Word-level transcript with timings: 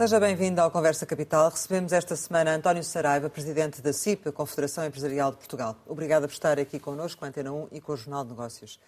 Seja 0.00 0.18
bem-vindo 0.18 0.62
ao 0.62 0.70
Conversa 0.70 1.04
Capital. 1.04 1.50
Recebemos 1.50 1.92
esta 1.92 2.16
semana 2.16 2.54
António 2.54 2.82
Saraiva, 2.82 3.28
presidente 3.28 3.82
da 3.82 3.92
CIP, 3.92 4.30
a 4.30 4.32
Confederação 4.32 4.82
Empresarial 4.86 5.30
de 5.30 5.36
Portugal. 5.36 5.76
Obrigada 5.86 6.26
por 6.26 6.32
estar 6.32 6.58
aqui 6.58 6.78
connosco, 6.78 7.18
com 7.18 7.26
a 7.26 7.28
Antena 7.28 7.52
1 7.52 7.68
e 7.70 7.82
com 7.82 7.92
o 7.92 7.96
Jornal 7.98 8.24
de 8.24 8.30
Negócios. 8.30 8.80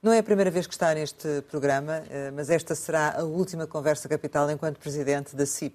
Não 0.00 0.12
é 0.12 0.18
a 0.18 0.22
primeira 0.22 0.52
vez 0.52 0.68
que 0.68 0.72
está 0.72 0.94
neste 0.94 1.42
programa, 1.50 2.04
eh, 2.08 2.30
mas 2.30 2.48
esta 2.48 2.76
será 2.76 3.18
a 3.18 3.24
última 3.24 3.66
Conversa 3.66 4.08
Capital 4.08 4.48
enquanto 4.52 4.78
presidente 4.78 5.34
da 5.34 5.46
CIP, 5.46 5.74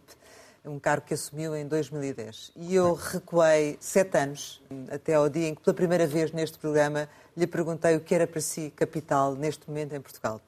um 0.64 0.80
cargo 0.80 1.06
que 1.06 1.16
assumiu 1.16 1.54
em 1.54 1.68
2010. 1.68 2.54
E 2.56 2.74
eu 2.74 2.94
recuei 2.94 3.78
sete 3.82 4.18
anos, 4.18 4.64
até 4.90 5.16
ao 5.16 5.28
dia 5.28 5.50
em 5.50 5.54
que, 5.54 5.64
pela 5.64 5.74
primeira 5.74 6.08
vez 6.08 6.32
neste 6.32 6.58
programa, 6.58 7.10
lhe 7.36 7.46
perguntei 7.46 7.98
o 7.98 8.00
que 8.00 8.16
era 8.16 8.26
para 8.26 8.40
si 8.40 8.72
capital 8.74 9.36
neste 9.36 9.68
momento 9.68 9.94
em 9.94 10.00
Portugal. 10.00 10.40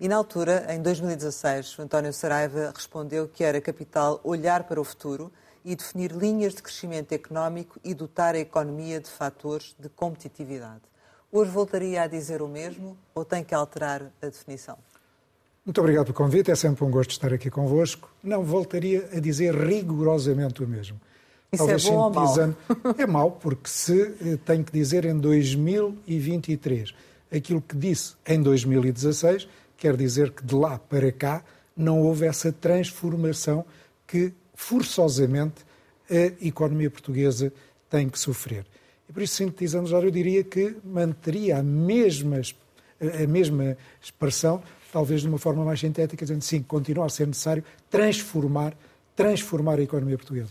E 0.00 0.08
na 0.08 0.16
altura, 0.16 0.66
em 0.74 0.80
2016, 0.80 1.78
o 1.78 1.82
António 1.82 2.10
Saraiva 2.10 2.72
respondeu 2.74 3.28
que 3.28 3.44
era 3.44 3.60
capital 3.60 4.18
olhar 4.24 4.64
para 4.64 4.80
o 4.80 4.84
futuro 4.84 5.30
e 5.62 5.76
definir 5.76 6.12
linhas 6.12 6.54
de 6.54 6.62
crescimento 6.62 7.12
económico 7.12 7.78
e 7.84 7.92
dotar 7.92 8.34
a 8.34 8.38
economia 8.38 8.98
de 8.98 9.10
fatores 9.10 9.76
de 9.78 9.90
competitividade. 9.90 10.80
Hoje 11.30 11.50
voltaria 11.50 12.00
a 12.00 12.06
dizer 12.06 12.40
o 12.40 12.48
mesmo 12.48 12.96
ou 13.14 13.26
tem 13.26 13.44
que 13.44 13.54
alterar 13.54 14.10
a 14.22 14.26
definição? 14.26 14.78
Muito 15.66 15.78
obrigado 15.78 16.06
pelo 16.06 16.16
convite, 16.16 16.50
é 16.50 16.54
sempre 16.56 16.82
um 16.82 16.90
gosto 16.90 17.10
estar 17.10 17.30
aqui 17.34 17.50
convosco. 17.50 18.10
Não, 18.24 18.42
voltaria 18.42 19.06
a 19.12 19.20
dizer 19.20 19.54
rigorosamente 19.54 20.64
o 20.64 20.66
mesmo. 20.66 20.98
Isso 21.52 21.58
Talvez 21.58 21.84
é 21.84 21.90
bom 21.90 21.96
ou 21.98 22.10
mau? 22.10 22.34
É 22.96 23.06
mau, 23.06 23.30
porque 23.32 23.68
se 23.68 24.00
eh, 24.00 24.38
tenho 24.46 24.64
que 24.64 24.72
dizer 24.72 25.04
em 25.04 25.18
2023 25.18 26.94
aquilo 27.30 27.60
que 27.60 27.76
disse 27.76 28.14
em 28.26 28.42
2016, 28.42 29.46
quer 29.80 29.96
dizer 29.96 30.30
que 30.30 30.44
de 30.44 30.54
lá 30.54 30.78
para 30.78 31.10
cá 31.10 31.42
não 31.74 32.00
houve 32.02 32.26
essa 32.26 32.52
transformação 32.52 33.64
que 34.06 34.32
forçosamente 34.54 35.64
a 36.08 36.46
economia 36.46 36.90
portuguesa 36.90 37.50
tem 37.88 38.08
que 38.08 38.18
sofrer. 38.18 38.66
E 39.08 39.12
por 39.12 39.22
isso, 39.22 39.36
sintetizando 39.36 39.88
já, 39.88 39.98
eu 39.98 40.10
diria 40.10 40.44
que 40.44 40.76
manteria 40.84 41.56
a 41.56 41.62
mesma, 41.62 42.42
a 43.00 43.26
mesma 43.26 43.76
expressão, 44.02 44.62
talvez 44.92 45.22
de 45.22 45.28
uma 45.28 45.38
forma 45.38 45.64
mais 45.64 45.80
sintética, 45.80 46.26
dizendo 46.26 46.42
sim, 46.42 46.62
continua 46.62 47.06
a 47.06 47.08
ser 47.08 47.26
necessário 47.26 47.64
transformar, 47.88 48.76
transformar 49.16 49.78
a 49.78 49.82
economia 49.82 50.18
portuguesa. 50.18 50.50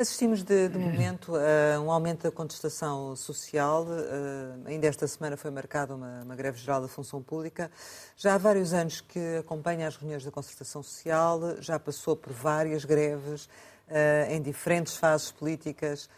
Assistimos 0.00 0.42
de, 0.42 0.66
de, 0.70 0.78
momento 0.80 1.34
a 1.36 1.78
um 1.78 1.90
aumento 1.90 2.22
da 2.22 2.30
contestação 2.30 3.14
social. 3.14 3.84
Uh, 3.84 4.66
ainda 4.66 4.86
esta 4.86 5.06
semana 5.06 5.36
foi 5.36 5.50
marcada 5.50 5.94
uma, 5.94 6.22
uma, 6.22 6.34
greve 6.34 6.58
geral 6.58 6.80
da 6.80 6.88
função 6.88 7.22
pública. 7.22 7.70
Já 8.16 8.34
há 8.34 8.38
vários 8.38 8.72
anos 8.72 9.02
que 9.02 9.36
acompanha 9.38 9.86
as 9.86 9.96
reuniões 9.96 10.24
da 10.24 10.30
concertação 10.30 10.82
social, 10.82 11.38
já 11.60 11.78
passou 11.78 12.16
por 12.16 12.32
várias 12.32 12.86
greves 12.86 13.44
uh, 13.44 14.30
em 14.30 14.40
diferentes 14.40 14.96
fases 14.96 15.30
políticas. 15.30 16.08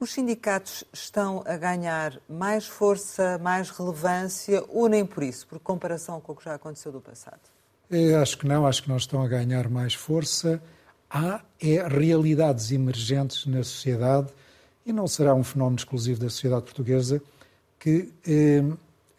Os 0.00 0.12
sindicatos 0.12 0.82
estão 0.92 1.44
a 1.46 1.56
ganhar 1.56 2.20
mais 2.28 2.66
força, 2.66 3.38
mais 3.38 3.70
relevância 3.70 4.64
ou 4.68 4.88
nem 4.88 5.06
por 5.06 5.22
isso, 5.22 5.46
por 5.46 5.60
comparação 5.60 6.20
com 6.20 6.32
o 6.32 6.34
que 6.34 6.44
já 6.44 6.54
aconteceu 6.54 6.90
do 6.90 7.00
passado? 7.00 7.42
Eu 7.88 8.20
acho 8.20 8.36
que 8.36 8.48
não, 8.48 8.66
acho 8.66 8.82
que 8.82 8.88
não 8.88 8.96
estão 8.96 9.22
a 9.22 9.28
ganhar 9.28 9.68
mais 9.68 9.94
força 9.94 10.60
há 11.10 11.42
é 11.60 11.86
realidades 11.86 12.70
emergentes 12.70 13.46
na 13.46 13.62
sociedade 13.64 14.28
e 14.84 14.92
não 14.92 15.06
será 15.06 15.34
um 15.34 15.44
fenómeno 15.44 15.76
exclusivo 15.76 16.20
da 16.20 16.30
sociedade 16.30 16.62
portuguesa 16.62 17.22
que 17.78 18.12
eh, 18.26 18.62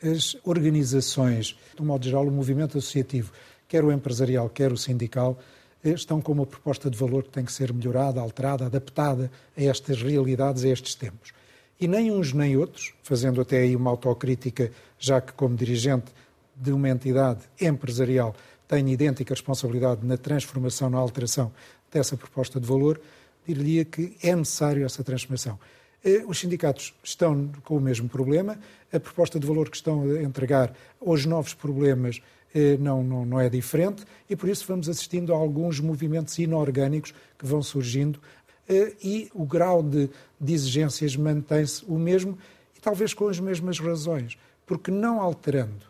as 0.02 0.36
organizações, 0.44 1.58
de 1.76 1.82
um 1.82 1.86
modo 1.86 2.04
geral, 2.04 2.26
o 2.26 2.32
movimento 2.32 2.78
associativo, 2.78 3.32
quer 3.68 3.84
o 3.84 3.92
empresarial, 3.92 4.50
quer 4.50 4.72
o 4.72 4.78
sindical, 4.78 5.38
eh, 5.84 5.92
estão 5.92 6.22
com 6.22 6.32
uma 6.32 6.46
proposta 6.46 6.90
de 6.90 6.98
valor 6.98 7.24
que 7.24 7.30
tem 7.30 7.46
que 7.46 7.52
ser 7.52 7.74
melhorada, 7.74 8.20
alterada, 8.20 8.66
adaptada 8.66 9.32
a 9.58 9.64
estas 9.64 10.02
realidades, 10.02 10.64
a 10.64 10.70
estes 10.70 10.96
tempos. 10.96 11.32
E 11.80 11.88
nem 11.88 12.12
uns 12.12 12.34
nem 12.34 12.58
outros, 12.58 12.94
fazendo 13.04 13.40
até 13.40 13.60
aí 13.60 13.76
uma 13.76 13.90
autocrítica, 13.90 14.72
já 14.98 15.22
que 15.22 15.32
como 15.34 15.56
dirigente 15.56 16.12
de 16.56 16.72
uma 16.72 16.90
entidade 16.90 17.42
empresarial 17.60 18.36
tenho 18.68 18.90
idêntica 18.90 19.34
responsabilidade 19.34 20.06
na 20.06 20.16
transformação, 20.18 20.90
na 20.90 21.00
alteração 21.00 21.52
dessa 21.92 22.16
proposta 22.18 22.60
de 22.60 22.68
valor, 22.68 23.00
diria 23.46 23.86
que 23.86 24.16
é 24.22 24.36
necessário 24.36 24.86
essa 24.86 25.04
transformação. 25.04 25.60
Eh, 26.04 26.24
os 26.26 26.40
sindicatos 26.40 26.94
estão 27.04 27.50
com 27.64 27.78
o 27.78 27.82
mesmo 27.82 28.08
problema, 28.08 28.58
a 28.92 29.00
proposta 29.00 29.40
de 29.40 29.46
valor 29.46 29.70
que 29.70 29.76
estão 29.76 30.04
a 30.04 30.24
entregar 30.24 30.74
aos 31.06 31.26
novos 31.26 31.54
problemas 31.54 32.22
eh, 32.54 32.78
não, 32.80 33.04
não, 33.04 33.26
não 33.26 33.40
é 33.40 33.50
diferente 33.50 34.06
e 34.30 34.36
por 34.36 34.50
isso 34.50 34.66
vamos 34.68 34.88
assistindo 34.88 35.34
a 35.34 35.38
alguns 35.38 35.80
movimentos 35.80 36.38
inorgânicos 36.40 37.14
que 37.38 37.46
vão 37.46 37.62
surgindo 37.62 38.20
eh, 38.68 38.94
e 39.04 39.30
o 39.34 39.46
grau 39.46 39.84
de, 39.84 40.10
de 40.40 40.54
exigências 40.54 41.16
mantém-se 41.16 41.84
o 41.86 41.98
mesmo 42.00 42.38
e 42.78 42.80
talvez 42.80 43.14
com 43.14 43.28
as 43.28 43.40
mesmas 43.40 43.80
razões, 43.80 44.38
porque 44.66 44.92
não 44.92 45.20
alterando 45.20 45.90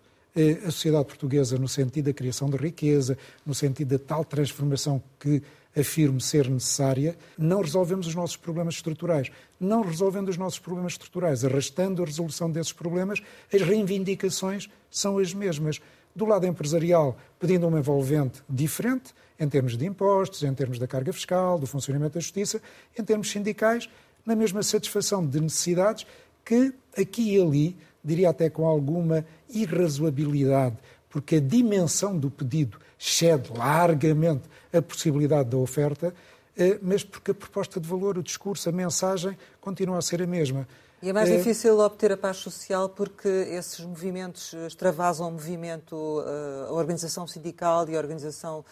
a 0.66 0.72
sociedade 0.72 1.06
portuguesa 1.06 1.58
no 1.58 1.68
sentido 1.68 2.06
da 2.06 2.14
criação 2.14 2.50
de 2.50 2.56
riqueza, 2.56 3.18
no 3.46 3.54
sentido 3.54 3.98
da 3.98 4.00
tal 4.00 4.24
transformação 4.24 5.02
que 5.20 5.42
afirmo 5.78 6.20
ser 6.20 6.50
necessária, 6.50 7.18
não 7.38 7.62
resolvemos 7.62 8.08
os 8.08 8.16
nossos 8.16 8.36
problemas 8.36 8.76
estruturais. 8.76 9.32
Não 9.60 9.82
resolvendo 9.82 10.30
os 10.30 10.38
nossos 10.38 10.60
problemas 10.60 10.94
estruturais, 10.94 11.46
arrastando 11.46 12.02
a 12.02 12.06
resolução 12.06 12.50
desses 12.50 12.74
problemas, 12.74 13.22
as 13.54 13.62
reivindicações 13.62 14.70
são 14.90 15.18
as 15.18 15.34
mesmas. 15.34 15.80
Do 16.16 16.26
lado 16.26 16.48
empresarial, 16.48 17.18
pedindo 17.40 17.68
uma 17.68 17.80
envolvente 17.80 18.42
diferente, 18.50 19.14
em 19.40 19.48
termos 19.48 19.78
de 19.78 19.86
impostos, 19.86 20.44
em 20.44 20.54
termos 20.54 20.80
da 20.80 20.88
carga 20.88 21.14
fiscal, 21.14 21.58
do 21.58 21.66
funcionamento 21.66 22.16
da 22.16 22.20
justiça, 22.20 22.62
em 22.98 23.04
termos 23.04 23.30
sindicais, 23.30 23.90
na 24.26 24.36
mesma 24.36 24.62
satisfação 24.64 25.26
de 25.26 25.40
necessidades 25.40 26.06
que 26.44 26.74
aqui 26.98 27.36
e 27.36 27.42
ali, 27.42 27.78
diria 28.04 28.30
até 28.30 28.50
com 28.50 28.66
alguma 28.66 29.26
irrazoabilidade, 29.50 30.78
porque 31.10 31.36
a 31.36 31.40
dimensão 31.40 32.18
do 32.18 32.30
pedido 32.30 32.80
excede 33.00 33.52
largamente 33.58 34.44
a 34.74 34.82
possibilidade 34.82 35.50
da 35.50 35.58
oferta, 35.58 36.14
eh, 36.58 36.78
mas 36.82 37.04
porque 37.04 37.32
a 37.32 37.34
proposta 37.34 37.80
de 37.80 37.88
valor, 37.88 38.18
o 38.18 38.24
discurso, 38.24 38.68
a 38.68 38.72
mensagem 38.72 39.38
continua 39.62 39.98
a 39.98 40.02
ser 40.02 40.22
a 40.22 40.28
mesma. 40.28 40.68
E 41.02 41.10
é 41.10 41.14
mais 41.14 41.30
é... 41.30 41.38
difícil 41.38 41.80
obter 41.80 42.12
a 42.12 42.18
paz 42.18 42.38
social 42.38 42.90
porque 42.90 43.28
esses 43.28 43.80
movimentos 43.86 44.54
extravasam 44.68 45.30
o 45.30 45.32
movimento, 45.32 46.22
eh, 46.28 46.68
a 46.68 46.74
organização 46.74 47.26
sindical 47.26 47.88
e 47.90 47.96
a 47.96 48.00
organização 48.00 48.66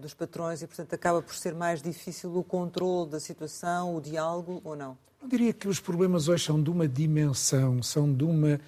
dos 0.00 0.14
patrões 0.14 0.62
e, 0.62 0.68
portanto, 0.68 0.94
acaba 0.94 1.20
por 1.20 1.34
ser 1.34 1.52
mais 1.52 1.82
difícil 1.82 2.32
o 2.38 2.44
controle 2.44 3.10
da 3.10 3.18
situação, 3.18 3.96
o 3.96 4.00
diálogo 4.00 4.62
ou 4.62 4.76
não? 4.76 4.96
Eu 5.24 5.28
diria 5.28 5.54
que 5.54 5.66
os 5.66 5.80
problemas 5.80 6.28
hoje 6.28 6.44
são 6.44 6.62
de 6.62 6.68
uma 6.68 6.86
dimensão, 6.86 7.82
são 7.82 8.12
de 8.12 8.24
uma 8.24 8.50
eh, 8.50 8.60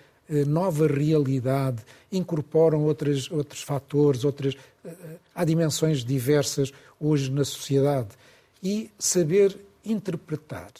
nova 0.47 0.87
realidade, 0.87 1.83
incorporam 2.11 2.85
outras, 2.85 3.31
outros 3.31 3.63
fatores, 3.63 4.25
outras, 4.25 4.55
eh, 4.85 4.95
há 5.35 5.45
dimensões 5.45 6.05
diversas 6.05 6.73
hoje 7.01 7.31
na 7.31 7.45
sociedade. 7.45 8.09
E 8.63 8.91
saber 8.99 9.57
interpretar 9.85 10.71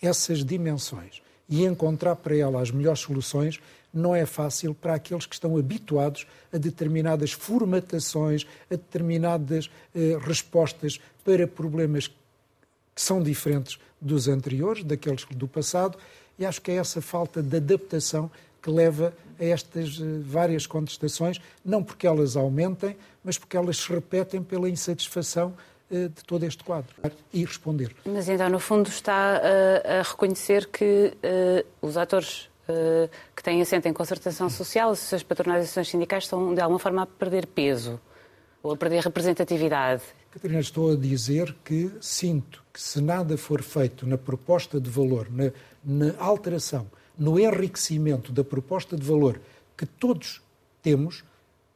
essas 0.00 0.44
dimensões 0.44 1.22
e 1.48 1.64
encontrar 1.64 2.16
para 2.16 2.36
elas 2.36 2.62
as 2.62 2.70
melhores 2.70 3.00
soluções 3.00 3.60
não 3.92 4.14
é 4.14 4.24
fácil 4.24 4.74
para 4.74 4.94
aqueles 4.94 5.26
que 5.26 5.34
estão 5.34 5.56
habituados 5.56 6.26
a 6.52 6.56
determinadas 6.56 7.32
formatações, 7.32 8.46
a 8.70 8.74
determinadas 8.74 9.70
eh, 9.94 10.18
respostas 10.20 10.98
para 11.24 11.46
problemas 11.46 12.08
que 12.08 12.14
são 12.96 13.22
diferentes 13.22 13.78
dos 14.00 14.28
anteriores, 14.28 14.82
daqueles 14.82 15.24
do 15.26 15.46
passado, 15.46 15.98
e 16.38 16.46
acho 16.46 16.60
que 16.60 16.70
é 16.70 16.76
essa 16.76 17.00
falta 17.00 17.42
de 17.42 17.56
adaptação 17.56 18.30
que 18.62 18.70
leva 18.70 19.12
a 19.38 19.44
estas 19.44 19.98
eh, 20.00 20.04
várias 20.22 20.66
contestações, 20.66 21.40
não 21.64 21.82
porque 21.82 22.06
elas 22.06 22.36
aumentem, 22.36 22.96
mas 23.24 23.36
porque 23.36 23.56
elas 23.56 23.78
se 23.78 23.92
repetem 23.92 24.42
pela 24.42 24.68
insatisfação 24.68 25.54
eh, 25.90 26.08
de 26.08 26.24
todo 26.24 26.44
este 26.44 26.62
quadro 26.62 26.94
e 27.32 27.44
responder. 27.44 27.94
Mas 28.06 28.28
então, 28.28 28.48
no 28.48 28.60
fundo, 28.60 28.88
está 28.88 29.36
a, 29.36 29.98
a 29.98 30.02
reconhecer 30.02 30.68
que 30.68 31.12
uh, 31.12 31.86
os 31.86 31.96
atores 31.96 32.48
uh, 32.68 33.10
que 33.36 33.42
têm 33.42 33.60
assento 33.60 33.86
em 33.86 33.92
concertação 33.92 34.48
social, 34.48 34.90
as 34.90 35.00
suas 35.00 35.22
patronalizações 35.22 35.88
sindicais, 35.88 36.24
estão 36.24 36.54
de 36.54 36.60
alguma 36.60 36.78
forma 36.78 37.02
a 37.02 37.06
perder 37.06 37.46
peso 37.46 38.00
ou 38.62 38.72
a 38.72 38.76
perder 38.76 39.02
representatividade. 39.02 40.02
Catarina, 40.30 40.60
estou 40.60 40.92
a 40.92 40.96
dizer 40.96 41.54
que 41.62 41.90
sinto 42.00 42.64
que 42.72 42.80
se 42.80 43.02
nada 43.02 43.36
for 43.36 43.60
feito 43.60 44.06
na 44.06 44.16
proposta 44.16 44.80
de 44.80 44.88
valor, 44.88 45.28
na, 45.30 45.52
na 45.84 46.14
alteração 46.18 46.86
no 47.18 47.38
enriquecimento 47.38 48.32
da 48.32 48.42
proposta 48.42 48.96
de 48.96 49.06
valor 49.06 49.40
que 49.76 49.86
todos 49.86 50.42
temos, 50.82 51.24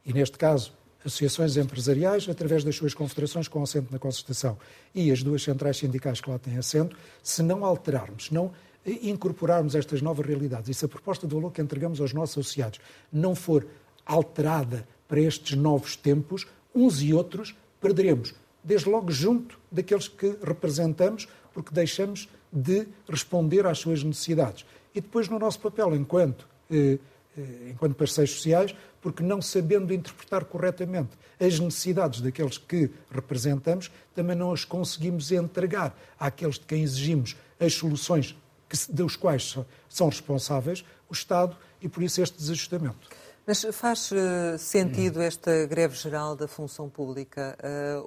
e 0.04 0.12
neste 0.12 0.38
caso 0.38 0.72
associações 1.04 1.56
empresariais, 1.56 2.28
através 2.28 2.64
das 2.64 2.74
suas 2.74 2.92
confederações 2.92 3.46
com 3.46 3.62
assento 3.62 3.92
na 3.92 3.98
concertação 3.98 4.58
e 4.92 5.12
as 5.12 5.22
duas 5.22 5.42
centrais 5.42 5.76
sindicais 5.76 6.20
que 6.20 6.28
lá 6.28 6.38
têm 6.38 6.58
assento, 6.58 6.96
se 7.22 7.42
não 7.42 7.64
alterarmos, 7.64 8.26
se 8.26 8.34
não 8.34 8.52
incorporarmos 8.84 9.74
estas 9.74 10.02
novas 10.02 10.26
realidades 10.26 10.68
e 10.68 10.74
se 10.74 10.84
a 10.84 10.88
proposta 10.88 11.26
de 11.26 11.34
valor 11.34 11.52
que 11.52 11.62
entregamos 11.62 12.00
aos 12.00 12.12
nossos 12.12 12.38
associados 12.38 12.80
não 13.12 13.34
for 13.34 13.66
alterada 14.04 14.86
para 15.08 15.20
estes 15.20 15.56
novos 15.56 15.96
tempos, 15.96 16.46
uns 16.74 17.00
e 17.02 17.14
outros 17.14 17.54
perderemos 17.80 18.34
desde 18.62 18.88
logo 18.88 19.12
junto 19.12 19.58
daqueles 19.70 20.08
que 20.08 20.36
representamos, 20.42 21.28
porque 21.54 21.72
deixamos 21.72 22.28
de 22.52 22.86
responder 23.08 23.64
às 23.64 23.78
suas 23.78 24.02
necessidades. 24.02 24.66
E 24.96 25.00
depois 25.02 25.28
no 25.28 25.38
nosso 25.38 25.60
papel 25.60 25.94
enquanto, 25.94 26.48
eh, 26.70 26.98
eh, 27.36 27.68
enquanto 27.68 27.94
parceiros 27.94 28.34
sociais, 28.34 28.74
porque 29.02 29.22
não 29.22 29.42
sabendo 29.42 29.92
interpretar 29.92 30.46
corretamente 30.46 31.10
as 31.38 31.60
necessidades 31.60 32.22
daqueles 32.22 32.56
que 32.56 32.90
representamos, 33.10 33.92
também 34.14 34.34
não 34.34 34.54
as 34.54 34.64
conseguimos 34.64 35.30
entregar 35.30 35.94
àqueles 36.18 36.54
de 36.54 36.64
quem 36.64 36.82
exigimos 36.82 37.36
as 37.60 37.74
soluções 37.74 38.34
que, 38.70 38.90
dos 38.90 39.16
quais 39.16 39.54
são 39.86 40.08
responsáveis 40.08 40.82
o 41.10 41.12
Estado 41.12 41.54
e 41.82 41.90
por 41.90 42.02
isso 42.02 42.22
este 42.22 42.38
desajustamento. 42.38 43.10
Mas 43.46 43.66
faz 43.72 44.10
uh, 44.10 44.58
sentido 44.58 45.20
esta 45.20 45.66
greve 45.66 45.94
geral 45.94 46.34
da 46.34 46.48
função 46.48 46.88
pública? 46.88 47.56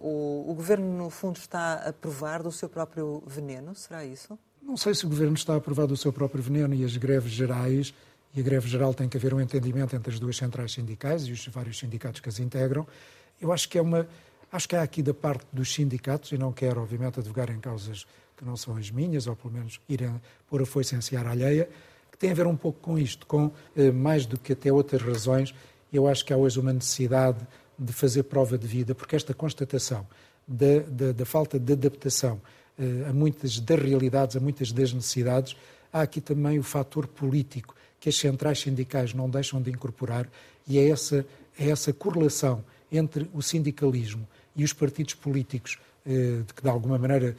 O, 0.02 0.50
o, 0.50 0.54
Governo, 0.56 0.98
no 0.98 1.10
fundo, 1.10 1.38
está 1.38 1.76
a 1.76 1.94
provar 1.94 2.42
do 2.44 2.52
seu 2.52 2.68
próprio 2.68 3.24
veneno? 3.26 3.74
Será 3.76 4.04
isso? 4.04 4.38
Não 4.70 4.78
sei 4.78 4.94
se 4.94 5.04
o 5.04 5.10
Governo 5.10 5.34
está 5.34 5.56
a 5.56 5.60
provar 5.60 5.88
do 5.88 5.98
seu 5.98 6.14
próprio 6.14 6.44
veneno 6.44 6.76
e 6.76 6.86
as 6.86 6.96
greves 6.96 7.32
gerais, 7.32 7.92
e 8.36 8.40
a 8.40 8.44
greve 8.44 8.70
geral 8.70 8.94
tem 8.94 9.10
que 9.10 9.18
haver 9.18 9.34
um 9.34 9.42
entendimento 9.42 9.96
entre 9.96 10.14
as 10.14 10.20
duas 10.20 10.38
centrais 10.38 10.74
sindicais 10.74 11.24
e 11.24 11.32
os 11.32 11.48
vários 11.48 11.80
sindicatos 11.80 12.22
que 12.22 12.30
as 12.30 12.38
integram. 12.38 12.86
Eu 13.42 13.52
acho 13.52 13.68
que 13.68 13.80
é 13.80 13.82
uma. 13.82 14.08
Acho 14.52 14.70
que 14.70 14.76
há 14.76 14.84
aqui 14.84 15.02
da 15.02 15.12
parte 15.12 15.48
dos 15.52 15.74
sindicatos, 15.74 16.32
e 16.34 16.38
não 16.38 16.54
quero, 16.54 16.80
obviamente, 16.84 17.20
advogar 17.20 17.50
em 17.50 17.60
causas 17.60 18.06
que 18.38 18.46
não 18.46 18.56
são 18.56 18.78
as 18.78 18.92
minhas, 18.92 19.26
ou 19.26 19.36
pelo 19.36 19.56
menos 19.56 19.82
ir 19.90 20.04
a 20.04 20.14
pôr 20.48 20.62
a 20.62 20.68
foice 20.68 20.96
em 20.96 21.02
seara 21.02 21.32
alheia, 21.32 21.68
tem 22.20 22.30
a 22.30 22.36
ver 22.36 22.46
um 22.46 22.56
pouco 22.56 22.80
com 22.80 22.96
isto, 22.96 23.26
com 23.26 23.52
eh, 23.76 23.90
mais 23.90 24.28
do 24.28 24.38
que 24.38 24.54
até 24.54 24.72
outras 24.72 25.02
razões. 25.02 25.52
Eu 25.92 26.08
acho 26.08 26.24
que 26.24 26.32
há 26.32 26.38
hoje 26.38 26.60
uma 26.60 26.74
necessidade 26.74 27.40
de 27.78 27.92
fazer 27.92 28.22
prova 28.22 28.56
de 28.56 28.68
vida, 28.68 28.94
porque 28.94 29.16
esta 29.16 29.34
constatação 29.34 30.06
da, 30.48 30.82
da, 30.88 31.12
da 31.12 31.26
falta 31.26 31.58
de 31.58 31.74
adaptação 31.74 32.40
a 33.08 33.14
muitas 33.14 33.60
das 33.60 33.80
realidades, 33.80 34.36
a 34.36 34.40
muitas 34.40 34.72
das 34.72 34.94
necessidades, 34.94 35.56
há 35.92 36.02
aqui 36.02 36.22
também 36.22 36.58
o 36.58 36.64
fator 36.64 37.08
político 37.08 37.76
que 38.00 38.10
as 38.10 38.16
centrais 38.16 38.60
sindicais 38.60 39.14
não 39.14 39.30
deixam 39.30 39.62
de 39.62 39.70
incorporar 39.70 40.30
e 40.68 40.78
é 40.78 40.90
essa, 40.90 41.26
é 41.60 41.70
essa 41.70 41.92
correlação 41.92 42.64
entre 42.92 43.30
o 43.34 43.42
sindicalismo 43.42 44.28
e 44.56 44.64
os 44.64 44.72
partidos 44.72 45.14
políticos, 45.14 45.78
eh, 46.06 46.42
que 46.56 46.62
de 46.62 46.70
alguma 46.70 46.98
maneira 46.98 47.36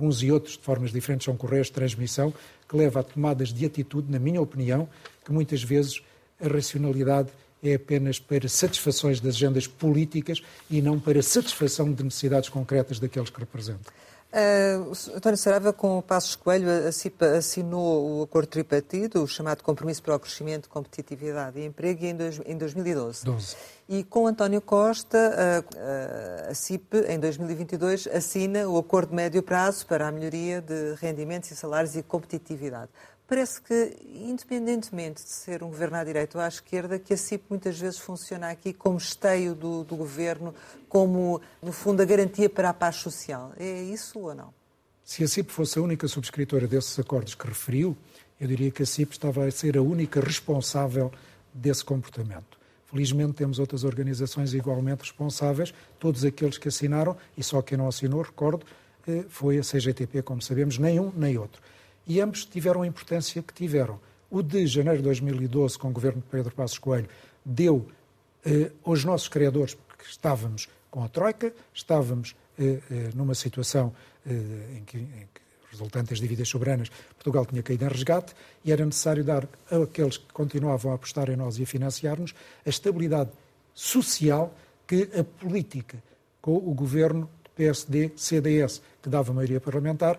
uns 0.00 0.22
e 0.22 0.32
outros 0.32 0.56
de 0.56 0.62
formas 0.62 0.90
diferentes 0.90 1.24
são 1.24 1.36
correios 1.36 1.68
de 1.68 1.74
transmissão, 1.74 2.32
que 2.68 2.76
leva 2.76 3.00
a 3.00 3.02
tomadas 3.02 3.52
de 3.52 3.64
atitude, 3.64 4.10
na 4.10 4.18
minha 4.18 4.40
opinião, 4.40 4.88
que 5.24 5.32
muitas 5.32 5.62
vezes 5.62 6.02
a 6.40 6.48
racionalidade 6.48 7.30
é 7.62 7.74
apenas 7.74 8.18
para 8.18 8.48
satisfações 8.48 9.20
das 9.20 9.34
agendas 9.34 9.66
políticas 9.66 10.42
e 10.70 10.80
não 10.80 10.98
para 10.98 11.22
satisfação 11.22 11.92
de 11.92 12.02
necessidades 12.02 12.48
concretas 12.48 12.98
daqueles 12.98 13.30
que 13.30 13.40
representam. 13.40 13.92
Uh, 14.30 14.92
António 15.16 15.38
Saraiva, 15.38 15.72
com 15.72 15.96
o 15.96 16.02
Passos 16.02 16.36
Coelho, 16.36 16.68
a 16.86 16.92
CIPA 16.92 17.38
assinou 17.38 18.20
o 18.20 18.22
acordo 18.24 18.46
tripartido, 18.46 19.22
o 19.22 19.26
chamado 19.26 19.62
Compromisso 19.62 20.02
para 20.02 20.16
o 20.16 20.20
Crescimento, 20.20 20.68
Competitividade 20.68 21.58
e 21.58 21.64
Emprego, 21.64 22.04
em, 22.04 22.14
dois, 22.14 22.38
em 22.44 22.56
2012. 22.58 23.24
12. 23.24 23.56
E 23.88 24.04
com 24.04 24.26
António 24.26 24.60
Costa, 24.60 25.64
a, 25.78 26.50
a, 26.50 26.54
CIP, 26.54 26.98
em 27.08 27.18
2022, 27.18 28.06
assina 28.08 28.68
o 28.68 28.76
acordo 28.76 29.10
de 29.10 29.16
médio 29.16 29.42
prazo 29.42 29.86
para 29.86 30.06
a 30.06 30.12
melhoria 30.12 30.60
de 30.60 30.94
rendimentos 31.00 31.50
e 31.50 31.56
salários 31.56 31.96
e 31.96 32.02
competitividade. 32.02 32.90
Parece 33.28 33.60
que, 33.60 33.94
independentemente 34.06 35.22
de 35.22 35.28
ser 35.28 35.62
um 35.62 35.68
governo 35.68 35.98
à 35.98 36.02
direita 36.02 36.38
ou 36.38 36.42
à 36.42 36.48
esquerda, 36.48 36.98
que 36.98 37.12
a 37.12 37.16
CIP 37.16 37.44
muitas 37.50 37.78
vezes 37.78 37.98
funciona 37.98 38.48
aqui 38.48 38.72
como 38.72 38.96
esteio 38.96 39.54
do, 39.54 39.84
do 39.84 39.96
governo, 39.96 40.54
como, 40.88 41.38
no 41.62 41.70
fundo, 41.70 42.00
a 42.00 42.06
garantia 42.06 42.48
para 42.48 42.70
a 42.70 42.72
paz 42.72 42.96
social. 42.96 43.52
É 43.58 43.82
isso 43.82 44.18
ou 44.18 44.34
não? 44.34 44.54
Se 45.04 45.22
a 45.22 45.28
CIP 45.28 45.52
fosse 45.52 45.78
a 45.78 45.82
única 45.82 46.08
subscritora 46.08 46.66
desses 46.66 46.98
acordos 46.98 47.34
que 47.34 47.46
referiu, 47.46 47.94
eu 48.40 48.48
diria 48.48 48.70
que 48.70 48.82
a 48.82 48.86
CIP 48.86 49.12
estava 49.12 49.44
a 49.44 49.50
ser 49.50 49.76
a 49.76 49.82
única 49.82 50.22
responsável 50.22 51.12
desse 51.52 51.84
comportamento. 51.84 52.58
Felizmente 52.86 53.34
temos 53.34 53.58
outras 53.58 53.84
organizações 53.84 54.54
igualmente 54.54 55.00
responsáveis, 55.02 55.74
todos 56.00 56.24
aqueles 56.24 56.56
que 56.56 56.68
assinaram, 56.68 57.14
e 57.36 57.42
só 57.42 57.60
quem 57.60 57.76
não 57.76 57.88
assinou, 57.88 58.22
recordo, 58.22 58.64
eh, 59.06 59.26
foi 59.28 59.58
a 59.58 59.62
CGTP, 59.62 60.22
como 60.22 60.40
sabemos, 60.40 60.78
nem 60.78 60.98
um 60.98 61.12
nem 61.14 61.36
outro 61.36 61.60
e 62.08 62.20
ambos 62.20 62.44
tiveram 62.44 62.82
a 62.82 62.86
importância 62.86 63.42
que 63.42 63.52
tiveram. 63.52 64.00
O 64.30 64.42
de 64.42 64.66
janeiro 64.66 64.98
de 64.98 65.04
2012, 65.04 65.78
com 65.78 65.88
o 65.88 65.92
governo 65.92 66.20
de 66.20 66.26
Pedro 66.26 66.54
Passos 66.54 66.78
Coelho, 66.78 67.08
deu 67.44 67.86
eh, 68.44 68.72
aos 68.84 69.04
nossos 69.04 69.28
criadores, 69.28 69.74
porque 69.74 70.04
estávamos 70.08 70.68
com 70.90 71.04
a 71.04 71.08
Troika, 71.08 71.52
estávamos 71.72 72.34
eh, 72.58 72.80
eh, 72.90 73.10
numa 73.14 73.34
situação 73.34 73.94
eh, 74.26 74.32
em 74.78 74.84
que, 74.84 74.98
em 74.98 75.28
que, 75.32 75.40
resultante 75.70 76.10
das 76.10 76.18
dívidas 76.18 76.48
soberanas, 76.48 76.88
Portugal 77.14 77.44
tinha 77.44 77.62
caído 77.62 77.84
em 77.84 77.88
resgate 77.88 78.34
e 78.64 78.72
era 78.72 78.84
necessário 78.84 79.22
dar 79.22 79.46
àqueles 79.70 80.16
que 80.16 80.32
continuavam 80.32 80.92
a 80.92 80.94
apostar 80.94 81.28
em 81.28 81.36
nós 81.36 81.58
e 81.58 81.62
a 81.62 81.66
financiar-nos 81.66 82.34
a 82.64 82.68
estabilidade 82.68 83.30
social 83.74 84.54
que 84.86 85.10
a 85.16 85.22
política 85.22 86.02
com 86.40 86.56
o 86.56 86.72
governo 86.74 87.28
PSD-CDS, 87.54 88.80
que 89.02 89.08
dava 89.08 89.32
maioria 89.32 89.60
parlamentar, 89.60 90.18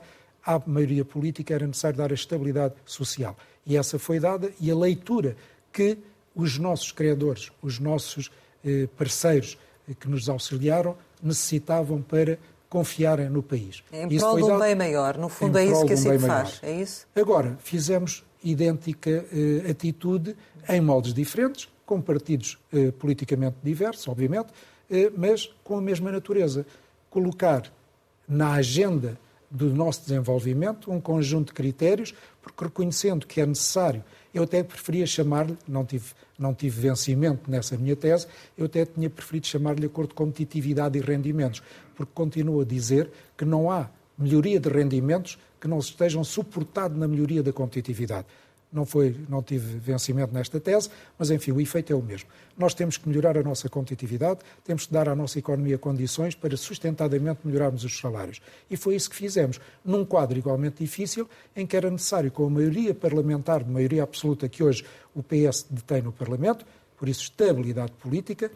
à 0.56 0.62
maioria 0.66 1.06
política 1.06 1.54
era 1.54 1.68
necessário 1.68 1.98
dar 1.98 2.12
a 2.12 2.16
estabilidade 2.16 2.74
social. 2.86 3.38
E 3.66 3.78
essa 3.78 4.00
foi 4.00 4.19
dada, 4.19 4.51
e 4.60 4.72
a 4.72 4.75
leitura 4.75 5.36
que 5.72 5.98
os 6.34 6.57
nossos 6.57 6.92
criadores, 6.92 7.51
os 7.62 7.78
nossos 7.78 8.31
eh, 8.66 8.88
parceiros 8.98 9.57
eh, 9.88 9.94
que 10.00 10.10
nos 10.10 10.28
auxiliaram, 10.28 10.98
necessitavam 11.22 12.01
para 12.01 12.40
confiarem 12.68 13.30
no 13.30 13.44
país. 13.44 13.84
Em 13.92 14.07
prol 14.18 14.38
de 14.38 14.44
um 14.44 14.60
bem 14.60 14.75
maior, 14.75 15.18
no 15.18 15.30
fundo 15.30 15.57
é 15.57 15.66
isso 15.66 15.86
que 15.86 15.94
a 15.94 15.98
CIP 15.98 16.19
faz, 16.19 16.60
é 16.63 16.81
isso? 16.81 17.07
Agora, 17.16 17.57
fizemos 17.62 18.24
idêntica 18.44 19.25
eh, 19.31 19.69
atitude 19.69 20.36
em 20.68 20.81
moldes 20.81 21.13
diferentes, 21.13 21.68
com 21.86 22.00
partidos 22.00 22.57
eh, 22.72 22.92
politicamente 22.92 23.57
diversos, 23.63 24.07
obviamente, 24.07 24.48
eh, 24.90 25.12
mas 25.16 25.50
com 25.63 25.78
a 25.78 25.81
mesma 25.81 26.12
natureza. 26.12 26.66
Colocar 27.10 27.63
na 28.28 28.54
agenda 28.54 29.18
do 29.50 29.74
nosso 29.74 30.02
desenvolvimento, 30.02 30.92
um 30.92 31.02
conjunto 31.02 31.48
de 31.48 31.54
critérios, 31.54 32.14
porque 32.42 32.64
reconhecendo 32.64 33.26
que 33.26 33.42
é 33.42 33.46
necessário, 33.46 34.04
eu 34.34 34.44
até 34.44 34.62
preferia 34.62 35.08
chamar-lhe, 35.08 35.58
não 35.68 35.84
tive, 35.84 36.12
não 36.38 36.54
tive 36.54 36.82
vencimento 36.82 37.50
nessa 37.50 37.76
minha 37.78 37.96
tese, 37.96 38.28
eu 38.58 38.66
até 38.66 38.86
tinha 38.86 39.10
preferido 39.10 39.48
chamar-lhe 39.48 39.86
acordo 39.86 40.10
de 40.10 40.16
competitividade 40.16 40.98
e 40.98 41.02
rendimentos, 41.02 41.64
porque 41.96 42.12
continuo 42.14 42.62
a 42.62 42.66
dizer 42.66 43.10
que 43.38 43.44
não 43.44 43.72
há 43.72 43.90
melhoria 44.18 44.60
de 44.60 44.70
rendimentos 44.70 45.40
que 45.60 45.68
não 45.68 45.80
estejam 45.80 46.24
suportados 46.24 46.98
na 46.98 47.08
melhoria 47.08 47.42
da 47.42 47.52
competitividade 47.52 48.28
não, 48.71 48.85
foi, 48.85 49.16
não 49.28 49.42
tive 49.42 49.78
vencimento 49.78 50.33
nesta 50.33 50.59
tese, 50.59 50.90
mas 51.18 51.31
enfim, 51.31 51.52
o 51.52 51.59
efeito 51.59 51.92
é 51.92 51.95
o 51.95 52.02
mesmo. 52.02 52.30
Nós 52.57 52.73
temos 52.73 52.97
que 52.97 53.07
melhorar 53.07 53.38
a 53.38 53.44
nossa 53.44 53.68
competitividade, 53.69 54.40
temos 54.64 54.85
que 54.85 54.94
dar 54.94 55.09
à 55.09 55.16
nossa 55.16 55.40
economia 55.40 55.78
condições 55.78 56.35
para 56.35 56.56
sustentadamente 56.56 57.40
melhorarmos 57.44 57.83
os 57.83 57.97
salários. 57.97 58.42
E 58.69 58.78
foi 58.78 58.95
isso 58.95 59.09
que 59.09 59.16
fizemos, 59.16 59.59
num 59.83 60.06
quadro 60.06 60.38
igualmente 60.38 60.83
difícil, 60.83 61.28
em 61.56 61.66
que 61.66 61.76
era 61.76 61.90
necessário, 61.90 62.31
com 62.31 62.45
a 62.45 62.49
maioria 62.49 62.94
parlamentar, 62.94 63.64
de 63.64 63.71
maioria 63.71 64.04
absoluta 64.04 64.47
que 64.47 64.64
hoje 64.64 64.85
o 65.16 65.23
PS 65.23 65.66
detém 65.69 66.02
no 66.02 66.11
Parlamento, 66.11 66.66
por 66.97 67.07
isso 67.07 67.23
estabilidade 67.23 67.94
política, 67.94 68.52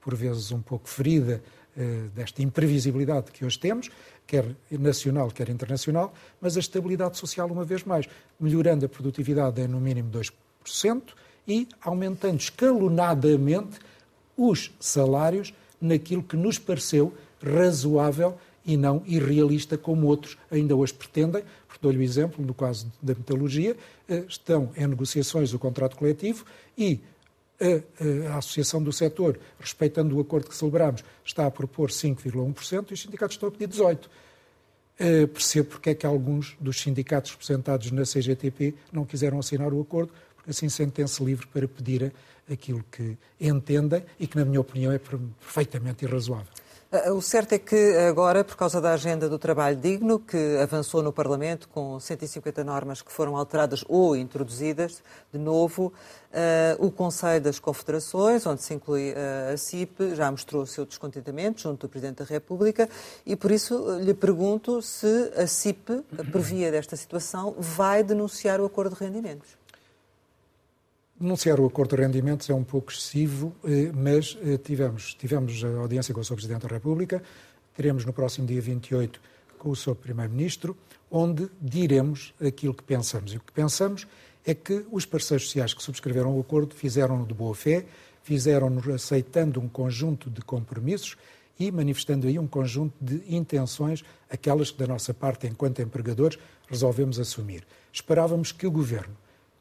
por 0.00 0.14
vezes 0.14 0.52
um 0.52 0.60
pouco 0.60 0.88
ferida 0.88 1.42
eh, 1.76 2.08
desta 2.14 2.42
imprevisibilidade 2.42 3.30
que 3.30 3.44
hoje 3.44 3.58
temos, 3.58 3.90
quer 4.28 4.54
nacional, 4.70 5.30
quer 5.30 5.48
internacional, 5.48 6.12
mas 6.38 6.56
a 6.56 6.60
estabilidade 6.60 7.16
social, 7.16 7.48
uma 7.50 7.64
vez 7.64 7.82
mais, 7.82 8.06
melhorando 8.38 8.84
a 8.84 8.88
produtividade 8.88 9.62
em 9.62 9.66
no 9.66 9.80
mínimo 9.80 10.12
2% 10.12 11.02
e 11.48 11.66
aumentando 11.82 12.38
escalonadamente 12.38 13.78
os 14.36 14.70
salários 14.78 15.54
naquilo 15.80 16.22
que 16.22 16.36
nos 16.36 16.58
pareceu 16.58 17.14
razoável 17.42 18.36
e 18.66 18.76
não 18.76 19.02
irrealista 19.06 19.78
como 19.78 20.06
outros 20.06 20.36
ainda 20.50 20.76
hoje 20.76 20.92
pretendem. 20.92 21.42
Porque 21.66 21.80
dou-lhe 21.80 21.96
o 21.96 22.02
exemplo, 22.02 22.44
no 22.44 22.52
caso 22.52 22.92
da 23.00 23.14
metalurgia, 23.14 23.74
eh, 24.06 24.24
estão 24.28 24.70
em 24.76 24.86
negociações 24.86 25.54
o 25.54 25.58
contrato 25.58 25.96
coletivo 25.96 26.44
e 26.76 27.00
a, 27.60 28.34
a, 28.34 28.38
Associação 28.38 28.82
do 28.82 28.92
Setor, 28.92 29.38
respeitando 29.58 30.16
o 30.16 30.20
acordo 30.20 30.48
que 30.48 30.56
celebramos, 30.56 31.04
está 31.24 31.46
a 31.46 31.50
propor 31.50 31.90
5,1% 31.90 32.90
e 32.90 32.94
os 32.94 33.00
sindicatos 33.00 33.34
estão 33.36 33.48
a 33.48 33.52
pedir 33.52 33.68
18%. 33.68 34.06
Uh, 35.00 35.28
percebo 35.28 35.68
porque 35.68 35.90
é 35.90 35.94
que 35.94 36.04
alguns 36.04 36.56
dos 36.60 36.80
sindicatos 36.80 37.30
representados 37.30 37.92
na 37.92 38.02
CGTP 38.02 38.74
não 38.92 39.04
quiseram 39.04 39.38
assinar 39.38 39.72
o 39.72 39.80
acordo, 39.80 40.12
porque 40.34 40.50
assim 40.50 40.68
sentem-se 40.68 41.22
livre 41.22 41.46
para 41.46 41.68
pedir 41.68 42.12
aquilo 42.50 42.84
que 42.90 43.16
entendem 43.40 44.02
e 44.18 44.26
que, 44.26 44.36
na 44.36 44.44
minha 44.44 44.60
opinião, 44.60 44.90
é 44.90 44.98
perfeitamente 44.98 46.04
irrazoável. 46.04 46.52
Ah, 46.90 47.12
o 47.12 47.20
certo 47.20 47.52
é 47.52 47.58
que 47.58 47.76
agora, 48.08 48.42
por 48.42 48.56
causa 48.56 48.80
da 48.80 48.94
agenda 48.94 49.28
do 49.28 49.38
trabalho 49.38 49.76
digno, 49.76 50.18
que 50.18 50.56
avançou 50.56 51.02
no 51.02 51.12
Parlamento 51.12 51.68
com 51.68 52.00
150 52.00 52.64
normas 52.64 53.02
que 53.02 53.12
foram 53.12 53.36
alteradas 53.36 53.84
ou 53.86 54.16
introduzidas 54.16 55.02
de 55.30 55.38
novo, 55.38 55.92
uh, 56.32 56.86
o 56.86 56.90
Conselho 56.90 57.42
das 57.42 57.58
Confederações, 57.58 58.46
onde 58.46 58.62
se 58.62 58.72
inclui 58.72 59.12
uh, 59.12 59.52
a 59.52 59.56
CIP, 59.58 60.14
já 60.14 60.30
mostrou 60.30 60.62
o 60.62 60.66
seu 60.66 60.86
descontentamento 60.86 61.60
junto 61.60 61.86
do 61.86 61.90
Presidente 61.90 62.20
da 62.20 62.24
República 62.24 62.88
e 63.26 63.36
por 63.36 63.50
isso 63.50 63.98
lhe 64.00 64.14
pergunto 64.14 64.80
se 64.80 65.30
a 65.36 65.46
CIP, 65.46 66.02
por 66.32 66.40
via 66.40 66.70
desta 66.70 66.96
situação, 66.96 67.54
vai 67.58 68.02
denunciar 68.02 68.62
o 68.62 68.64
acordo 68.64 68.96
de 68.96 69.04
rendimentos. 69.04 69.58
Denunciar 71.20 71.58
o 71.58 71.66
acordo 71.66 71.96
de 71.96 72.02
rendimentos 72.02 72.48
é 72.48 72.54
um 72.54 72.62
pouco 72.62 72.92
excessivo, 72.92 73.52
eh, 73.64 73.90
mas 73.92 74.38
eh, 74.40 74.56
tivemos, 74.56 75.14
tivemos 75.14 75.64
a 75.64 75.68
audiência 75.80 76.14
com 76.14 76.20
o 76.20 76.24
Sr. 76.24 76.34
Presidente 76.34 76.62
da 76.62 76.68
República, 76.68 77.20
teremos 77.74 78.04
no 78.04 78.12
próximo 78.12 78.46
dia 78.46 78.60
28 78.60 79.20
com 79.58 79.70
o 79.70 79.74
Sr. 79.74 79.96
Primeiro-Ministro, 79.96 80.76
onde 81.10 81.50
diremos 81.60 82.32
aquilo 82.40 82.72
que 82.72 82.84
pensamos. 82.84 83.32
E 83.32 83.36
o 83.36 83.40
que 83.40 83.50
pensamos 83.50 84.06
é 84.46 84.54
que 84.54 84.86
os 84.92 85.04
parceiros 85.04 85.46
sociais 85.46 85.74
que 85.74 85.82
subscreveram 85.82 86.36
o 86.36 86.40
acordo 86.40 86.72
fizeram-no 86.72 87.26
de 87.26 87.34
boa 87.34 87.52
fé, 87.52 87.84
fizeram-no 88.22 88.94
aceitando 88.94 89.58
um 89.58 89.68
conjunto 89.68 90.30
de 90.30 90.40
compromissos 90.42 91.16
e 91.58 91.72
manifestando 91.72 92.28
aí 92.28 92.38
um 92.38 92.46
conjunto 92.46 92.94
de 93.00 93.24
intenções, 93.34 94.04
aquelas 94.30 94.70
que 94.70 94.78
da 94.78 94.86
nossa 94.86 95.12
parte, 95.12 95.48
enquanto 95.48 95.82
empregadores, 95.82 96.38
resolvemos 96.68 97.18
assumir. 97.18 97.66
Esperávamos 97.92 98.52
que 98.52 98.68
o 98.68 98.70
Governo 98.70 99.16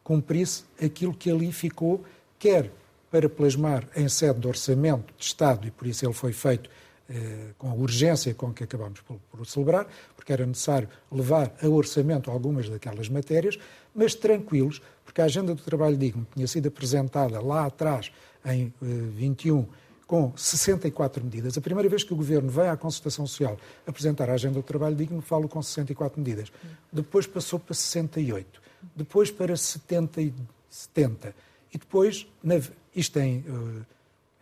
cumprisse 0.08 0.64
aquilo 0.82 1.14
que 1.14 1.30
ali 1.30 1.52
ficou, 1.52 2.02
quer 2.40 2.72
para 3.12 3.28
plasmar 3.28 3.86
em 3.94 4.08
sede 4.08 4.40
de 4.40 4.48
orçamento 4.48 5.14
de 5.18 5.26
Estado, 5.26 5.68
e 5.68 5.72
por 5.72 5.86
isso 5.86 6.06
ele 6.06 6.14
foi 6.14 6.32
feito 6.32 6.70
eh, 7.10 7.50
com 7.58 7.70
a 7.70 7.74
urgência 7.74 8.34
com 8.34 8.54
que 8.54 8.64
acabamos 8.64 9.02
por, 9.02 9.18
por 9.30 9.46
celebrar, 9.46 9.86
porque 10.16 10.32
era 10.32 10.46
necessário 10.46 10.88
levar 11.12 11.54
a 11.62 11.68
orçamento 11.68 12.32
algumas 12.32 12.70
daquelas 12.70 13.10
matérias, 13.10 13.60
mas 13.94 14.16
tranquilos, 14.16 14.82
porque 15.04 15.20
a 15.20 15.26
agenda 15.26 15.54
do 15.54 15.62
trabalho 15.62 15.98
digno 15.98 16.26
tinha 16.34 16.48
sido 16.48 16.70
apresentada 16.70 17.42
lá 17.42 17.66
atrás, 17.66 18.10
em 18.46 18.74
eh, 18.82 18.86
21, 19.14 19.68
com 20.08 20.32
64 20.38 21.22
medidas. 21.22 21.58
A 21.58 21.62
primeira 21.62 21.90
vez 21.90 22.06
que 22.06 22.14
o 22.14 22.16
Governo 22.16 22.50
vem 22.50 22.70
à 22.70 22.78
consultação 22.78 23.28
social 23.28 23.58
apresentar 23.86 24.30
a 24.30 24.36
agenda 24.36 24.54
do 24.54 24.64
trabalho 24.64 24.96
digno, 24.96 25.22
falo 25.22 25.50
com 25.50 25.62
64 25.62 26.18
medidas. 26.18 26.50
Depois 26.94 27.28
passou 27.28 27.60
para 27.60 27.74
68 27.74 28.67
depois 28.96 29.32
para 29.32 29.56
70 29.56 30.22
e 30.22 30.34
70. 30.70 31.36
E 31.74 31.78
depois, 31.78 32.28
na, 32.44 32.56
isto 32.96 33.20
em, 33.20 33.44
eh, 33.48 33.86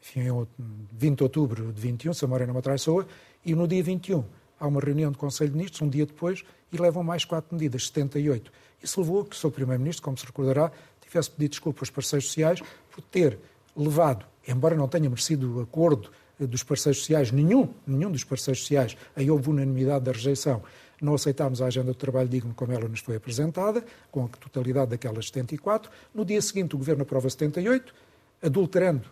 enfim, 0.02 0.22
em 0.22 0.48
20 0.92 1.18
de 1.18 1.24
outubro 1.24 1.74
de 1.74 1.82
21, 1.82 2.14
se 2.14 2.24
a 2.24 2.28
memória 2.28 2.48
não 2.48 2.54
me 2.54 2.62
traiçoa, 2.62 3.08
e 3.46 3.54
no 3.56 3.68
dia 3.68 3.84
21 3.84 4.24
há 4.60 4.68
uma 4.68 4.80
reunião 4.80 5.12
do 5.12 5.18
Conselho 5.18 5.52
de 5.52 5.58
Ministros, 5.58 5.82
um 5.82 5.90
dia 5.90 6.06
depois, 6.06 6.44
e 6.72 6.78
levam 6.78 7.04
mais 7.04 7.26
quatro 7.26 7.56
medidas, 7.56 7.88
78. 7.88 8.52
Isso 8.82 9.00
levou 9.00 9.22
a 9.22 9.26
que 9.26 9.36
o 9.36 9.40
Sr. 9.40 9.52
Primeiro-Ministro, 9.52 10.04
como 10.04 10.18
se 10.18 10.26
recordará, 10.26 10.72
tivesse 11.02 11.32
pedido 11.32 11.52
desculpa 11.52 11.82
aos 11.82 11.90
parceiros 11.90 12.28
sociais 12.28 12.62
por 12.92 13.02
ter 13.02 13.38
levado, 13.76 14.26
embora 14.48 14.76
não 14.76 14.88
tenha 14.88 15.10
merecido 15.10 15.58
o 15.58 15.62
acordo 15.62 16.10
eh, 16.40 16.46
dos 16.46 16.64
parceiros 16.64 17.00
sociais, 17.00 17.32
nenhum, 17.32 17.70
nenhum 17.86 18.12
dos 18.12 18.24
parceiros 18.24 18.62
sociais, 18.62 18.96
aí 19.16 19.30
houve 19.30 19.50
unanimidade 19.50 20.06
da 20.06 20.12
rejeição, 20.12 20.62
não 21.02 21.14
aceitámos 21.14 21.62
a 21.62 21.68
agenda 21.68 21.88
do 21.88 21.96
trabalho 21.96 22.30
digno 22.30 22.54
como 22.54 22.72
ela 22.72 22.88
nos 22.88 23.00
foi 23.00 23.16
apresentada, 23.16 23.84
com 24.12 24.26
a 24.26 24.28
totalidade 24.28 24.92
daquelas 24.92 25.28
74. 25.28 25.92
No 26.14 26.24
dia 26.24 26.42
seguinte, 26.42 26.76
o 26.76 26.78
Governo 26.78 27.04
aprova 27.04 27.30
78, 27.30 27.94
adulterando 28.42 29.10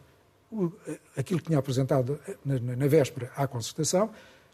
aquilo 1.18 1.40
que 1.40 1.48
tinha 1.48 1.60
apresentado 1.60 2.20
na, 2.46 2.60
na, 2.60 2.88
véspera 2.88 3.32
à 3.36 3.48
concertação, 3.48 4.10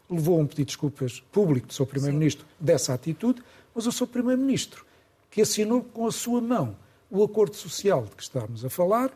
levou 0.08 0.38
a 0.38 0.42
um 0.42 0.46
pedido 0.46 0.66
de 0.66 0.72
desculpas 0.72 1.20
público 1.32 1.68
do 1.68 1.74
Sr. 1.74 1.86
Primeiro-Ministro 1.86 2.46
dessa 2.58 2.94
atitude, 2.94 3.42
mas 3.74 3.86
o 3.86 3.92
Sr. 3.92 4.06
Primeiro-Ministro, 4.06 4.84
que 5.30 5.42
assinou 5.42 5.82
com 5.82 6.06
a 6.06 6.12
sua 6.12 6.40
mão 6.40 6.74
o 7.10 7.22
acordo 7.22 7.54
social 7.54 8.04
de 8.04 8.16
que 8.16 8.22
estamos 8.22 8.64
a 8.64 8.70
falar, 8.70 9.10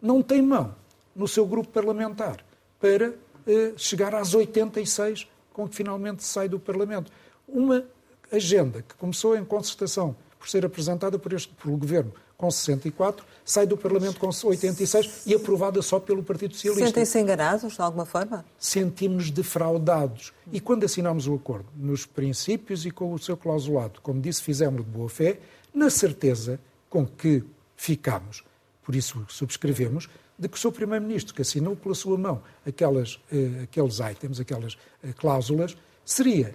não 0.00 0.22
tem 0.22 0.40
mão 0.40 0.74
no 1.14 1.26
seu 1.26 1.46
grupo 1.46 1.70
parlamentar 1.70 2.44
para 2.80 3.14
eh, 3.46 3.72
chegar 3.76 4.14
às 4.14 4.34
86 4.34 5.26
com 5.52 5.68
que 5.68 5.74
finalmente 5.74 6.22
sai 6.22 6.48
do 6.48 6.60
Parlamento 6.60 7.10
uma 7.48 7.84
agenda 8.30 8.82
que 8.82 8.94
começou 8.94 9.36
em 9.36 9.44
concertação 9.44 10.14
por 10.38 10.48
ser 10.48 10.64
apresentada 10.64 11.18
por 11.18 11.32
este, 11.32 11.52
pelo 11.54 11.76
Governo 11.76 12.12
com 12.38 12.48
64, 12.48 13.26
sai 13.44 13.66
do 13.66 13.76
Parlamento 13.76 14.20
com 14.20 14.28
86 14.28 15.26
e 15.26 15.34
aprovada 15.34 15.82
só 15.82 15.98
pelo 15.98 16.22
Partido 16.22 16.54
Socialista. 16.54 16.86
Sentem-se 16.86 17.18
enganados, 17.18 17.74
de 17.74 17.82
alguma 17.82 18.06
forma? 18.06 18.44
Sentimos 18.56 19.28
defraudados. 19.28 20.32
E 20.52 20.60
quando 20.60 20.84
assinámos 20.84 21.26
o 21.26 21.34
acordo, 21.34 21.66
nos 21.74 22.06
princípios 22.06 22.86
e 22.86 22.92
com 22.92 23.12
o 23.12 23.18
seu 23.18 23.36
clausulado, 23.36 24.00
como 24.00 24.20
disse, 24.20 24.40
fizemos 24.40 24.84
de 24.84 24.88
boa 24.88 25.08
fé, 25.08 25.40
na 25.74 25.90
certeza 25.90 26.60
com 26.88 27.04
que 27.04 27.42
ficamos, 27.76 28.44
por 28.84 28.94
isso 28.94 29.26
subscrevemos, 29.28 30.08
de 30.38 30.48
que 30.48 30.56
o 30.56 30.60
seu 30.60 30.70
Primeiro-Ministro, 30.70 31.34
que 31.34 31.42
assinou 31.42 31.74
pela 31.74 31.94
sua 31.94 32.16
mão 32.16 32.40
aquelas, 32.64 33.20
eh, 33.32 33.64
aqueles 33.64 33.98
itens, 33.98 34.38
aquelas 34.38 34.78
eh, 35.02 35.12
cláusulas, 35.12 35.76
seria 36.04 36.54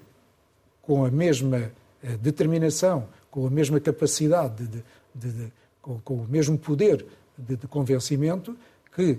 com 0.84 1.04
a 1.04 1.10
mesma 1.10 1.72
eh, 2.04 2.18
determinação, 2.18 3.08
com 3.32 3.48
a 3.48 3.50
mesma 3.50 3.80
capacidade, 3.80 4.68
de, 4.68 4.84
de, 5.16 5.32
de, 5.32 5.54
com, 5.82 6.00
com, 6.02 6.14
o 6.16 6.28
mesmo 6.28 6.58
poder 6.58 7.06
de, 7.38 7.58
convencimento, 7.68 8.56
que, 8.94 9.18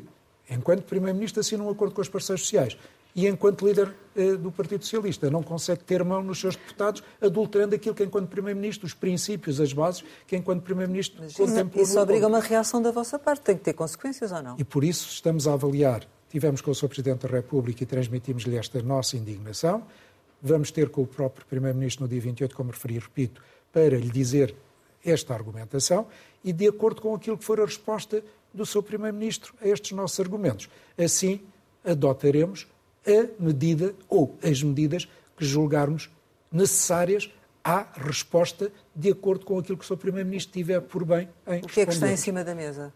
enquanto 0.49 0.83
Primeiro-Ministro, 0.85 1.41
assina 1.41 1.65
um 1.65 1.71
acordo 1.71 1.95
com 1.95 2.01
os 2.01 2.09
parceiros 2.09 2.43
sociais 2.43 2.77
e, 3.17 3.27
enquanto 3.27 3.67
líder 3.67 3.95
eh, 4.15 4.35
do 4.35 4.53
Partido 4.53 4.85
Socialista, 4.85 5.31
não 5.31 5.43
consegue 5.43 5.83
ter 5.85 6.05
mão 6.05 6.23
nos 6.23 6.39
seus 6.41 6.57
deputados, 6.57 7.03
adulterando 7.21 7.75
aquilo 7.75 7.95
que, 7.95 8.05
enquanto 8.05 8.29
Primeiro-Ministro, 8.29 8.87
os 8.87 8.93
princípios, 8.93 9.61
as 9.61 9.73
bases, 9.73 10.05
que, 10.27 10.37
enquanto 10.37 10.63
Primeiro-Ministro, 10.63 11.23
contemplou. 11.35 11.83
Isso 11.83 11.99
obriga 11.99 12.27
uma 12.27 12.41
reação 12.41 12.83
da 12.83 12.91
vossa 12.91 13.19
parte, 13.19 13.41
tem 13.41 13.57
que 13.57 13.63
ter 13.63 13.73
consequências 13.73 14.31
ou 14.33 14.43
não? 14.43 14.57
E 14.59 14.65
por 14.65 14.85
isso 14.85 15.09
estamos 15.09 15.49
a 15.49 15.55
avaliar. 15.55 16.07
Tivemos 16.29 16.61
com 16.61 16.73
o 16.73 16.75
Sr. 16.75 16.89
Presidente 16.89 17.27
da 17.27 17.29
República 17.29 17.85
e 17.85 17.87
transmitimos-lhe 17.87 18.57
esta 18.57 18.83
nossa 18.83 19.17
indignação 19.17 19.85
vamos 20.47 20.71
ter 20.71 20.89
com 20.91 21.03
o 21.03 21.07
próprio 21.07 21.47
Primeiro-Ministro 21.47 22.05
no 22.05 22.09
dia 22.09 22.21
28, 22.21 22.55
como 22.55 22.71
referi, 22.71 22.99
repito, 22.99 23.43
para 23.73 23.97
lhe 23.97 24.11
dizer 24.11 24.55
esta 25.05 25.35
argumentação 25.35 26.07
e 26.43 26.53
de 26.53 26.69
acordo 26.69 27.01
com 27.01 27.15
aquilo 27.15 27.39
que 27.39 27.45
for 27.45 27.61
a 27.61 27.65
resposta 27.65 28.23
do 28.53 28.65
seu 28.65 28.83
Primeiro-Ministro 28.83 29.55
a 29.61 29.69
estes 29.69 29.93
nossos 29.93 30.21
argumentos. 30.21 30.69
Assim, 30.99 31.41
adotaremos 31.85 32.67
a 33.07 33.43
medida 33.43 33.95
ou 34.09 34.37
as 34.43 34.63
medidas 34.63 35.09
que 35.37 35.45
julgarmos 35.45 36.11
necessárias 36.53 37.31
à 37.63 37.87
resposta 37.95 38.71
de 38.95 39.11
acordo 39.11 39.45
com 39.45 39.59
aquilo 39.59 39.79
que 39.79 39.85
o 39.85 39.87
seu 39.87 39.97
Primeiro-Ministro 39.97 40.53
tiver 40.53 40.81
por 40.81 41.05
bem 41.05 41.29
em 41.47 41.61
O 41.61 41.67
que 41.67 41.81
é 41.81 41.87
que 41.87 41.93
está 41.93 42.11
em 42.11 42.17
cima 42.17 42.45
da 42.45 42.55
mesa? 42.55 42.93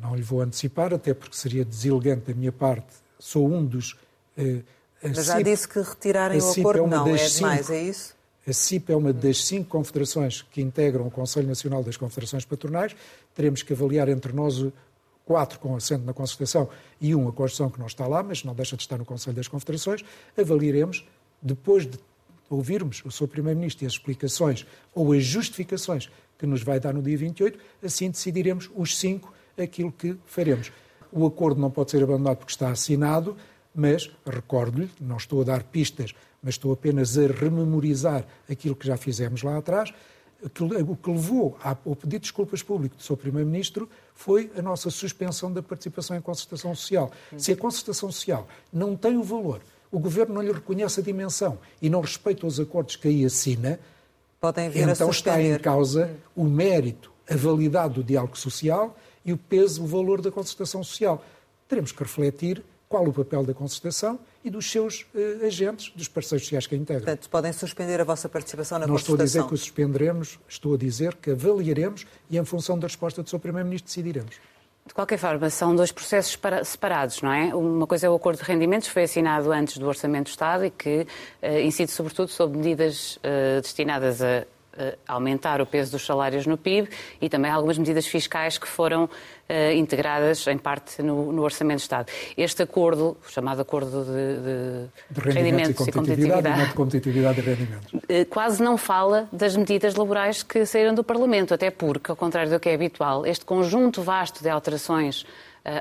Não 0.00 0.14
lhe 0.14 0.22
vou 0.22 0.40
antecipar, 0.40 0.92
até 0.92 1.12
porque 1.12 1.36
seria 1.36 1.64
deselegante 1.64 2.32
da 2.32 2.34
minha 2.34 2.52
parte. 2.52 2.94
Sou 3.18 3.50
um 3.50 3.64
dos 3.64 3.98
eh, 4.36 4.62
mas 5.02 5.26
já 5.26 5.42
disse 5.42 5.68
que 5.68 5.78
retirarem 5.80 6.40
o 6.40 6.50
acordo 6.50 6.84
é 6.84 6.88
não, 6.88 7.06
é 7.08 7.28
demais, 7.28 7.70
é 7.70 7.82
isso? 7.82 8.16
A 8.46 8.52
CIP 8.52 8.92
é 8.92 8.96
uma 8.96 9.12
das 9.12 9.44
cinco 9.44 9.68
confederações 9.68 10.42
que 10.42 10.62
integram 10.62 11.06
o 11.06 11.10
Conselho 11.10 11.48
Nacional 11.48 11.82
das 11.82 11.96
Confederações 11.96 12.44
Patronais. 12.44 12.94
Teremos 13.34 13.62
que 13.62 13.72
avaliar 13.72 14.08
entre 14.08 14.32
nós 14.32 14.64
quatro 15.24 15.58
com 15.58 15.74
assento 15.74 16.04
na 16.04 16.12
concertação 16.12 16.68
e 17.00 17.12
um 17.12 17.28
a 17.28 17.32
Constituição 17.32 17.68
que 17.68 17.80
não 17.80 17.88
está 17.88 18.06
lá, 18.06 18.22
mas 18.22 18.44
não 18.44 18.54
deixa 18.54 18.76
de 18.76 18.82
estar 18.84 18.96
no 18.96 19.04
Conselho 19.04 19.34
das 19.34 19.48
Confederações. 19.48 20.04
Avaliaremos, 20.38 21.04
depois 21.42 21.84
de 21.84 21.98
ouvirmos 22.48 23.02
o 23.04 23.10
seu 23.10 23.26
Primeiro-Ministro 23.26 23.84
e 23.84 23.86
as 23.88 23.94
explicações 23.94 24.64
ou 24.94 25.12
as 25.12 25.24
justificações 25.24 26.08
que 26.38 26.46
nos 26.46 26.62
vai 26.62 26.78
dar 26.78 26.94
no 26.94 27.02
dia 27.02 27.18
28, 27.18 27.58
assim 27.82 28.10
decidiremos 28.10 28.70
os 28.76 28.96
cinco 28.96 29.34
aquilo 29.58 29.90
que 29.90 30.16
faremos. 30.24 30.70
O 31.10 31.26
acordo 31.26 31.60
não 31.60 31.70
pode 31.70 31.90
ser 31.90 32.02
abandonado 32.02 32.38
porque 32.38 32.52
está 32.52 32.70
assinado, 32.70 33.36
mas 33.76 34.10
recordo-lhe, 34.24 34.90
não 35.00 35.18
estou 35.18 35.42
a 35.42 35.44
dar 35.44 35.62
pistas, 35.62 36.14
mas 36.42 36.54
estou 36.54 36.72
apenas 36.72 37.18
a 37.18 37.26
rememorizar 37.26 38.24
aquilo 38.50 38.74
que 38.74 38.86
já 38.86 38.96
fizemos 38.96 39.42
lá 39.42 39.58
atrás. 39.58 39.92
O 40.42 40.96
que 40.96 41.10
levou 41.10 41.56
ao 41.62 41.76
pedido 41.96 42.08
de 42.10 42.18
desculpas 42.20 42.62
público 42.62 42.96
do 42.96 43.02
seu 43.02 43.16
Primeiro-Ministro 43.16 43.88
foi 44.14 44.50
a 44.56 44.62
nossa 44.62 44.90
suspensão 44.90 45.52
da 45.52 45.62
participação 45.62 46.16
em 46.16 46.20
concertação 46.20 46.74
social. 46.74 47.10
Se 47.36 47.52
a 47.52 47.56
concertação 47.56 48.10
social 48.10 48.46
não 48.72 48.96
tem 48.96 49.16
o 49.16 49.22
valor, 49.22 49.60
o 49.90 49.98
Governo 49.98 50.34
não 50.34 50.42
lhe 50.42 50.52
reconhece 50.52 51.00
a 51.00 51.02
dimensão 51.02 51.58
e 51.80 51.88
não 51.88 52.00
respeita 52.00 52.46
os 52.46 52.60
acordos 52.60 52.96
que 52.96 53.08
aí 53.08 53.24
assina, 53.24 53.78
então 54.74 55.10
está 55.10 55.40
em 55.40 55.58
causa 55.58 56.14
o 56.34 56.44
mérito, 56.44 57.10
a 57.28 57.34
validade 57.34 57.94
do 57.94 58.04
diálogo 58.04 58.38
social 58.38 58.96
e 59.24 59.32
o 59.32 59.36
peso, 59.36 59.82
o 59.82 59.86
valor 59.86 60.20
da 60.20 60.30
concertação 60.30 60.84
social. 60.84 61.24
Teremos 61.66 61.92
que 61.92 62.02
refletir 62.02 62.62
qual 62.88 63.06
o 63.06 63.12
papel 63.12 63.44
da 63.44 63.52
concertação 63.52 64.18
e 64.44 64.50
dos 64.50 64.70
seus 64.70 65.06
uh, 65.14 65.46
agentes, 65.46 65.92
dos 65.94 66.08
parceiros 66.08 66.44
sociais 66.44 66.66
que 66.66 66.74
a 66.74 66.78
integram. 66.78 67.04
Portanto, 67.04 67.28
podem 67.28 67.52
suspender 67.52 68.00
a 68.00 68.04
vossa 68.04 68.28
participação 68.28 68.78
na 68.78 68.86
Não 68.86 68.94
concertação? 68.94 69.16
Não 69.16 69.24
estou 69.24 69.40
a 69.40 69.42
dizer 69.42 69.48
que 69.48 69.54
o 69.54 69.58
suspenderemos, 69.58 70.38
estou 70.48 70.74
a 70.74 70.78
dizer 70.78 71.14
que 71.16 71.30
avaliaremos 71.32 72.06
e, 72.30 72.38
em 72.38 72.44
função 72.44 72.78
da 72.78 72.86
resposta 72.86 73.22
do 73.22 73.28
Sr. 73.28 73.38
Primeiro-Ministro, 73.40 73.88
decidiremos. 73.88 74.36
De 74.86 74.94
qualquer 74.94 75.18
forma, 75.18 75.50
são 75.50 75.74
dois 75.74 75.90
processos 75.90 76.38
separados, 76.64 77.20
não 77.20 77.32
é? 77.32 77.52
Uma 77.52 77.88
coisa 77.88 78.06
é 78.06 78.10
o 78.10 78.14
acordo 78.14 78.38
de 78.38 78.44
rendimentos, 78.44 78.86
que 78.86 78.94
foi 78.94 79.02
assinado 79.02 79.50
antes 79.50 79.78
do 79.78 79.86
Orçamento 79.88 80.26
do 80.26 80.30
Estado 80.30 80.64
e 80.64 80.70
que 80.70 81.00
uh, 81.42 81.58
incide 81.60 81.90
sobretudo 81.90 82.28
sobre 82.28 82.56
medidas 82.56 83.16
uh, 83.16 83.60
destinadas 83.60 84.22
a 84.22 84.46
aumentar 85.06 85.60
o 85.60 85.66
peso 85.66 85.92
dos 85.92 86.04
salários 86.04 86.46
no 86.46 86.56
PIB 86.56 86.88
e 87.20 87.28
também 87.28 87.50
algumas 87.50 87.78
medidas 87.78 88.06
fiscais 88.06 88.58
que 88.58 88.66
foram 88.66 89.04
uh, 89.04 89.72
integradas 89.74 90.46
em 90.46 90.58
parte 90.58 91.02
no, 91.02 91.32
no, 91.32 91.42
Orçamento 91.42 91.78
do 91.78 91.82
Estado. 91.82 92.12
Este 92.36 92.62
acordo, 92.62 93.16
chamado 93.28 93.60
Acordo 93.60 94.04
de, 94.04 94.10
de, 94.10 94.86
de 95.10 95.20
rendimentos, 95.20 95.86
rendimentos, 95.86 95.88
e 95.88 95.92
competitividade, 95.92 96.62
e 96.62 96.72
competitividade, 96.74 97.42
de 97.42 97.48
rendimentos, 97.48 97.92
uh, 97.92 98.26
quase 98.28 98.62
não 98.62 98.76
fala 98.76 99.28
das 99.32 99.56
medidas 99.56 99.94
laborais 99.94 100.42
que 100.42 100.64
saíram 100.66 100.94
do 100.94 101.04
Parlamento, 101.04 101.54
até 101.54 101.70
porque, 101.70 102.10
ao 102.10 102.16
contrário 102.16 102.50
do 102.50 102.60
que 102.60 102.68
é 102.68 102.74
habitual, 102.74 103.26
este 103.26 103.44
conjunto 103.44 104.02
vasto 104.02 104.42
de 104.42 104.48
alterações 104.48 105.24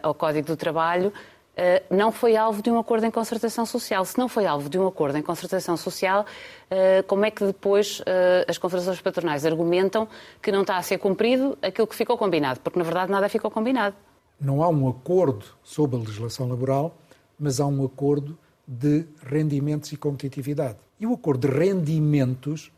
ao 0.01 0.15
Código 0.15 0.47
do 0.47 0.57
Trabalho 0.57 1.13
eh, 1.55 1.83
não 1.89 2.11
foi 2.11 2.35
alvo 2.35 2.61
de 2.61 2.69
um 2.69 2.77
acordo 2.77 3.05
em 3.05 3.11
concertação 3.11 3.65
social. 3.65 4.03
Se 4.03 4.17
não 4.17 4.27
foi 4.27 4.45
alvo 4.45 4.69
de 4.69 4.77
um 4.77 4.85
acordo 4.85 5.17
em 5.17 5.21
concertação 5.21 5.77
social, 5.77 6.25
eh, 6.69 7.01
como 7.03 7.25
é 7.25 7.31
que 7.31 7.45
depois 7.45 8.01
eh, 8.05 8.45
as 8.47 8.57
confederações 8.57 8.99
patronais 9.01 9.45
argumentam 9.45 10.07
que 10.41 10.51
não 10.51 10.61
está 10.61 10.77
a 10.77 10.81
ser 10.81 10.97
cumprido 10.97 11.57
aquilo 11.61 11.87
que 11.87 11.95
ficou 11.95 12.17
combinado? 12.17 12.59
Porque, 12.59 12.77
na 12.77 12.83
verdade, 12.83 13.11
nada 13.11 13.29
ficou 13.29 13.49
combinado. 13.49 13.95
Não 14.39 14.61
há 14.61 14.67
um 14.67 14.89
acordo 14.89 15.45
sobre 15.63 15.95
a 15.95 15.99
legislação 15.99 16.49
laboral, 16.49 16.97
mas 17.39 17.59
há 17.61 17.65
um 17.65 17.85
acordo 17.85 18.37
de 18.67 19.05
rendimentos 19.25 19.91
e 19.93 19.97
competitividade. 19.97 20.77
E 20.99 21.05
o 21.05 21.13
acordo 21.13 21.47
de 21.47 21.53
rendimentos 21.53 22.71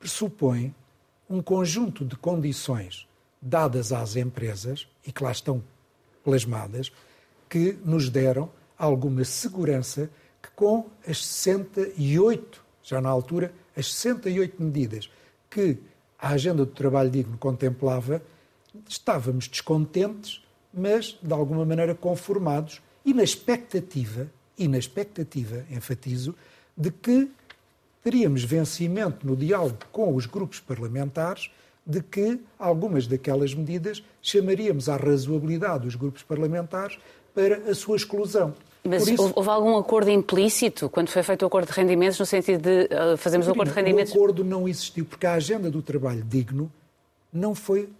pressupõe 0.00 0.74
um 1.28 1.40
conjunto 1.40 2.04
de 2.04 2.16
condições 2.16 3.06
dadas 3.40 3.92
às 3.92 4.16
empresas 4.16 4.88
e 5.06 5.12
que 5.12 5.22
lá 5.22 5.30
estão 5.30 5.62
plasmadas 6.24 6.90
que 7.48 7.78
nos 7.84 8.08
deram 8.08 8.50
alguma 8.78 9.24
segurança 9.24 10.10
que 10.42 10.50
com 10.54 10.86
as 11.06 11.24
68, 11.24 12.64
já 12.82 13.00
na 13.00 13.08
altura, 13.08 13.52
as 13.76 13.92
68 13.92 14.62
medidas 14.62 15.10
que 15.50 15.78
a 16.18 16.30
Agenda 16.30 16.64
do 16.64 16.72
Trabalho 16.72 17.10
Digno 17.10 17.36
contemplava, 17.38 18.22
estávamos 18.88 19.48
descontentes, 19.48 20.42
mas 20.72 21.18
de 21.22 21.32
alguma 21.32 21.64
maneira 21.64 21.94
conformados 21.94 22.80
e 23.04 23.14
na 23.14 23.22
expectativa, 23.22 24.30
e 24.58 24.68
na 24.68 24.78
expectativa, 24.78 25.64
enfatizo, 25.70 26.34
de 26.76 26.90
que 26.90 27.30
teríamos 28.02 28.44
vencimento 28.44 29.26
no 29.26 29.36
diálogo 29.36 29.78
com 29.90 30.14
os 30.14 30.26
grupos 30.26 30.60
parlamentares 30.60 31.50
de 31.86 32.02
que 32.02 32.40
algumas 32.58 33.06
daquelas 33.06 33.54
medidas 33.54 34.02
chamaríamos 34.20 34.88
à 34.88 34.96
razoabilidade 34.96 35.84
dos 35.84 35.94
grupos 35.94 36.22
parlamentares 36.22 36.98
para 37.36 37.70
a 37.70 37.74
sua 37.74 37.96
exclusão. 37.96 38.54
Mas 38.82 39.06
isso, 39.06 39.30
houve 39.34 39.50
algum 39.50 39.76
acordo 39.76 40.10
implícito 40.10 40.88
quando 40.88 41.08
foi 41.08 41.22
feito 41.22 41.42
o 41.42 41.46
acordo 41.46 41.66
de 41.66 41.72
rendimentos, 41.72 42.18
no 42.18 42.24
sentido 42.24 42.62
de 42.62 42.84
uh, 42.94 43.16
fazermos 43.18 43.46
o 43.46 43.50
acordo 43.50 43.68
de 43.68 43.74
rendimentos? 43.74 44.12
O 44.14 44.16
acordo 44.16 44.42
não 44.42 44.66
existiu, 44.66 45.04
porque 45.04 45.26
a 45.26 45.34
agenda 45.34 45.70
do 45.70 45.82
trabalho 45.82 46.24
digno 46.24 46.72
não 47.30 47.54
foi 47.54 47.90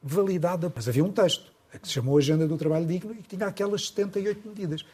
validada. 0.00 0.72
Mas 0.72 0.88
havia 0.88 1.02
um 1.04 1.10
texto, 1.10 1.50
que 1.82 1.88
se 1.88 1.94
chamou 1.94 2.16
Agenda 2.16 2.46
do 2.46 2.56
Trabalho 2.56 2.86
Digno, 2.86 3.12
e 3.12 3.16
que 3.16 3.36
tinha 3.36 3.48
aquelas 3.48 3.88
78 3.88 4.48
medidas. 4.48 4.84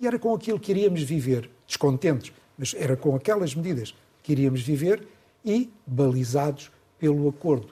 E 0.00 0.06
era 0.06 0.18
com 0.18 0.34
aquilo 0.34 0.58
que 0.58 0.72
iríamos 0.72 1.02
viver, 1.02 1.48
descontentes, 1.66 2.32
mas 2.58 2.74
era 2.74 2.96
com 2.96 3.14
aquelas 3.14 3.54
medidas 3.54 3.94
que 4.22 4.32
iríamos 4.32 4.60
viver 4.60 5.06
e 5.44 5.70
balizados 5.86 6.70
pelo 6.98 7.28
acordo 7.28 7.68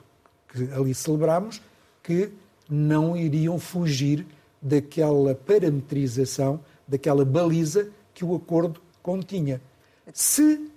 que 0.47 0.71
ali 0.73 0.93
celebramos, 0.93 1.61
que 2.01 2.29
não 2.69 3.17
iriam 3.17 3.59
fugir 3.59 4.25
daquela 4.61 5.35
parametrização, 5.35 6.63
daquela 6.87 7.25
baliza 7.25 7.89
que 8.13 8.23
o 8.23 8.35
acordo 8.35 8.81
continha. 9.01 9.61
Se 10.13 10.71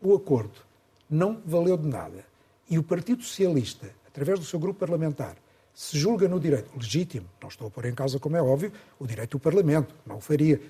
o 0.00 0.14
acordo 0.14 0.60
não 1.08 1.40
valeu 1.44 1.76
de 1.76 1.88
nada 1.88 2.24
e 2.68 2.78
o 2.78 2.82
Partido 2.82 3.22
Socialista, 3.22 3.90
através 4.06 4.38
do 4.38 4.44
seu 4.44 4.58
grupo 4.58 4.78
parlamentar, 4.78 5.36
se 5.74 5.96
julga 5.96 6.26
no 6.26 6.40
direito 6.40 6.70
legítimo, 6.76 7.26
não 7.40 7.48
estou 7.48 7.68
a 7.68 7.70
pôr 7.70 7.86
em 7.86 7.94
causa, 7.94 8.18
como 8.18 8.36
é 8.36 8.42
óbvio, 8.42 8.72
o 8.98 9.06
direito 9.06 9.38
do 9.38 9.40
Parlamento, 9.40 9.94
não 10.04 10.16
o 10.16 10.20
faria, 10.20 10.60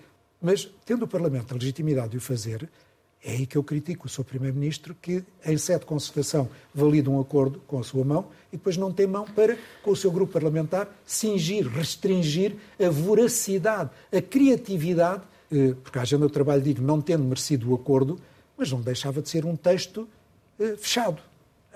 mas 0.40 0.70
tendo 0.84 1.04
o 1.04 1.08
Parlamento 1.08 1.52
a 1.52 1.54
legitimidade 1.54 2.10
de 2.10 2.18
o 2.18 2.20
fazer, 2.20 2.68
é 3.22 3.32
aí 3.32 3.46
que 3.46 3.58
eu 3.58 3.64
critico 3.64 4.06
o 4.06 4.08
Sr. 4.08 4.24
Primeiro-Ministro 4.24 4.94
que, 4.94 5.24
em 5.44 5.58
sede 5.58 5.80
de 5.80 5.86
concertação, 5.86 6.48
valida 6.72 7.10
um 7.10 7.20
acordo 7.20 7.60
com 7.66 7.78
a 7.78 7.82
sua 7.82 8.04
mão 8.04 8.26
e 8.52 8.56
depois 8.56 8.76
não 8.76 8.92
tem 8.92 9.06
mão 9.06 9.24
para, 9.24 9.58
com 9.82 9.90
o 9.90 9.96
seu 9.96 10.10
grupo 10.10 10.32
parlamentar, 10.32 10.88
cingir, 11.04 11.66
restringir 11.66 12.54
a 12.80 12.88
voracidade, 12.88 13.90
a 14.12 14.22
criatividade, 14.22 15.22
eh, 15.50 15.74
porque 15.82 15.98
a 15.98 16.02
Agenda 16.02 16.26
do 16.26 16.32
Trabalho 16.32 16.62
digo 16.62 16.80
não 16.80 17.00
tendo 17.00 17.24
merecido 17.24 17.70
o 17.70 17.74
acordo, 17.74 18.18
mas 18.56 18.70
não 18.70 18.80
deixava 18.80 19.20
de 19.20 19.28
ser 19.28 19.44
um 19.44 19.56
texto 19.56 20.08
eh, 20.58 20.76
fechado, 20.76 21.20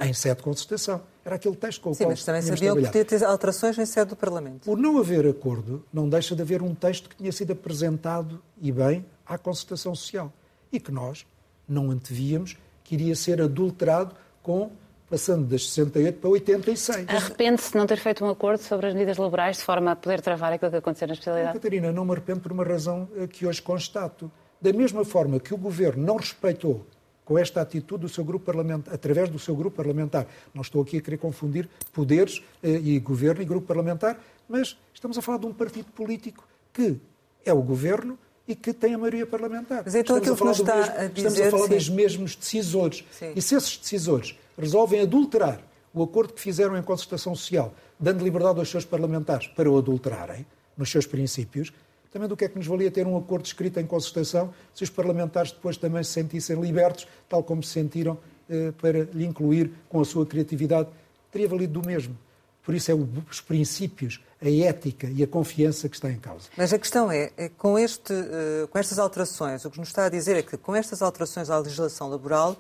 em 0.01 0.13
sede 0.15 0.37
de 0.37 0.43
concertação. 0.43 1.03
Era 1.25 1.37
aquele 1.37 1.57
texto 1.57 1.81
com 1.81 1.91
o 1.91 1.95
Sim, 1.95 2.05
qual 2.05 2.11
mas 2.11 2.25
também 2.25 2.43
sabiam 2.43 2.77
que 2.77 2.87
podia 2.87 3.05
ter 3.05 3.25
alterações 3.25 3.79
em 3.79 3.87
sede 3.87 4.11
do 4.11 4.17
Parlamento. 4.17 4.65
Por 4.65 4.79
não 4.79 4.99
haver 4.99 5.27
acordo, 5.27 5.85
não 5.93 6.09
deixa 6.09 6.35
de 6.35 6.43
haver 6.43 6.63
um 6.63 6.75
texto 6.75 7.09
que 7.09 7.17
tinha 7.17 7.31
sido 7.31 7.53
apresentado, 7.53 8.43
e 8.61 8.73
bem, 8.73 9.05
à 9.27 9.37
concertação 9.37 9.95
social. 9.95 10.33
E 10.73 10.81
que 10.81 10.91
nós, 10.91 11.25
não 11.73 11.91
antevíamos 11.91 12.57
que 12.85 12.95
iria 12.95 13.15
ser 13.15 13.41
adulterado 13.41 14.15
com 14.43 14.71
passando 15.13 15.47
das 15.47 15.69
68 15.69 16.21
para 16.21 16.31
86. 16.31 17.07
Arrepende-se 17.07 17.73
de 17.73 17.77
não 17.77 17.87
ter 17.87 17.99
feito 17.99 18.25
um 18.25 18.31
acordo 18.31 18.63
sobre 18.63 18.87
as 18.87 18.95
medidas 18.95 19.19
laborais 19.19 19.59
de 19.59 19.63
forma 19.63 19.93
a 19.93 19.97
poder 19.97 20.23
travar 20.23 20.55
aquilo 20.55 20.71
que 20.71 20.79
aconteceu 20.79 21.07
na 21.07 21.13
especialidade? 21.13 21.55
Não, 21.55 21.61
Catarina, 21.61 21.93
não 21.93 22.05
me 22.07 22.13
arrependo 22.13 22.41
por 22.41 22.51
uma 22.51 22.65
razão 22.65 23.07
eh, 23.17 23.27
que 23.27 23.47
hoje 23.47 23.61
constato. 23.61 24.33
Da 24.59 24.73
mesma 24.73 25.05
forma 25.05 25.39
que 25.39 25.53
o 25.53 25.59
Governo 25.59 26.03
não 26.03 26.17
respeitou 26.17 26.87
com 27.27 27.39
esta 27.39 27.61
atitude 27.61 28.03
do 28.03 28.09
seu 28.09 28.25
grupo 28.25 28.47
parlamentar, 28.47 28.95
através 28.95 29.29
do 29.29 29.39
seu 29.39 29.55
grupo 29.55 29.77
parlamentar. 29.77 30.27
Não 30.55 30.63
estou 30.63 30.81
aqui 30.81 30.97
a 30.97 31.01
querer 31.03 31.19
confundir 31.19 31.69
poderes 31.93 32.43
eh, 32.63 32.81
e 32.83 32.99
governo 32.99 33.43
e 33.43 33.45
grupo 33.45 33.67
parlamentar, 33.67 34.19
mas 34.49 34.79
estamos 34.95 35.19
a 35.19 35.21
falar 35.21 35.39
de 35.39 35.47
um 35.47 35.53
partido 35.53 35.93
político 35.93 36.49
que 36.73 36.99
é 37.45 37.53
o 37.53 37.61
governo 37.61 38.19
e 38.47 38.55
que 38.55 38.73
tem 38.73 38.95
a 38.95 38.99
maioria 38.99 39.27
parlamentar. 39.27 39.83
Mas 39.85 39.95
então 39.95 40.19
estamos 40.19 40.41
aquilo 40.41 40.55
que 40.55 40.61
está 40.63 40.77
mesmo, 40.77 40.93
a 40.93 41.07
dizer... 41.07 41.29
Estamos 41.29 41.41
a 41.41 41.51
falar 41.51 41.69
sim. 41.69 41.75
dos 41.75 41.89
mesmos 41.89 42.37
decisores. 42.37 43.05
Sim. 43.13 43.33
E 43.37 43.43
se 43.43 43.55
esses 43.55 43.77
decisores 43.77 44.39
resolvem 44.59 45.01
adulterar 45.01 45.61
o 45.95 46.03
acordo 46.03 46.33
que 46.33 46.41
fizeram 46.41 46.77
em 46.77 46.83
concertação 46.83 47.35
social, 47.35 47.75
dando 47.99 48.25
liberdade 48.25 48.59
aos 48.59 48.69
seus 48.69 48.85
parlamentares 48.85 49.47
para 49.49 49.71
o 49.71 49.79
adulterarem, 49.79 50.47
nos 50.77 50.91
seus 50.91 51.07
princípios, 51.07 51.73
também 52.11 52.29
do 52.29 52.37
que 52.37 52.45
é 52.45 52.49
que 52.49 52.57
nos 52.57 52.67
valia 52.67 52.91
ter 52.91 53.07
um 53.07 53.17
acordo 53.17 53.47
escrito 53.47 53.81
em 53.81 53.87
concertação 53.87 54.53
se 54.75 54.85
os 54.85 54.91
parlamentares 54.91 55.51
depois 55.51 55.77
também 55.77 56.03
se 56.03 56.11
sentissem 56.11 56.61
libertos, 56.61 57.07
tal 57.29 57.43
como 57.43 57.63
se 57.63 57.71
sentiram 57.71 58.19
eh, 58.51 58.73
para 58.73 59.05
lhe 59.05 59.25
incluir 59.25 59.73
com 59.89 60.01
a 60.01 60.05
sua 60.05 60.27
criatividade, 60.27 60.89
teria 61.31 61.49
valido 61.49 61.81
do 61.81 61.87
mesmo. 61.87 62.17
Por 62.65 62.75
isso 62.75 62.91
é 62.91 62.95
os 62.95 63.41
princípios, 63.41 64.21
a 64.41 64.49
ética 64.49 65.09
e 65.09 65.23
a 65.23 65.27
confiança 65.27 65.89
que 65.89 65.97
está 65.97 66.11
em 66.11 66.19
causa. 66.19 66.49
Mas 66.57 66.73
a 66.73 66.79
questão 66.79 67.11
é, 67.11 67.33
é 67.37 67.49
com, 67.49 67.77
este, 67.79 68.13
uh, 68.13 68.69
com 68.69 68.79
estas 68.79 68.99
alterações, 68.99 69.65
o 69.65 69.71
que 69.71 69.79
nos 69.79 69.89
está 69.89 70.07
a 70.07 70.09
dizer 70.09 70.37
é 70.37 70.43
que 70.43 70.57
com 70.57 70.75
estas 70.75 71.03
alterações 71.03 71.51
à 71.51 71.59
legislação 71.59 72.09
laboral, 72.09 72.57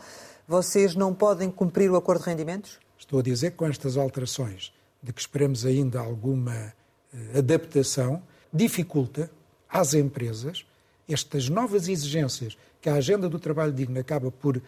vocês 0.47 0.97
não 0.97 1.15
podem 1.15 1.51
cumprir 1.51 1.91
o 1.91 1.97
acordo 1.97 2.25
de 2.25 2.31
rendimentos? 2.31 2.81
Estou 2.99 3.21
a 3.21 3.23
dizer 3.23 3.53
que 3.53 3.59
com 3.59 3.67
estas 3.67 3.97
alterações, 3.97 4.73
de 5.01 5.13
que 5.13 5.21
esperamos 5.21 5.65
ainda 5.65 6.01
alguma 6.01 6.75
uh, 7.13 7.39
adaptação, 7.39 8.21
dificulta 8.53 9.31
às 9.69 9.95
empresas 9.95 10.67
estas 11.09 11.49
novas 11.49 11.89
exigências 11.89 12.57
que 12.81 12.89
a 12.89 12.95
agenda 12.95 13.29
do 13.29 13.39
trabalho 13.39 13.73
digno 13.73 14.01
acaba 14.01 14.33
por 14.33 14.57
uh, 14.57 14.63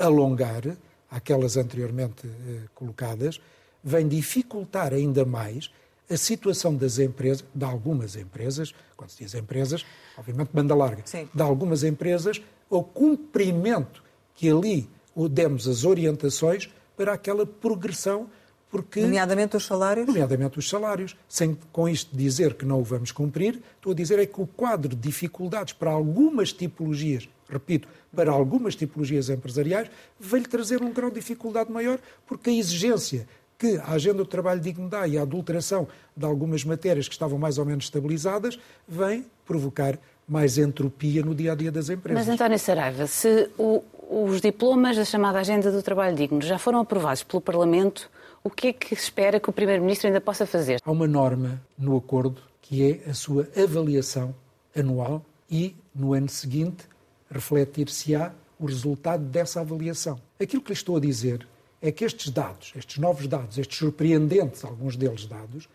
alongar, 0.00 0.76
aquelas 1.08 1.56
anteriormente 1.56 2.26
colocadas, 2.74 3.38
vem 3.82 4.06
dificultar 4.06 4.92
ainda 4.92 5.24
mais 5.24 5.70
a 6.10 6.16
situação 6.16 6.74
das 6.74 6.98
empresas, 6.98 7.44
de 7.54 7.64
algumas 7.64 8.16
empresas, 8.16 8.74
quando 8.96 9.10
se 9.10 9.22
diz 9.22 9.34
empresas, 9.34 9.84
obviamente 10.16 10.50
banda 10.52 10.74
larga, 10.74 11.02
Sim. 11.04 11.28
de 11.32 11.42
algumas 11.42 11.82
empresas, 11.82 12.40
o 12.68 12.82
cumprimento 12.82 14.02
que 14.34 14.50
ali 14.50 14.88
demos 15.30 15.66
as 15.68 15.84
orientações 15.84 16.68
para 16.96 17.12
aquela 17.12 17.46
progressão, 17.46 18.28
porque... 18.70 19.00
Nomeadamente 19.00 19.56
os 19.56 19.64
salários? 19.64 20.06
Nomeadamente 20.06 20.58
os 20.58 20.68
salários. 20.68 21.16
Sem 21.28 21.56
com 21.70 21.88
isto 21.88 22.16
dizer 22.16 22.54
que 22.54 22.64
não 22.64 22.80
o 22.80 22.84
vamos 22.84 23.12
cumprir, 23.12 23.62
estou 23.76 23.92
a 23.92 23.94
dizer 23.94 24.18
é 24.18 24.26
que 24.26 24.40
o 24.40 24.46
quadro 24.46 24.94
de 24.94 24.96
dificuldades 24.96 25.72
para 25.72 25.90
algumas 25.90 26.52
tipologias, 26.52 27.28
repito, 27.48 27.88
para 28.14 28.30
algumas 28.30 28.74
tipologias 28.74 29.28
empresariais, 29.28 29.90
vai-lhe 30.18 30.46
trazer 30.46 30.82
um 30.82 30.92
grau 30.92 31.10
de 31.10 31.16
dificuldade 31.16 31.70
maior, 31.70 31.98
porque 32.26 32.50
a 32.50 32.52
exigência 32.52 33.26
que 33.62 33.76
a 33.76 33.92
agenda 33.92 34.18
do 34.18 34.26
trabalho 34.26 34.60
digno 34.60 34.88
dá 34.88 35.06
e 35.06 35.16
a 35.16 35.22
adulteração 35.22 35.86
de 36.16 36.26
algumas 36.26 36.64
matérias 36.64 37.06
que 37.06 37.14
estavam 37.14 37.38
mais 37.38 37.58
ou 37.58 37.64
menos 37.64 37.84
estabilizadas 37.84 38.58
vem 38.88 39.24
provocar 39.46 39.96
mais 40.26 40.58
entropia 40.58 41.22
no 41.22 41.32
dia 41.32 41.52
a 41.52 41.54
dia 41.54 41.70
das 41.70 41.88
empresas. 41.88 42.26
Mas, 42.26 42.34
António 42.34 42.58
Saraiva, 42.58 43.06
se 43.06 43.48
o, 43.56 43.80
os 44.10 44.40
diplomas 44.40 44.96
da 44.96 45.04
chamada 45.04 45.38
Agenda 45.38 45.70
do 45.70 45.80
Trabalho 45.80 46.16
Digno 46.16 46.40
já 46.40 46.58
foram 46.58 46.80
aprovados 46.80 47.22
pelo 47.22 47.40
Parlamento, 47.40 48.10
O 48.44 48.50
que 48.50 48.68
é 48.68 48.72
que 48.72 48.92
espera 48.92 49.38
que 49.38 49.48
o 49.48 49.52
Primeiro-Ministro 49.52 50.08
ainda 50.08 50.20
possa 50.20 50.44
fazer? 50.44 50.80
Há 50.84 50.90
uma 50.90 51.06
norma 51.06 51.62
no 51.78 51.96
acordo 51.96 52.40
que 52.60 52.90
é 52.90 53.08
a 53.10 53.14
sua 53.14 53.48
avaliação 53.56 54.34
anual 54.76 55.24
e, 55.48 55.76
no 55.94 56.12
ano 56.12 56.28
seguinte, 56.28 56.84
refletir-se-á 57.30 58.32
o 58.58 58.66
resultado 58.66 59.24
dessa 59.24 59.60
avaliação. 59.60 60.18
Aquilo 60.40 60.62
que 60.62 60.70
lhe 60.70 60.74
estou 60.74 60.96
a 60.96 61.00
dizer 61.00 61.46
é 61.82 61.90
que 61.90 62.04
estes 62.04 62.30
dados, 62.30 62.72
estes 62.76 62.98
novos 62.98 63.26
dados, 63.26 63.58
estes 63.58 63.76
surpreendentes, 63.76 64.64
alguns 64.64 64.96
deles 64.96 65.26
dados, 65.26 65.68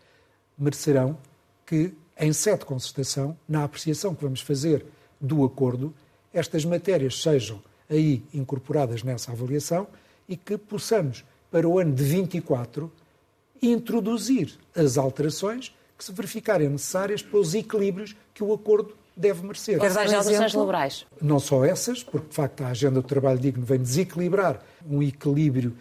merecerão 0.58 1.18
que, 1.66 1.92
em 2.18 2.32
sede 2.32 2.60
de 2.60 2.64
concertação, 2.64 3.36
na 3.46 3.62
apreciação 3.62 4.14
que 4.14 4.24
vamos 4.24 4.40
fazer 4.40 4.86
do 5.20 5.44
acordo, 5.44 5.94
estas 6.32 6.64
matérias 6.64 7.20
sejam 7.20 7.62
aí 7.90 8.22
incorporadas 8.32 9.02
nessa 9.02 9.32
avaliação 9.32 9.86
e 10.26 10.34
que 10.34 10.56
possamos, 10.56 11.24
para 11.50 11.68
o 11.68 11.78
ano 11.78 11.94
de 11.94 12.04
24, 12.04 12.90
introduzir 13.60 14.58
as 14.74 14.96
alterações 14.96 15.74
que 15.96 16.04
se 16.04 16.12
verificarem 16.12 16.68
necessárias 16.68 17.22
para 17.22 17.38
os 17.38 17.54
equilíbrios 17.54 18.16
que 18.32 18.42
o 18.42 18.52
acordo 18.54 18.96
deve 19.16 19.42
merecer. 19.42 19.78
Quer 19.80 19.88
dizer, 19.88 20.14
alterações 20.14 20.54
laborais? 20.54 21.06
Não 21.20 21.40
só 21.40 21.64
essas, 21.64 22.04
porque 22.04 22.28
de 22.28 22.34
facto 22.34 22.62
a 22.62 22.68
agenda 22.68 23.02
do 23.02 23.06
trabalho 23.06 23.38
digno 23.38 23.64
vem 23.64 23.78
desequilibrar 23.78 24.62
um 24.88 25.02
equilíbrio 25.02 25.76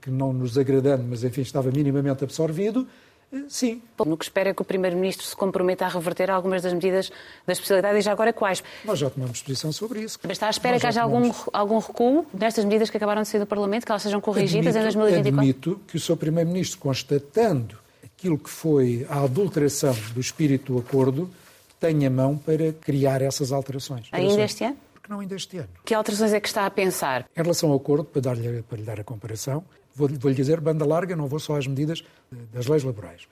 que 0.00 0.10
não 0.10 0.32
nos 0.32 0.58
agradando, 0.58 1.04
mas 1.08 1.24
enfim 1.24 1.40
estava 1.40 1.70
minimamente 1.70 2.24
absorvido, 2.24 2.86
eh, 3.32 3.44
Sim. 3.48 3.80
No 4.04 4.16
que 4.16 4.24
espera 4.24 4.52
que 4.52 4.60
o 4.60 4.64
Primeiro-Ministro 4.64 5.26
se 5.26 5.34
comprometa 5.34 5.86
a 5.86 5.88
reverter 5.88 6.30
algumas 6.30 6.62
das 6.62 6.72
medidas 6.72 7.10
da 7.46 7.52
especialidade 7.52 7.98
e 7.98 8.02
já 8.02 8.12
agora 8.12 8.32
quais? 8.32 8.62
Nós 8.84 8.98
já 8.98 9.08
tomamos 9.08 9.40
posição 9.40 9.72
sobre 9.72 10.02
isso. 10.02 10.18
Mas 10.22 10.32
está 10.32 10.48
à 10.48 10.50
espera 10.50 10.78
que 10.78 10.86
haja 10.86 11.02
tomamos... 11.02 11.38
algum, 11.38 11.50
algum 11.52 11.78
recuo 11.78 12.26
nestas 12.34 12.64
medidas 12.64 12.90
que 12.90 12.96
acabaram 12.98 13.22
de 13.22 13.28
sair 13.28 13.40
do 13.40 13.46
Parlamento, 13.46 13.86
que 13.86 13.92
elas 13.92 14.02
sejam 14.02 14.20
corrigidas 14.20 14.76
admito, 14.76 14.98
em 14.98 15.22
2024? 15.22 15.40
Admito 15.40 15.80
que 15.86 15.96
o 15.96 16.00
Sr. 16.00 16.16
Primeiro-Ministro, 16.16 16.78
constatando 16.78 17.78
aquilo 18.04 18.38
que 18.38 18.50
foi 18.50 19.06
a 19.08 19.22
adulteração 19.22 19.96
do 20.12 20.20
espírito 20.20 20.74
do 20.74 20.78
acordo, 20.78 21.30
tenha 21.80 22.10
mão 22.10 22.36
para 22.36 22.72
criar 22.72 23.22
essas 23.22 23.50
alterações. 23.50 24.06
Ainda 24.12 24.42
este 24.42 24.64
ano? 24.64 24.76
Porque 25.02 25.12
não 25.12 25.18
ainda 25.18 25.34
este 25.34 25.58
ano. 25.58 25.68
Que 25.84 25.94
alterações 25.94 26.32
é 26.32 26.40
que 26.40 26.46
está 26.46 26.64
a 26.64 26.70
pensar? 26.70 27.28
Em 27.36 27.42
relação 27.42 27.70
ao 27.70 27.76
acordo, 27.76 28.04
para, 28.04 28.20
dar 28.20 28.36
-lhe, 28.36 28.62
para 28.62 28.78
lhe 28.78 28.84
dar 28.84 29.00
a 29.00 29.04
comparação, 29.04 29.64
vou-lhe 29.96 30.16
vou 30.16 30.32
dizer 30.32 30.60
banda 30.60 30.86
larga, 30.86 31.16
não 31.16 31.26
vou 31.26 31.40
só 31.40 31.56
às 31.56 31.66
medidas 31.66 32.04
das 32.52 32.66
leis 32.66 32.84
laborais. 32.84 33.26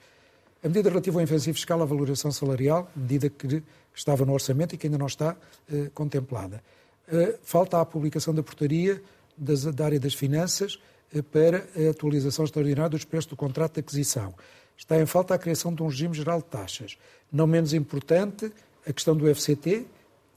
A 0.61 0.67
medida 0.67 0.89
relativa 0.89 1.19
ao 1.19 1.23
incentivo 1.23 1.55
fiscal 1.55 1.81
à 1.81 1.85
valoração 1.85 2.29
salarial, 2.29 2.91
medida 2.93 3.29
que 3.29 3.63
estava 3.95 4.25
no 4.25 4.33
orçamento 4.33 4.75
e 4.75 4.77
que 4.77 4.87
ainda 4.87 4.97
não 4.97 5.07
está 5.07 5.35
eh, 5.71 5.89
contemplada. 5.93 6.61
Eh, 7.07 7.39
falta 7.41 7.79
a 7.79 7.85
publicação 7.85 8.33
da 8.33 8.43
portaria 8.43 9.01
das, 9.37 9.63
da 9.63 9.85
área 9.85 9.99
das 9.99 10.13
finanças 10.13 10.77
eh, 11.15 11.21
para 11.21 11.65
a 11.75 11.89
atualização 11.89 12.43
extraordinária 12.43 12.89
dos 12.89 13.05
preços 13.05 13.27
do 13.27 13.35
contrato 13.37 13.75
de 13.75 13.79
aquisição. 13.79 14.35
Está 14.77 15.01
em 15.01 15.05
falta 15.05 15.33
a 15.33 15.37
criação 15.37 15.73
de 15.73 15.81
um 15.81 15.87
regime 15.87 16.13
geral 16.13 16.39
de 16.39 16.45
taxas. 16.45 16.97
Não 17.31 17.47
menos 17.47 17.73
importante, 17.73 18.51
a 18.85 18.91
questão 18.91 19.15
do 19.15 19.33
FCT, 19.33 19.87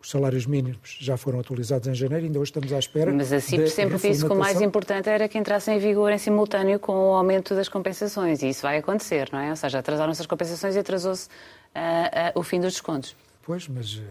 os 0.04 0.10
salários 0.10 0.44
mínimos 0.44 0.98
já 1.00 1.16
foram 1.16 1.40
atualizados 1.40 1.88
em 1.88 1.94
janeiro, 1.94 2.26
ainda 2.26 2.38
hoje 2.38 2.50
estamos 2.50 2.70
à 2.74 2.78
espera. 2.78 3.10
Mas 3.10 3.32
a 3.32 3.40
CIP 3.40 3.70
sempre 3.70 3.96
disse 3.96 4.22
que 4.22 4.30
o 4.30 4.36
mais 4.36 4.60
importante 4.60 5.08
era 5.08 5.26
que 5.26 5.38
entrasse 5.38 5.70
em 5.70 5.78
vigor 5.78 6.12
em 6.12 6.18
simultâneo 6.18 6.78
com 6.78 6.92
o 6.92 7.14
aumento 7.14 7.54
das 7.54 7.70
compensações. 7.70 8.42
E 8.42 8.50
isso 8.50 8.60
vai 8.60 8.76
acontecer, 8.76 9.30
não 9.32 9.38
é? 9.38 9.48
Ou 9.48 9.56
seja, 9.56 9.78
atrasaram-se 9.78 10.20
as 10.20 10.26
compensações 10.26 10.76
e 10.76 10.78
atrasou-se 10.78 11.26
uh, 11.28 12.36
uh, 12.36 12.38
o 12.38 12.42
fim 12.42 12.60
dos 12.60 12.74
descontos. 12.74 13.16
Pois, 13.42 13.66
mas 13.66 13.94
uh, 13.94 14.02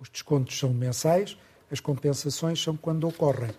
os 0.00 0.08
descontos 0.08 0.56
são 0.56 0.72
mensais, 0.72 1.36
as 1.72 1.80
compensações 1.80 2.62
são 2.62 2.76
quando 2.76 3.08
ocorrem. 3.08 3.50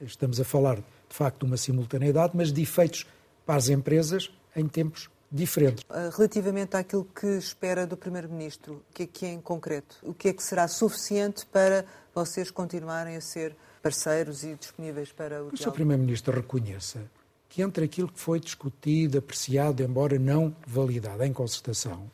Estamos 0.00 0.40
a 0.40 0.44
falar, 0.44 0.78
de 0.78 0.82
facto, 1.10 1.38
de 1.38 1.44
uma 1.46 1.56
simultaneidade, 1.56 2.32
mas 2.34 2.52
de 2.52 2.62
efeitos 2.62 3.06
para 3.46 3.54
as 3.54 3.68
empresas 3.68 4.28
em 4.56 4.66
tempos 4.66 5.08
Ah, 5.90 6.10
relativamente 6.16 6.76
àquilo 6.76 7.04
que 7.04 7.26
espera 7.26 7.86
do 7.86 7.96
Primeiro-Ministro, 7.96 8.82
o 8.90 8.94
que 8.94 9.02
é 9.02 9.06
que 9.06 9.26
é 9.26 9.32
em 9.32 9.40
concreto? 9.40 9.96
O 10.02 10.14
que 10.14 10.28
é 10.28 10.32
que 10.32 10.42
será 10.42 10.66
suficiente 10.66 11.44
para 11.46 11.84
vocês 12.14 12.50
continuarem 12.50 13.16
a 13.16 13.20
ser 13.20 13.54
parceiros 13.82 14.42
e 14.42 14.54
disponíveis 14.54 15.12
para 15.12 15.44
o 15.44 15.48
Que 15.48 15.54
o 15.54 15.58
Sr. 15.58 15.72
Primeiro-Ministro 15.72 16.34
reconheça 16.34 17.00
que 17.48 17.62
entre 17.62 17.84
aquilo 17.84 18.08
que 18.08 18.20
foi 18.20 18.40
discutido, 18.40 19.18
apreciado, 19.18 19.82
embora 19.82 20.18
não 20.18 20.54
validado 20.66 21.22
em 21.24 21.32
concertação, 21.32 22.10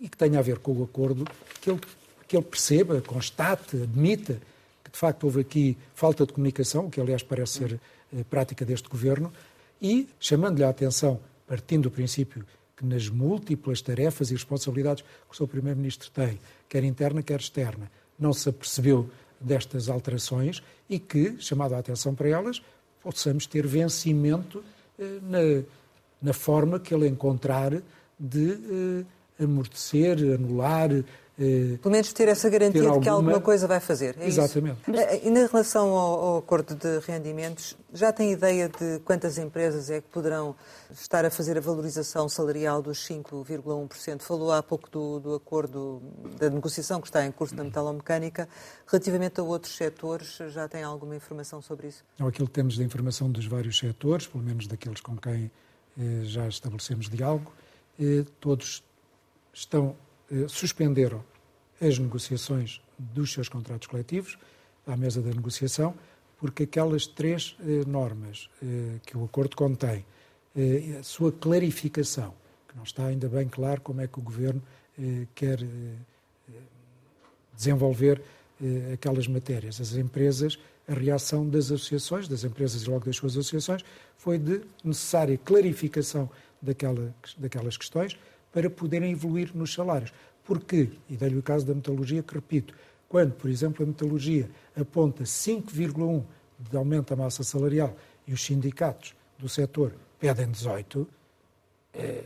e 0.00 0.08
que 0.08 0.16
tenha 0.16 0.38
a 0.38 0.42
ver 0.42 0.58
com 0.58 0.72
o 0.72 0.84
acordo, 0.84 1.24
que 1.60 1.70
ele, 1.70 1.80
que 2.26 2.36
ele 2.36 2.44
perceba, 2.44 3.00
constate, 3.00 3.76
admita 3.82 4.40
que 4.84 4.90
de 4.90 4.98
facto 4.98 5.24
houve 5.24 5.40
aqui 5.40 5.76
falta 5.94 6.26
de 6.26 6.32
comunicação, 6.32 6.86
o 6.86 6.90
que 6.90 7.00
aliás 7.00 7.22
parece 7.22 7.52
ser 7.54 7.80
eh, 8.14 8.24
prática 8.28 8.64
deste 8.64 8.88
governo, 8.88 9.32
e 9.80 10.08
chamando-lhe 10.20 10.64
a 10.64 10.68
atenção 10.68 11.20
partindo 11.48 11.84
do 11.84 11.90
princípio 11.90 12.44
que 12.76 12.86
nas 12.86 13.08
múltiplas 13.08 13.82
tarefas 13.82 14.30
e 14.30 14.34
responsabilidades 14.34 15.02
que 15.02 15.34
o 15.34 15.36
seu 15.36 15.48
Primeiro-Ministro 15.48 16.10
tem, 16.12 16.38
quer 16.68 16.84
interna, 16.84 17.22
quer 17.22 17.40
externa, 17.40 17.90
não 18.16 18.32
se 18.32 18.48
apercebeu 18.48 19.10
destas 19.40 19.88
alterações 19.88 20.62
e 20.88 20.98
que, 20.98 21.36
chamado 21.40 21.74
a 21.74 21.78
atenção 21.78 22.14
para 22.14 22.28
elas, 22.28 22.62
possamos 23.02 23.46
ter 23.46 23.66
vencimento 23.66 24.62
eh, 24.98 25.18
na, 25.22 25.64
na, 26.20 26.32
forma 26.32 26.78
que 26.78 26.94
ele 26.94 27.08
encontrar 27.08 27.72
de 28.18 29.04
eh, 29.38 29.44
amortecer, 29.44 30.18
anular, 30.34 30.90
Pelo 31.80 31.92
menos 31.92 32.12
ter 32.12 32.26
essa 32.26 32.50
garantia 32.50 32.80
ter 32.82 32.86
alguma... 32.88 33.00
de 33.00 33.04
que 33.04 33.08
alguma 33.08 33.40
coisa 33.40 33.68
vai 33.68 33.78
fazer. 33.78 34.16
É 34.18 34.26
Exatamente. 34.26 34.80
Isso? 34.90 35.00
Eh, 35.00 35.20
e 35.24 35.30
na 35.30 35.46
relação 35.46 35.90
ao, 35.90 36.20
ao, 36.20 36.38
acordo 36.38 36.74
de 36.74 36.98
rendimentos, 37.06 37.76
já 37.92 38.12
tem 38.12 38.32
ideia 38.32 38.68
de 38.68 38.98
quantas 39.04 39.38
empresas 39.38 39.88
é 39.88 40.00
que 40.00 40.08
poderão 40.08 40.56
estar 40.90 41.24
a 41.24 41.30
fazer 41.30 41.56
a 41.56 41.60
valorização 41.60 42.28
salarial 42.28 42.82
dos 42.82 43.06
5,1%? 43.06 44.22
Falou 44.22 44.50
há 44.50 44.60
pouco 44.64 44.90
do, 44.90 45.20
do, 45.20 45.34
acordo 45.36 46.02
da 46.40 46.50
negociação 46.50 47.00
que 47.00 47.06
está 47.06 47.24
em 47.24 47.30
curso 47.30 47.54
na 47.54 47.62
metalomecânica. 47.62 48.48
Relativamente 48.84 49.38
a 49.38 49.44
outros 49.44 49.76
setores, 49.76 50.38
já 50.48 50.66
tem 50.66 50.82
alguma 50.82 51.14
informação 51.14 51.62
sobre 51.62 51.86
isso? 51.86 52.02
Não, 52.18 52.26
aquilo 52.26 52.48
que 52.48 52.54
temos 52.54 52.74
de 52.74 52.82
informação 52.82 53.30
dos 53.30 53.46
vários 53.46 53.78
setores, 53.78 54.26
pelo 54.26 54.42
menos 54.42 54.66
daqueles 54.66 55.00
com 55.00 55.16
quem 55.16 55.52
eh, 55.96 56.24
já 56.24 56.48
estabelecemos 56.48 57.08
diálogo, 57.08 57.52
eh, 58.00 58.24
todos 58.40 58.82
estão 59.52 59.90
eh, 59.90 60.07
suspenderam 60.48 61.24
as 61.80 61.98
negociações 61.98 62.80
dos 62.98 63.32
seus 63.32 63.48
contratos 63.48 63.86
coletivos 63.86 64.38
à 64.86 64.96
mesa 64.96 65.22
da 65.22 65.30
negociação, 65.30 65.94
porque 66.38 66.64
aquelas 66.64 67.06
três 67.06 67.56
eh, 67.60 67.84
normas 67.86 68.48
eh, 68.62 69.00
que 69.04 69.16
o 69.16 69.24
acordo 69.24 69.56
contém, 69.56 70.04
a 70.98 71.02
sua 71.04 71.30
clarificação, 71.30 72.34
que 72.66 72.76
não 72.76 72.82
está 72.82 73.06
ainda 73.06 73.28
bem 73.28 73.46
claro 73.46 73.80
como 73.80 74.00
é 74.00 74.08
que 74.08 74.18
o 74.18 74.22
Governo 74.22 74.60
quer 75.32 75.60
desenvolver 77.54 78.20
aquelas 78.92 79.28
matérias. 79.28 79.80
As 79.80 79.94
empresas, 79.94 80.58
a 80.88 80.94
reação 80.94 81.48
das 81.48 81.66
associações, 81.66 82.26
das 82.26 82.42
empresas 82.42 82.82
e 82.82 82.90
logo 82.90 83.04
das 83.04 83.14
suas 83.14 83.36
associações, 83.36 83.84
foi 84.16 84.36
de 84.36 84.62
necessária 84.82 85.38
clarificação 85.38 86.28
daquela, 86.60 87.14
daquelas 87.36 87.76
questões, 87.76 88.18
para 88.52 88.68
poderem 88.70 89.12
evoluir 89.12 89.50
nos 89.54 89.72
salários. 89.72 90.12
Porque, 90.44 90.90
e 91.08 91.16
dei-lhe 91.16 91.38
o 91.38 91.42
caso 91.42 91.66
da 91.66 91.74
metalurgia, 91.74 92.22
que 92.22 92.34
repito, 92.34 92.74
quando, 93.08 93.32
por 93.32 93.50
exemplo, 93.50 93.84
a 93.84 93.86
metalurgia 93.86 94.48
aponta 94.76 95.24
5,1 95.24 96.22
de 96.58 96.76
aumento 96.76 97.10
da 97.10 97.16
massa 97.16 97.42
salarial 97.42 97.96
e 98.26 98.32
os 98.32 98.44
sindicatos 98.44 99.14
do 99.38 99.48
setor 99.48 99.94
pedem 100.18 100.50
18, 100.50 101.06
é, 101.94 102.24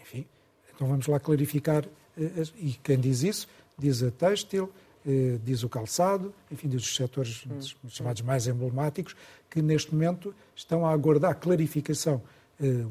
enfim, 0.00 0.26
então 0.74 0.86
vamos 0.86 1.06
lá 1.06 1.18
clarificar. 1.18 1.84
É, 2.16 2.42
e 2.56 2.72
quem 2.82 2.98
diz 2.98 3.22
isso, 3.22 3.48
diz 3.78 4.02
a 4.02 4.10
têxtil, 4.10 4.70
é, 5.06 5.38
diz 5.42 5.62
o 5.62 5.68
calçado, 5.68 6.32
enfim, 6.50 6.68
diz 6.68 6.82
os 6.82 6.94
setores 6.94 7.44
hum. 7.46 7.88
chamados 7.88 8.22
mais 8.22 8.46
emblemáticos, 8.46 9.16
que 9.48 9.62
neste 9.62 9.92
momento 9.92 10.34
estão 10.54 10.86
a 10.86 10.92
aguardar 10.92 11.34
clarificação, 11.36 12.22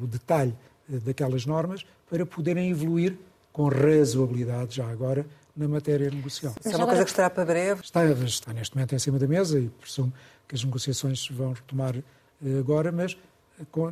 o 0.01 0.07
detalhe 0.07 0.55
daquelas 0.87 1.45
normas, 1.45 1.85
para 2.09 2.25
poderem 2.25 2.69
evoluir 2.69 3.17
com 3.51 3.67
razoabilidade, 3.67 4.77
já 4.77 4.89
agora, 4.89 5.25
na 5.55 5.67
matéria 5.67 6.09
negocial. 6.09 6.53
Isso 6.59 6.73
é 6.73 6.77
uma 6.77 6.87
coisa 6.87 7.03
que 7.03 7.09
estará 7.09 7.29
para 7.29 7.45
breve? 7.45 7.81
Está, 7.81 8.05
está 8.05 8.53
neste 8.53 8.75
momento 8.75 8.95
em 8.95 8.99
cima 8.99 9.19
da 9.19 9.27
mesa 9.27 9.59
e 9.59 9.69
presumo 9.69 10.13
que 10.47 10.55
as 10.55 10.63
negociações 10.63 11.27
vão 11.29 11.53
retomar 11.53 11.95
eh, 11.97 12.59
agora, 12.59 12.91
mas 12.91 13.17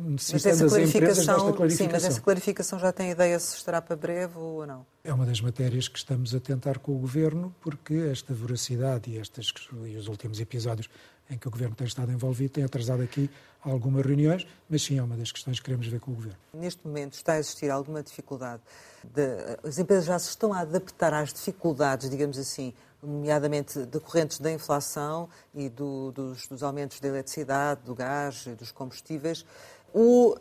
necessitando 0.02 0.70
das 0.70 0.94
empresas 0.94 1.26
desta 1.26 1.52
clarificação. 1.52 1.68
Sim, 1.70 1.88
mas 1.92 2.04
essa 2.04 2.20
clarificação 2.20 2.78
já 2.78 2.90
tem 2.90 3.10
ideia 3.10 3.38
se 3.38 3.56
estará 3.56 3.82
para 3.82 3.94
breve 3.96 4.38
ou 4.38 4.66
não? 4.66 4.86
É 5.04 5.12
uma 5.12 5.26
das 5.26 5.40
matérias 5.40 5.88
que 5.88 5.98
estamos 5.98 6.34
a 6.34 6.40
tentar 6.40 6.78
com 6.78 6.92
o 6.92 6.98
Governo, 6.98 7.54
porque 7.60 7.94
esta 8.10 8.32
voracidade 8.32 9.10
e, 9.10 9.18
estas, 9.18 9.52
e 9.86 9.96
os 9.96 10.08
últimos 10.08 10.40
episódios 10.40 10.88
em 11.30 11.36
que 11.36 11.46
o 11.46 11.50
Governo 11.50 11.74
tem 11.74 11.86
estado 11.86 12.10
envolvido 12.10 12.54
têm 12.54 12.64
atrasado 12.64 13.02
aqui 13.02 13.30
algumas 13.62 14.04
reuniões, 14.04 14.46
mas 14.68 14.82
sim 14.82 14.98
é 14.98 15.02
uma 15.02 15.16
das 15.16 15.32
questões 15.32 15.58
que 15.58 15.64
queremos 15.64 15.86
ver 15.86 16.00
com 16.00 16.12
o 16.12 16.14
Governo. 16.14 16.38
Neste 16.54 16.86
momento 16.86 17.14
está 17.14 17.34
a 17.34 17.38
existir 17.38 17.70
alguma 17.70 18.02
dificuldade? 18.02 18.62
De, 19.04 19.22
as 19.62 19.78
empresas 19.78 20.04
já 20.04 20.18
se 20.18 20.30
estão 20.30 20.52
a 20.52 20.60
adaptar 20.60 21.12
às 21.12 21.32
dificuldades, 21.32 22.08
digamos 22.08 22.38
assim, 22.38 22.72
nomeadamente 23.02 23.84
decorrentes 23.86 24.38
da 24.38 24.50
inflação 24.50 25.28
e 25.54 25.68
do, 25.68 26.12
dos, 26.12 26.46
dos, 26.46 26.62
aumentos 26.62 27.00
da 27.00 27.08
eletricidade, 27.08 27.80
do 27.84 27.94
gás, 27.94 28.46
dos 28.58 28.72
combustíveis. 28.72 29.44
Ou 29.92 30.38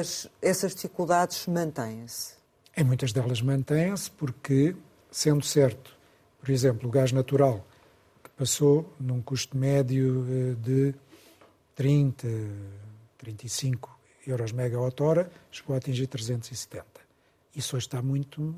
as, 0.00 0.28
essas 0.40 0.74
dificuldades 0.74 1.46
mantêm-se? 1.46 2.34
Em 2.76 2.84
muitas 2.84 3.12
delas 3.12 3.40
mantêm-se 3.42 4.10
porque, 4.10 4.74
sendo 5.10 5.44
certo, 5.44 5.96
por 6.40 6.50
exemplo, 6.50 6.88
o 6.88 6.92
gás 6.92 7.12
natural, 7.12 7.64
passou 8.38 8.94
num 9.00 9.20
custo 9.20 9.58
médio 9.58 10.24
eh, 10.30 10.54
de 10.54 10.94
30, 11.74 12.28
35 13.18 13.98
euros 14.24 14.52
megawatt-hora, 14.52 15.28
chegou 15.50 15.74
a 15.74 15.78
atingir 15.78 16.06
370. 16.06 16.84
Isso 17.56 17.76
hoje 17.76 17.86
está 17.86 18.00
muito 18.00 18.54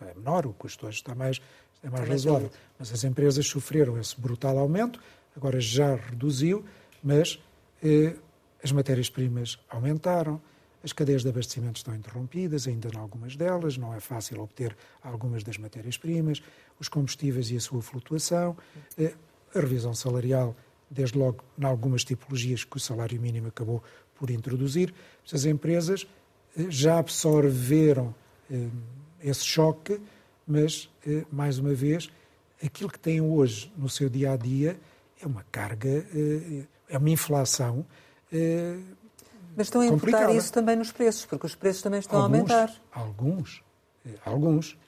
é 0.00 0.14
menor, 0.14 0.46
o 0.46 0.52
custo 0.52 0.86
hoje 0.86 0.98
está 0.98 1.14
mais, 1.16 1.42
é 1.82 1.90
mais 1.90 2.08
razoável. 2.08 2.50
Mas 2.78 2.92
as 2.92 3.02
empresas 3.02 3.44
sofreram 3.44 3.98
esse 3.98 4.18
brutal 4.20 4.56
aumento, 4.56 5.00
agora 5.36 5.60
já 5.60 5.96
reduziu, 5.96 6.64
mas 7.02 7.42
eh, 7.82 8.14
as 8.62 8.70
matérias-primas 8.70 9.58
aumentaram, 9.68 10.40
as 10.84 10.92
cadeias 10.92 11.22
de 11.22 11.30
abastecimento 11.30 11.78
estão 11.78 11.94
interrompidas, 11.94 12.68
ainda 12.68 12.88
em 12.94 12.98
algumas 12.98 13.34
delas, 13.36 13.78
não 13.78 13.94
é 13.94 14.00
fácil 14.00 14.42
obter 14.42 14.76
algumas 15.02 15.42
das 15.42 15.56
matérias-primas, 15.56 16.42
os 16.78 16.88
combustíveis 16.88 17.50
e 17.50 17.56
a 17.56 17.60
sua 17.60 17.80
flutuação, 17.80 18.54
eh, 18.98 19.14
a 19.54 19.60
revisão 19.60 19.94
salarial, 19.94 20.54
desde 20.90 21.16
logo 21.16 21.42
em 21.58 21.64
algumas 21.64 22.04
tipologias 22.04 22.64
que 22.64 22.76
o 22.76 22.80
salário 22.80 23.18
mínimo 23.18 23.48
acabou 23.48 23.82
por 24.14 24.28
introduzir. 24.28 24.92
As 25.32 25.46
empresas 25.46 26.06
eh, 26.54 26.66
já 26.68 26.98
absorveram 26.98 28.14
eh, 28.50 28.68
esse 29.22 29.44
choque, 29.44 29.98
mas, 30.46 30.90
mais 31.32 31.58
uma 31.58 31.72
vez, 31.72 32.10
aquilo 32.62 32.90
que 32.90 32.98
têm 32.98 33.22
hoje 33.22 33.72
no 33.78 33.88
seu 33.88 34.10
dia 34.10 34.32
a 34.32 34.36
dia 34.36 34.78
é 35.18 35.26
uma 35.26 35.42
carga, 35.50 36.06
é 36.86 36.98
uma 36.98 37.08
inflação 37.08 37.86
mas 39.56 39.66
estão 39.66 39.80
a 39.80 39.86
imputar 39.86 40.34
isso 40.34 40.52
também 40.52 40.76
nos 40.76 40.92
preços, 40.92 41.26
porque 41.26 41.46
os 41.46 41.54
preços 41.54 41.82
também 41.82 42.00
estão 42.00 42.20
alguns, 42.20 42.50
a 42.50 42.54
aumentar. 42.54 42.82
Alguns, 42.92 43.62
eh, 44.06 44.10
alguns, 44.24 44.78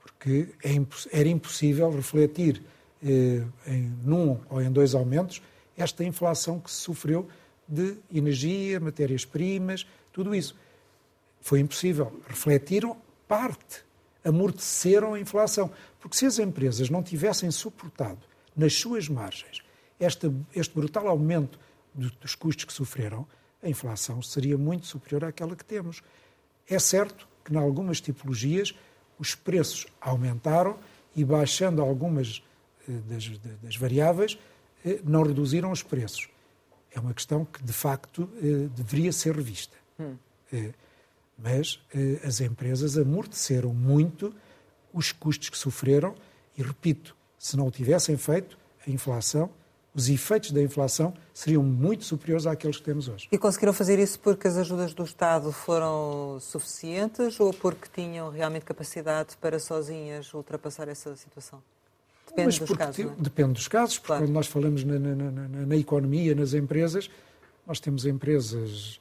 porque 0.00 0.48
é 0.62 1.18
era 1.18 1.28
impossível 1.28 1.90
refletir 1.90 2.62
eh, 3.02 3.42
em 3.66 3.94
num 4.04 4.40
ou 4.48 4.62
em 4.62 4.70
dois 4.70 4.94
aumentos 4.94 5.42
esta 5.76 6.04
inflação 6.04 6.60
que 6.60 6.70
se 6.70 6.78
sofreu 6.78 7.28
de 7.68 7.96
energia, 8.12 8.78
matérias-primas, 8.78 9.86
tudo 10.12 10.34
isso. 10.34 10.56
Foi 11.40 11.60
impossível. 11.60 12.20
Refletiram 12.26 12.96
parte, 13.26 13.84
amorteceram 14.24 15.14
a 15.14 15.20
inflação. 15.20 15.70
Porque 16.00 16.16
se 16.16 16.26
as 16.26 16.38
empresas 16.38 16.88
não 16.88 17.02
tivessem 17.02 17.50
suportado 17.50 18.20
nas 18.56 18.74
suas 18.74 19.08
margens 19.08 19.62
este, 19.98 20.30
este 20.54 20.74
brutal 20.74 21.08
aumento 21.08 21.58
dos 21.94 22.34
custos 22.34 22.64
que 22.64 22.72
sofreram, 22.72 23.26
a 23.64 23.68
inflação 23.68 24.20
seria 24.20 24.58
muito 24.58 24.86
superior 24.86 25.24
àquela 25.24 25.56
que 25.56 25.64
temos. 25.64 26.02
É 26.68 26.78
certo 26.78 27.26
que, 27.44 27.52
em 27.52 27.56
algumas 27.56 28.00
tipologias, 28.00 28.74
os 29.18 29.34
preços 29.34 29.86
aumentaram 30.00 30.78
e, 31.16 31.24
baixando 31.24 31.80
algumas 31.80 32.42
eh, 32.88 32.92
das, 33.08 33.28
das 33.62 33.76
variáveis, 33.76 34.38
eh, 34.84 35.00
não 35.02 35.22
reduziram 35.22 35.70
os 35.70 35.82
preços. 35.82 36.28
É 36.92 37.00
uma 37.00 37.14
questão 37.14 37.44
que, 37.44 37.62
de 37.62 37.72
facto, 37.72 38.28
eh, 38.36 38.68
deveria 38.76 39.12
ser 39.12 39.34
revista. 39.34 39.76
Hum. 39.98 40.16
Mas 41.36 41.80
as 42.24 42.40
empresas 42.40 42.96
amorteceram 42.96 43.74
muito 43.74 44.32
os 44.92 45.10
custos 45.10 45.48
que 45.48 45.58
sofreram 45.58 46.14
e, 46.56 46.62
repito, 46.62 47.16
se 47.36 47.56
não 47.56 47.66
o 47.66 47.72
tivessem 47.72 48.16
feito, 48.16 48.56
a 48.86 48.90
inflação 48.90 49.50
os 49.94 50.08
efeitos 50.08 50.50
da 50.50 50.60
inflação 50.60 51.14
seriam 51.32 51.62
muito 51.62 52.04
superiores 52.04 52.46
àqueles 52.46 52.78
que 52.78 52.82
temos 52.82 53.08
hoje. 53.08 53.28
E 53.30 53.38
conseguiram 53.38 53.72
fazer 53.72 53.98
isso 53.98 54.18
porque 54.18 54.48
as 54.48 54.56
ajudas 54.56 54.92
do 54.92 55.04
Estado 55.04 55.52
foram 55.52 56.38
suficientes 56.40 57.38
ou 57.38 57.52
porque 57.52 57.88
tinham 57.94 58.28
realmente 58.28 58.64
capacidade 58.64 59.36
para 59.36 59.58
sozinhas 59.58 60.34
ultrapassar 60.34 60.88
essa 60.88 61.14
situação? 61.14 61.62
Depende 62.26 62.58
dos 62.58 62.76
casos. 62.76 62.98
É? 62.98 63.08
Depende 63.18 63.52
dos 63.52 63.68
casos, 63.68 63.98
porque 63.98 64.08
claro. 64.08 64.24
quando 64.24 64.32
nós 64.32 64.48
falamos 64.48 64.82
na, 64.82 64.98
na, 64.98 65.14
na, 65.14 65.48
na, 65.48 65.76
economia, 65.76 66.34
nas 66.34 66.52
empresas, 66.54 67.08
nós 67.64 67.78
temos 67.78 68.04
empresas 68.04 69.00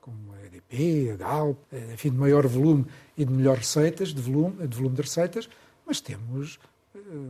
como 0.00 0.32
a 0.32 0.46
EDP, 0.46 1.10
a 1.12 1.16
Galp, 1.16 1.58
enfim, 1.92 2.10
de 2.10 2.16
maior 2.16 2.46
volume 2.46 2.86
e 3.16 3.24
de 3.24 3.32
melhor 3.32 3.58
receitas, 3.58 4.14
de 4.14 4.20
volume, 4.22 4.66
de 4.66 4.74
volume 4.74 4.96
de 4.96 5.02
receitas, 5.02 5.48
mas 5.86 6.00
temos 6.00 6.58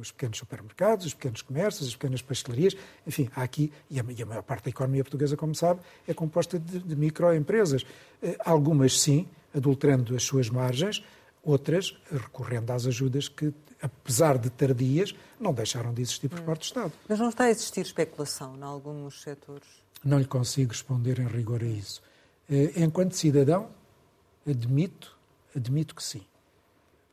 os 0.00 0.10
pequenos 0.10 0.38
supermercados, 0.38 1.06
os 1.06 1.14
pequenos 1.14 1.42
comércios, 1.42 1.88
as 1.88 1.94
pequenas 1.94 2.22
pastelarias, 2.22 2.76
enfim, 3.06 3.30
há 3.34 3.42
aqui, 3.42 3.72
e 3.90 4.00
a, 4.00 4.04
e 4.16 4.22
a 4.22 4.26
maior 4.26 4.42
parte 4.42 4.64
da 4.64 4.70
economia 4.70 5.04
portuguesa, 5.04 5.36
como 5.36 5.54
sabe, 5.54 5.80
é 6.08 6.14
composta 6.14 6.58
de, 6.58 6.78
de 6.78 6.96
microempresas. 6.96 7.84
Eh, 8.22 8.36
algumas, 8.44 9.00
sim, 9.00 9.28
adulterando 9.54 10.16
as 10.16 10.22
suas 10.22 10.48
margens, 10.48 11.04
outras 11.42 11.94
recorrendo 12.10 12.70
às 12.70 12.86
ajudas 12.86 13.28
que, 13.28 13.52
apesar 13.82 14.38
de 14.38 14.48
tardias, 14.48 15.14
não 15.38 15.52
deixaram 15.52 15.92
de 15.92 16.02
existir 16.02 16.28
por 16.28 16.40
parte 16.40 16.60
do 16.60 16.64
Estado. 16.64 16.92
Mas 17.08 17.18
não 17.18 17.28
está 17.28 17.44
a 17.44 17.50
existir 17.50 17.82
especulação 17.82 18.56
em 18.56 18.62
alguns 18.62 19.22
setores? 19.22 19.68
Não 20.02 20.18
lhe 20.18 20.24
consigo 20.24 20.72
responder 20.72 21.18
em 21.18 21.26
rigor 21.26 21.62
a 21.62 21.66
isso. 21.66 22.02
Eh, 22.50 22.72
enquanto 22.76 23.14
cidadão, 23.14 23.68
admito, 24.48 25.18
admito 25.54 25.94
que 25.94 26.02
sim. 26.02 26.22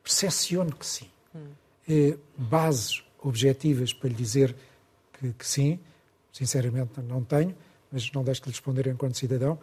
Percepciono 0.02 0.74
que 0.74 0.86
sim. 0.86 1.10
Hum 1.34 1.67
eh, 1.88 2.16
bases 2.36 3.02
objetivas 3.22 3.92
para 3.92 4.08
lhe 4.08 4.14
dizer 4.14 4.54
que, 5.14 5.32
que, 5.32 5.46
sim. 5.46 5.78
Sinceramente, 6.32 7.00
não 7.00 7.24
tenho, 7.24 7.54
mas 7.90 8.12
não 8.12 8.22
deixo 8.22 8.42
de 8.42 8.48
lhe 8.48 8.52
responder 8.52 8.86
enquanto 8.86 9.16
cidadão. 9.16 9.58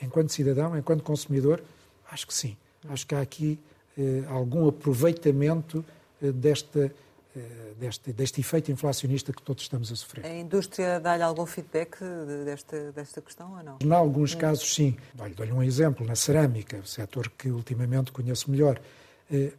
Enquanto 0.00 0.32
cidadão, 0.32 0.78
enquanto 0.78 1.02
consumidor, 1.02 1.62
acho 2.10 2.26
que 2.26 2.32
sim. 2.32 2.56
Acho 2.88 3.06
que 3.06 3.14
há 3.14 3.20
aqui 3.20 3.58
eh, 3.98 4.22
algum 4.28 4.68
aproveitamento 4.68 5.84
eh, 6.22 6.30
desta, 6.32 6.92
eh, 7.36 7.40
deste, 7.78 8.12
deste 8.12 8.40
efeito 8.40 8.70
inflacionista 8.70 9.32
que 9.32 9.42
todos 9.42 9.64
estamos 9.64 9.90
a 9.92 9.96
sofrer. 9.96 10.24
A 10.24 10.34
indústria 10.34 11.00
dá-lhe 11.00 11.22
algum 11.22 11.44
feedback 11.44 11.98
desta, 12.44 12.92
desta 12.92 13.20
questão 13.20 13.56
ou 13.56 13.62
não? 13.62 13.78
Em 13.82 13.92
alguns 13.92 14.34
hum. 14.34 14.38
casos, 14.38 14.72
sim. 14.72 14.96
Dou-lhe 15.36 15.52
um 15.52 15.62
exemplo. 15.62 16.06
Na 16.06 16.14
cerâmica, 16.14 16.78
o 16.78 16.86
setor 16.86 17.28
que 17.36 17.50
ultimamente 17.50 18.12
conheço 18.12 18.50
melhor, 18.50 18.80
eh, 19.30 19.52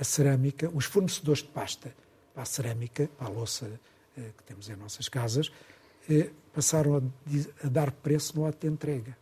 a 0.00 0.04
cerâmica, 0.04 0.70
os 0.72 0.86
fornecedores 0.86 1.42
de 1.42 1.48
pasta 1.48 1.94
para 2.32 2.42
a 2.42 2.46
cerâmica, 2.46 3.08
para 3.18 3.26
a 3.26 3.30
louça 3.30 3.70
eh, 4.16 4.22
que 4.36 4.42
temos 4.44 4.70
em 4.70 4.76
nossas 4.76 5.08
casas, 5.08 5.52
eh, 6.08 6.30
passaram 6.54 6.96
a, 6.96 7.66
a 7.66 7.68
dar 7.68 7.92
preço 7.92 8.34
no 8.38 8.46
ato 8.46 8.66
de 8.66 8.72
entrega. 8.72 9.16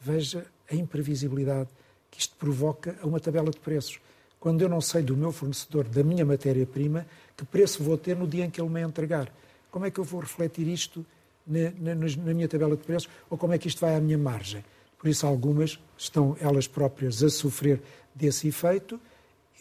Veja 0.00 0.46
a 0.70 0.74
imprevisibilidade 0.74 1.70
que 2.08 2.20
isto 2.20 2.36
provoca 2.36 2.96
a 3.02 3.06
uma 3.06 3.18
tabela 3.18 3.50
de 3.50 3.58
preços. 3.58 4.00
Quando 4.38 4.62
eu 4.62 4.68
não 4.68 4.80
sei 4.80 5.02
do 5.02 5.16
meu 5.16 5.32
fornecedor, 5.32 5.88
da 5.88 6.04
minha 6.04 6.24
matéria-prima, 6.24 7.04
que 7.36 7.44
preço 7.44 7.82
vou 7.82 7.98
ter 7.98 8.16
no 8.16 8.28
dia 8.28 8.44
em 8.44 8.50
que 8.50 8.60
ele 8.60 8.70
me 8.70 8.80
entregar. 8.80 9.32
Como 9.72 9.84
é 9.84 9.90
que 9.90 9.98
eu 9.98 10.04
vou 10.04 10.20
refletir 10.20 10.68
isto 10.68 11.04
na, 11.44 11.70
na, 11.78 11.94
na, 11.94 12.34
minha 12.34 12.48
tabela 12.48 12.76
de 12.76 12.84
preços 12.84 13.10
ou 13.28 13.36
como 13.36 13.52
é 13.52 13.58
que 13.58 13.66
isto 13.66 13.80
vai 13.80 13.96
à 13.96 14.00
minha 14.00 14.16
margem? 14.16 14.64
Por 14.98 15.08
isso, 15.08 15.26
algumas 15.26 15.80
estão 15.98 16.36
elas 16.40 16.68
próprias 16.68 17.22
a 17.24 17.28
sofrer 17.28 17.82
desse 18.14 18.46
efeito 18.48 19.00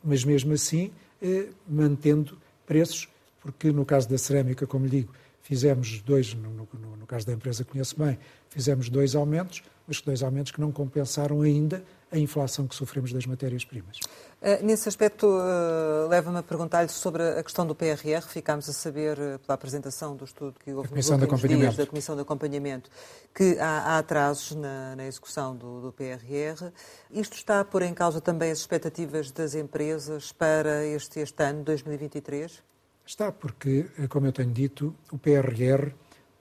mas 0.04 0.24
mesmo 0.24 0.54
assim 0.54 0.92
eh, 1.22 1.50
mantendo 1.68 2.38
preços, 2.66 3.08
porque 3.42 3.72
no 3.72 3.86
caso 3.86 4.10
da 4.10 4.18
cerâmica, 4.18 4.66
como 4.66 4.86
lhe 4.86 5.02
digo, 5.02 5.14
fizemos 5.42 6.02
dois, 6.02 6.34
no, 6.34 6.50
no, 6.50 6.68
no, 6.98 7.06
caso 7.06 7.26
da 7.26 7.34
empresa 7.34 7.64
que 7.64 7.72
conheço 7.72 7.96
bem, 7.98 8.18
fizemos 8.50 8.90
dois 8.90 9.16
aumentos, 9.16 9.64
mas 9.88 10.02
dois 10.02 10.24
aumentos 10.24 10.52
que 10.52 10.60
não 10.60 10.72
compensaram 10.72 11.42
ainda 11.42 11.84
a 12.12 12.18
inflação 12.18 12.68
que 12.68 12.76
sofremos 12.76 13.12
das 13.12 13.26
matérias-primas. 13.26 14.00
Uh, 14.42 14.64
nesse 14.64 14.88
aspecto, 14.88 15.26
uh, 15.26 16.08
leva-me 16.08 16.38
a 16.38 16.44
perguntar-lhe 16.44 16.90
sobre 16.90 17.24
a 17.24 17.44
questão 17.44 17.66
do 17.66 17.74
PRR. 17.74 18.22
Ficámos 18.28 18.70
a 18.70 18.74
saber, 18.74 19.18
uh, 19.18 19.40
pela 19.40 19.56
apresentação 19.56 20.16
do 20.16 20.24
estudo 20.24 20.56
que 20.64 20.72
houve 20.72 20.94
nos 20.94 21.10
últimos 21.10 21.42
dias 21.42 21.76
da 21.76 21.86
Comissão 21.86 22.16
de 22.16 22.22
Acompanhamento, 22.22 22.90
que 23.34 23.58
há, 23.60 23.80
há 23.80 23.98
atrasos 23.98 24.56
na, 24.56 24.96
na 24.96 25.06
execução 25.08 25.56
do, 25.56 25.82
do, 25.82 25.92
PRR. 25.92 26.72
Isto 27.10 27.34
está 27.38 27.60
a 27.60 27.66
pôr 27.66 27.82
em 27.82 27.94
causa 27.94 28.22
também 28.22 28.52
as 28.52 28.60
expectativas 28.60 29.32
das 29.32 29.56
empresas 29.56 30.32
para 30.32 30.86
este, 30.86 31.20
este 31.20 31.44
ano, 31.44 31.64
2023? 31.64 32.64
Está, 33.06 33.32
porque, 33.32 33.86
como 34.10 34.28
eu 34.28 34.32
tenho 34.32 34.52
dito, 34.52 34.96
o 35.12 35.18
PRR 35.18 35.92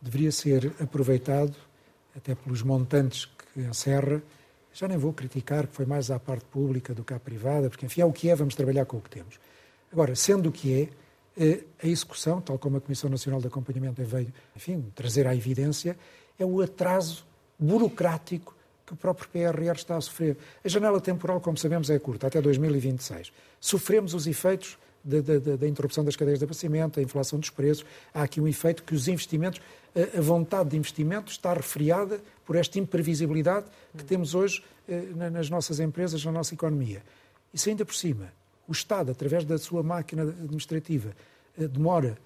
deveria 0.01 0.31
ser 0.31 0.75
aproveitado, 0.81 1.55
até 2.15 2.35
pelos 2.35 2.63
montantes 2.63 3.25
que 3.27 3.61
encerra, 3.61 4.23
já 4.75 4.89
nem 4.89 4.99
vou 4.99 5.13
criticar 5.13 5.67
que 5.67 5.75
foi 5.75 5.87
mais 5.87 6.11
à 6.11 6.19
parte 6.19 6.45
pública 6.47 6.93
do 6.93 7.05
que 7.05 7.15
à 7.15 7.19
privada, 7.19 7.71
porque, 7.71 7.87
enfim, 7.87 8.01
é 8.01 8.05
o 8.05 8.13
que 8.13 8.29
é, 8.29 8.35
vamos 8.35 8.55
trabalhar 8.55 8.85
com 8.85 8.97
o 8.97 9.01
que 9.01 9.09
temos. 9.09 9.39
Agora, 9.93 10.15
sendo 10.17 10.49
o 10.49 10.53
que 10.53 10.83
é, 10.83 10.89
eh, 11.43 11.65
a 11.83 11.87
execução, 11.87 12.41
tal 12.41 12.59
como 12.59 12.77
a 12.77 12.81
Comissão 12.81 13.09
Nacional 13.09 13.41
de 13.41 13.47
Acompanhamento 13.47 14.03
veio, 14.05 14.33
enfim, 14.55 14.93
trazer 14.95 15.27
à 15.27 15.35
evidência, 15.35 15.97
é 16.39 16.45
o 16.45 16.61
atraso 16.61 17.25
burocrático 17.59 18.55
que 18.85 18.93
o 18.93 18.97
próprio 18.97 19.29
PRR 19.29 19.77
está 19.77 19.97
a 19.97 20.01
sofrer. 20.01 20.37
A 20.65 20.69
janela 20.69 21.01
temporal, 21.01 21.41
como 21.41 21.57
sabemos, 21.57 21.89
é 21.89 21.99
curta, 21.99 22.27
até 22.27 22.41
2026. 22.41 23.33
Sofremos 23.61 24.13
os 24.13 24.27
efeitos 24.27 24.77
da, 25.05 25.21
da, 25.21 25.57
da, 25.57 25.69
interrupção 25.69 26.03
das 26.03 26.17
cadeias 26.17 26.39
de 26.39 26.45
abastecimento, 26.45 26.99
a 26.99 27.03
inflação 27.03 27.39
dos 27.39 27.51
preços. 27.51 27.85
Há 28.13 28.23
aqui 28.23 28.41
um 28.41 28.49
efeito 28.49 28.83
que 28.83 28.95
os 28.95 29.07
investimentos, 29.07 29.61
a, 29.95 30.19
a 30.19 30.21
vontade 30.23 30.71
de 30.71 30.77
investimento 30.77 31.31
está 31.31 31.53
refriada 31.53 32.21
por 32.45 32.57
esta 32.57 32.79
imprevisibilidade 32.79 33.67
que 33.97 34.05
temos 34.05 34.35
hoje 34.35 34.65
eh, 34.89 35.03
nas 35.31 35.51
nossas 35.51 35.79
empresas, 35.81 36.25
na 36.25 36.33
nossa 36.33 36.55
economia. 36.55 37.03
Isso 37.53 37.69
ainda 37.69 37.85
por 37.85 37.95
cima, 37.95 38.33
o 38.67 38.73
Estado, 38.73 39.13
através 39.13 39.45
da 39.45 39.59
sua 39.59 39.83
máquina 39.83 40.23
administrativa, 40.23 41.15
eh, 41.59 41.69
demora 41.69 42.17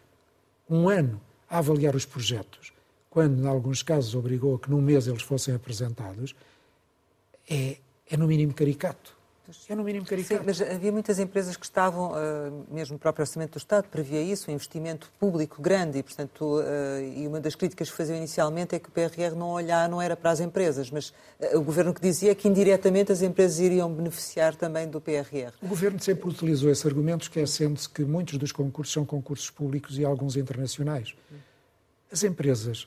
um 0.70 0.88
ano 0.88 1.20
a 1.50 1.58
avaliar 1.58 1.96
os 1.96 2.04
projetos, 2.04 2.72
quando, 3.10 3.42
em 3.42 3.46
alguns 3.46 3.82
casos, 3.82 4.14
obrigou 4.14 4.54
a 4.54 4.58
que 4.58 4.70
num 4.70 4.80
mês 4.80 5.06
eles 5.06 5.22
fossem 5.22 5.54
apresentados, 5.54 6.34
é, 7.48 7.78
é 8.08 8.16
no 8.16 8.26
mínimo 8.26 8.52
caricato. 8.52 9.17
É 9.68 9.74
no 9.74 9.82
mínimo 9.82 10.04
caricato. 10.04 10.40
Sim, 10.40 10.46
mas 10.46 10.60
havia 10.60 10.92
muitas 10.92 11.18
empresas 11.18 11.56
que 11.56 11.64
estavam, 11.64 12.12
eh, 12.14 12.50
mesmo 12.70 12.96
o 12.96 12.98
próprio 12.98 13.22
Orçamento 13.22 13.52
do 13.52 13.58
Estado 13.58 13.88
previa 13.88 14.20
isso, 14.20 14.50
um 14.50 14.54
investimento 14.54 15.10
público 15.18 15.62
grande 15.62 15.98
e, 15.98 16.02
portanto, 16.02 16.60
eh, 16.60 17.12
e 17.16 17.26
uma 17.26 17.40
das 17.40 17.54
críticas 17.54 17.90
que 17.90 17.96
faziam 17.96 18.16
inicialmente 18.16 18.74
é 18.74 18.78
que 18.78 18.88
o 18.88 18.92
PRR 18.92 19.34
não 19.34 19.48
olhar, 19.48 19.88
não 19.88 20.02
era 20.02 20.14
para 20.14 20.30
as 20.30 20.40
empresas, 20.40 20.90
mas 20.90 21.14
eh, 21.40 21.56
o 21.56 21.62
Governo 21.62 21.94
que 21.94 22.00
dizia 22.00 22.34
que 22.34 22.46
indiretamente 22.46 23.10
as 23.10 23.22
empresas 23.22 23.58
iriam 23.58 23.90
beneficiar 23.90 24.54
também 24.54 24.86
do 24.86 25.00
PRR. 25.00 25.52
O 25.62 25.68
Governo 25.68 25.98
sempre 25.98 26.28
utilizou 26.28 26.70
esse 26.70 26.86
argumento, 26.86 27.22
esquecendo-se 27.22 27.88
que 27.88 28.04
muitos 28.04 28.36
dos 28.36 28.52
concursos 28.52 28.92
são 28.92 29.06
concursos 29.06 29.48
públicos 29.48 29.98
e 29.98 30.04
alguns 30.04 30.36
internacionais. 30.36 31.14
As 32.12 32.22
empresas, 32.22 32.86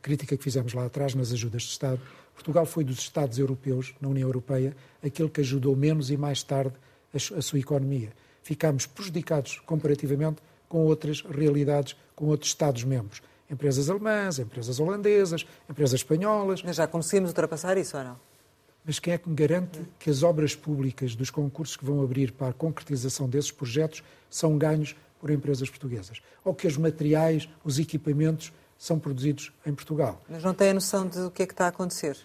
crítica 0.00 0.36
que 0.36 0.42
fizemos 0.42 0.72
lá 0.72 0.86
atrás 0.86 1.14
nas 1.14 1.32
ajudas 1.32 1.62
de 1.62 1.68
Estado, 1.68 2.00
Portugal 2.40 2.64
foi 2.64 2.84
dos 2.84 2.98
Estados 2.98 3.38
europeus, 3.38 3.94
na 4.00 4.08
União 4.08 4.26
Europeia, 4.26 4.74
aquele 5.02 5.28
que 5.28 5.42
ajudou 5.42 5.76
menos 5.76 6.10
e 6.10 6.16
mais 6.16 6.42
tarde 6.42 6.72
a, 7.12 7.38
a 7.38 7.42
sua 7.42 7.58
economia. 7.58 8.12
Ficámos 8.42 8.86
prejudicados 8.86 9.60
comparativamente 9.66 10.40
com 10.66 10.86
outras 10.86 11.20
realidades, 11.20 11.94
com 12.16 12.26
outros 12.26 12.50
Estados-membros. 12.50 13.20
Empresas 13.50 13.90
alemãs, 13.90 14.38
empresas 14.38 14.80
holandesas, 14.80 15.44
empresas 15.68 16.00
espanholas. 16.00 16.62
Mas 16.62 16.76
já 16.76 16.86
conseguimos 16.86 17.30
ultrapassar 17.30 17.76
isso 17.76 17.98
ou 17.98 18.04
não? 18.04 18.16
Mas 18.84 18.98
quem 18.98 19.12
é 19.12 19.18
que 19.18 19.28
me 19.28 19.34
garante 19.34 19.78
que 19.98 20.08
as 20.08 20.22
obras 20.22 20.54
públicas 20.54 21.14
dos 21.14 21.28
concursos 21.28 21.76
que 21.76 21.84
vão 21.84 22.02
abrir 22.02 22.32
para 22.32 22.48
a 22.48 22.52
concretização 22.54 23.28
desses 23.28 23.50
projetos 23.50 24.02
são 24.30 24.56
ganhos 24.56 24.96
por 25.20 25.30
empresas 25.30 25.68
portuguesas? 25.68 26.22
Ou 26.42 26.54
que 26.54 26.66
os 26.66 26.78
materiais, 26.78 27.48
os 27.62 27.78
equipamentos 27.78 28.50
são 28.80 28.98
produzidos 28.98 29.52
em 29.66 29.74
Portugal. 29.74 30.22
Mas 30.26 30.42
não 30.42 30.54
tem 30.54 30.70
a 30.70 30.74
noção 30.74 31.06
de 31.06 31.30
que 31.32 31.42
é 31.42 31.46
que 31.46 31.52
está 31.52 31.66
a 31.66 31.68
acontecer? 31.68 32.16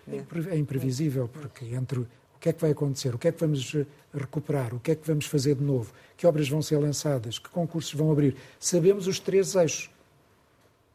É 0.50 0.58
imprevisível, 0.58 1.28
porque 1.28 1.66
entre 1.66 2.00
o 2.00 2.08
que 2.40 2.48
é 2.48 2.54
que 2.54 2.62
vai 2.62 2.72
acontecer, 2.72 3.14
o 3.14 3.18
que 3.18 3.28
é 3.28 3.32
que 3.34 3.42
vamos 3.42 3.76
eh, 3.76 3.86
recuperar, 4.14 4.74
o 4.74 4.80
que 4.80 4.92
é 4.92 4.96
que 4.96 5.06
vamos 5.06 5.26
fazer 5.26 5.56
de 5.56 5.64
novo, 5.66 5.92
que 6.16 6.26
obras 6.26 6.48
vão 6.48 6.62
ser 6.62 6.78
lançadas, 6.78 7.38
que 7.38 7.50
concursos 7.50 7.94
vão 7.94 8.10
abrir, 8.10 8.38
sabemos 8.58 9.06
os 9.06 9.20
três 9.20 9.54
eixos. 9.54 9.90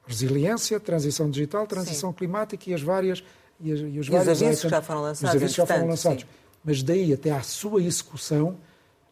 Resiliência, 0.07 0.81
transição 0.81 1.31
digital, 1.31 1.67
transição 1.67 2.09
Sim. 2.09 2.17
climática 2.17 2.71
e 2.71 2.73
as 2.73 2.81
várias 2.81 3.23
e, 3.61 3.71
as, 3.71 3.81
e 3.81 3.99
os 3.99 4.07
e 4.07 4.11
vários 4.11 4.41
os 4.41 4.43
avisos 4.43 4.63
que 4.63 4.71
já 4.71 4.81
foram 4.81 5.03
lançados. 5.03 5.31
Os 5.31 5.37
avisos 5.37 5.57
já 5.57 5.67
foram 5.67 5.87
lançados. 5.89 6.23
Sim. 6.23 6.29
Mas 6.65 6.83
daí 6.83 7.13
até 7.13 7.33
à 7.33 7.43
sua 7.43 7.83
execução 7.83 8.57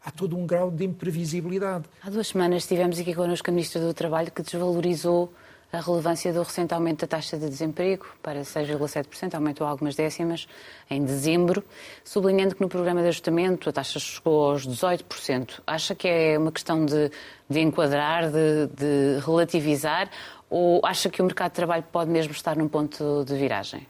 há 0.03 0.11
todo 0.11 0.35
um 0.35 0.47
grau 0.47 0.71
de 0.71 0.83
imprevisibilidade. 0.83 1.85
Há 2.03 2.09
duas 2.09 2.29
semanas 2.29 2.63
estivemos 2.63 2.99
aqui 2.99 3.15
connosco 3.15 3.51
a 3.51 3.53
Ministra 3.53 3.83
do 3.83 3.93
Trabalho 3.93 4.33
que 4.33 4.43
desvalorizou 4.43 5.31
a 5.73 5.81
relevância 5.81 6.33
do 6.33 6.43
recente 6.43 6.73
aumento 6.73 7.01
da 7.01 7.07
taxa 7.07 7.37
de 7.37 7.49
desemprego 7.49 8.07
para 8.23 8.41
6,7%, 8.41 9.35
aumentou 9.35 9.67
algumas 9.67 9.95
décimas 9.95 10.49
em 10.89 11.05
dezembro, 11.05 11.63
sublinhando 12.03 12.55
que 12.55 12.61
no 12.63 12.69
programa 12.69 13.03
de 13.03 13.09
ajustamento 13.09 13.69
a 13.69 13.73
taxa 13.73 13.99
chegou 13.99 14.51
aos 14.51 14.67
18%. 14.67 15.61
Acha 15.67 15.95
que 15.95 16.09
é 16.09 16.39
uma 16.39 16.51
questão 16.51 16.87
de, 16.87 17.11
de 17.49 17.61
enquadrar, 17.61 18.31
de, 18.31 18.67
de 18.69 19.21
relativizar, 19.25 20.11
ou 20.49 20.81
acha 20.85 21.11
que 21.11 21.21
o 21.21 21.25
mercado 21.25 21.51
de 21.51 21.57
trabalho 21.57 21.85
pode 21.93 22.11
mesmo 22.11 22.33
estar 22.33 22.57
num 22.57 22.69
ponto 22.69 23.25
de 23.27 23.37
viragem? 23.37 23.87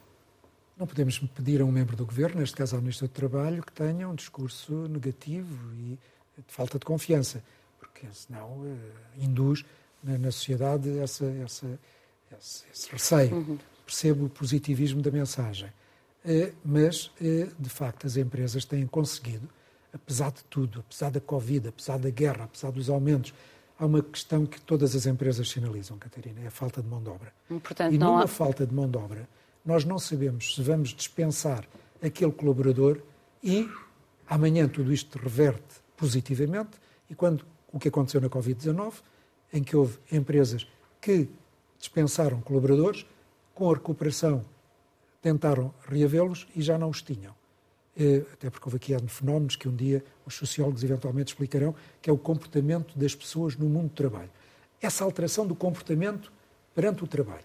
Não 0.77 0.87
podemos 0.87 1.19
pedir 1.19 1.61
a 1.61 1.65
um 1.65 1.73
membro 1.73 1.97
do 1.97 2.05
governo, 2.05 2.41
neste 2.41 2.57
caso 2.57 2.77
ao 2.77 2.83
Ministro 2.83 3.07
do 3.07 3.13
Trabalho, 3.13 3.63
que 3.63 3.73
tenha 3.73 4.09
um 4.09 4.15
discurso 4.15 4.73
negativo 4.89 5.57
e 5.75 5.99
de 6.37 6.55
falta 6.55 6.79
de 6.79 6.85
confiança, 6.85 7.43
porque 7.79 8.07
senão 8.13 8.49
uh, 8.49 8.79
induz 9.17 9.65
na, 10.03 10.19
na 10.19 10.31
sociedade 10.31 10.99
essa, 10.99 11.25
essa, 11.45 11.81
esse, 12.39 12.65
esse 12.73 12.91
receio. 12.91 13.35
Uhum. 13.35 13.59
Percebo 13.85 14.27
o 14.27 14.29
positivismo 14.29 15.01
da 15.01 15.11
mensagem. 15.11 15.69
Uh, 16.25 16.53
mas, 16.65 17.07
uh, 17.21 17.51
de 17.59 17.69
facto, 17.69 18.07
as 18.07 18.17
empresas 18.17 18.65
têm 18.65 18.87
conseguido, 18.87 19.49
apesar 19.93 20.31
de 20.31 20.45
tudo, 20.45 20.81
apesar 20.81 21.11
da 21.11 21.21
Covid, 21.21 21.69
apesar 21.69 21.99
da 21.99 22.11
guerra, 22.11 22.45
apesar 22.45 22.71
dos 22.71 22.91
aumentos, 22.91 23.33
há 23.79 23.87
uma 23.87 24.03
questão 24.03 24.45
que 24.45 24.61
todas 24.61 24.95
as 24.95 25.07
empresas 25.07 25.49
sinalizam, 25.49 25.97
Catarina, 25.99 26.41
é 26.41 26.49
a 26.49 26.51
falta 26.51 26.83
de 26.83 26.89
mão 26.89 27.03
de 27.03 27.09
obra. 27.09 27.33
Portanto, 27.49 27.95
e 27.95 27.99
numa 27.99 28.25
há... 28.25 28.27
falta 28.27 28.67
de 28.67 28.75
mão 28.75 28.91
de 28.91 28.99
obra, 28.99 29.29
nós 29.65 29.85
não 29.85 29.99
sabemos 29.99 30.55
se 30.55 30.63
vamos 30.63 30.91
dispensar 30.91 31.65
aquele 32.03 32.33
colaborador 32.33 33.01
e 33.43 33.69
amanhã 34.27 34.69
tudo 34.69 34.93
isto 34.93 35.19
reverte 35.19 35.77
positivamente 35.97 36.71
e 37.09 37.15
quando 37.15 37.45
o 37.73 37.79
que 37.79 37.89
aconteceu 37.89 38.21
na 38.21 38.29
Covid-19 38.29 38.95
em 39.53 39.63
que 39.63 39.77
houve 39.77 39.99
empresas 40.11 40.67
que 41.01 41.29
dispensaram 41.79 42.41
colaboradores, 42.41 43.07
com 43.55 43.71
a 43.71 43.75
recuperação 43.75 44.45
tentaram 45.21 45.75
reavê-los 45.89 46.47
e 46.55 46.63
já 46.63 46.79
não 46.79 46.91
os 46.91 47.03
tinham. 47.03 47.35
Eh, 47.97 48.25
até 48.33 48.49
porque 48.49 48.65
houve 48.67 48.77
aqui 48.77 49.09
fenómenos 49.09 49.57
que 49.57 49.69
um 49.69 49.75
dia 49.75 50.05
os 50.25 50.35
sociólogos 50.35 50.85
eventualmente 50.85 51.33
explicarão, 51.33 51.75
que 52.01 52.09
é 52.09 52.13
o 52.13 52.19
comportamento 52.19 52.97
das 52.97 53.15
pessoas 53.15 53.57
no 53.57 53.69
mundo 53.69 53.89
do 53.89 53.95
trabalho. 53.95 54.31
Essa 54.81 55.03
alteração 55.03 55.47
do 55.47 55.57
comportamento 55.57 56.33
perante 56.75 57.03
o 57.03 57.07
trabalho 57.07 57.45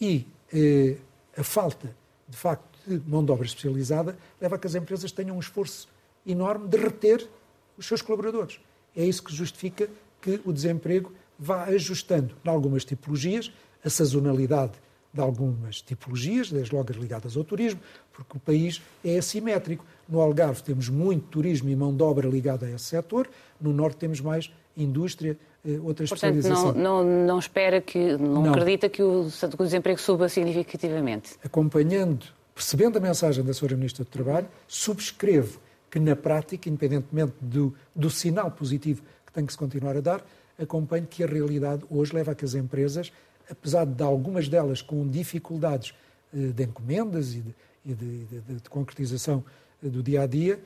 e 0.00 0.26
eh, 0.52 0.96
a 1.36 1.44
falta, 1.44 1.94
de 2.26 2.36
facto, 2.36 2.78
de 2.86 2.98
mão 3.08 3.24
de 3.24 3.30
obra 3.30 3.46
especializada 3.46 4.16
leva 4.40 4.56
a 4.56 4.58
que 4.58 4.66
as 4.66 4.74
empresas 4.74 5.12
tenham 5.12 5.36
um 5.36 5.40
esforço 5.40 5.88
enorme 6.26 6.68
de 6.68 6.76
reter 6.78 7.28
os 7.76 7.86
seus 7.86 8.00
colaboradores. 8.00 8.60
É 8.96 9.04
isso 9.04 9.22
que 9.22 9.34
justifica 9.34 9.88
que 10.20 10.40
o 10.44 10.52
desemprego 10.52 11.12
vá 11.38 11.64
ajustando 11.64 12.34
em 12.44 12.48
algumas 12.48 12.84
tipologias 12.84 13.50
a 13.84 13.90
sazonalidade 13.90 14.72
de 15.14 15.20
algumas 15.20 15.80
tipologias, 15.80 16.50
desde 16.50 16.74
logo 16.74 16.90
as 16.90 16.96
ligadas 16.96 17.36
ao 17.36 17.44
turismo, 17.44 17.80
porque 18.12 18.36
o 18.36 18.40
país 18.40 18.82
é 19.04 19.16
assimétrico. 19.16 19.84
No 20.08 20.20
Algarve 20.20 20.60
temos 20.62 20.88
muito 20.88 21.26
turismo 21.28 21.70
e 21.70 21.76
mão 21.76 21.94
de 21.94 22.02
obra 22.02 22.28
ligada 22.28 22.66
a 22.66 22.70
esse 22.70 22.86
setor, 22.86 23.28
no 23.60 23.72
Norte 23.72 23.96
temos 23.98 24.20
mais 24.20 24.52
indústria, 24.76 25.38
eh, 25.64 25.78
outras 25.80 26.08
Portanto, 26.08 26.48
não, 26.48 26.72
não, 26.72 27.04
não 27.04 27.38
espera 27.38 27.80
que, 27.80 28.16
não, 28.16 28.42
não, 28.42 28.50
acredita 28.50 28.88
que 28.88 29.02
o, 29.02 29.28
que 29.30 29.62
o 29.62 29.64
desemprego 29.64 30.00
suba 30.00 30.28
significativamente? 30.28 31.36
Acompanhando, 31.44 32.26
percebendo 32.52 32.98
a 32.98 33.00
mensagem 33.00 33.44
da 33.44 33.52
Sra. 33.52 33.76
Ministra 33.76 34.04
do 34.04 34.10
Trabalho, 34.10 34.48
subscrevo 34.66 35.60
que 35.88 36.00
na 36.00 36.16
prática, 36.16 36.68
independentemente 36.68 37.34
do, 37.40 37.72
do 37.94 38.10
sinal 38.10 38.50
positivo 38.50 39.00
que 39.24 39.32
tem 39.32 39.46
que 39.46 39.52
se 39.52 39.58
continuar 39.58 39.96
a 39.96 40.00
dar, 40.00 40.26
acompanho 40.58 41.06
que 41.06 41.22
a 41.22 41.26
realidade 41.26 41.84
hoje 41.90 42.14
leva 42.14 42.32
a 42.32 42.34
que 42.34 42.44
as 42.44 42.54
empresas, 42.54 43.12
apesar 43.50 43.84
de 43.84 44.02
algumas 44.02 44.48
delas 44.48 44.82
com 44.82 45.08
dificuldades 45.08 45.94
eh, 46.32 46.48
de 46.48 46.64
encomendas 46.64 47.34
e 47.34 47.40
de, 47.40 47.94
de, 47.94 48.24
de, 48.24 48.40
de 48.62 48.70
concretização 48.70 49.44
eh, 49.82 49.88
do 49.88 50.02
dia 50.02 50.22
a 50.22 50.26
dia, 50.26 50.60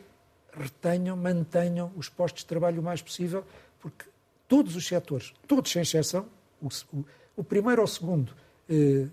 retenham, 0.52 1.16
mantenham 1.16 1.92
os 1.96 2.08
postos 2.08 2.42
de 2.42 2.46
trabalho 2.46 2.80
o 2.80 2.84
mais 2.84 3.02
possível, 3.02 3.44
porque 3.80 4.04
todos 4.46 4.76
os 4.76 4.86
setores, 4.86 5.32
todos 5.46 5.70
sem 5.70 5.82
exceção, 5.82 6.26
o, 6.60 6.68
o, 6.92 7.04
o 7.36 7.44
primeiro 7.44 7.80
ou 7.80 7.84
o 7.86 7.88
segundo 7.88 8.32
eh, 8.68 9.06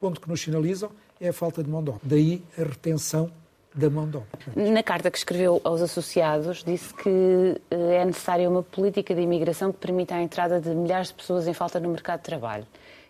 ponto 0.00 0.20
que 0.20 0.28
nos 0.28 0.40
sinalizam 0.40 0.90
é 1.20 1.28
a 1.28 1.32
falta 1.32 1.62
de 1.62 1.70
mão 1.70 1.82
de 1.82 1.90
obra. 1.90 2.02
Daí 2.02 2.42
a 2.58 2.64
retenção 2.64 3.32
da 3.74 3.88
mão 3.88 4.08
de 4.08 4.16
obra. 4.16 4.28
Na 4.54 4.82
carta 4.82 5.10
que 5.10 5.18
escreveu 5.18 5.60
aos 5.64 5.80
associados, 5.80 6.62
disse 6.62 6.92
que 6.94 7.60
eh, 7.70 7.96
é 7.96 8.04
necessária 8.04 8.48
uma 8.48 8.62
política 8.62 9.14
de 9.14 9.20
imigração 9.20 9.72
que 9.72 9.78
permita 9.78 10.14
a 10.14 10.22
entrada 10.22 10.60
de 10.60 10.70
milhares 10.70 11.08
de 11.08 11.14
pessoas 11.14 11.46
em 11.48 11.54
falta 11.54 11.80
no 11.80 11.88
mercado 11.88 12.20
de 12.20 12.24
trabalho. 12.24 12.66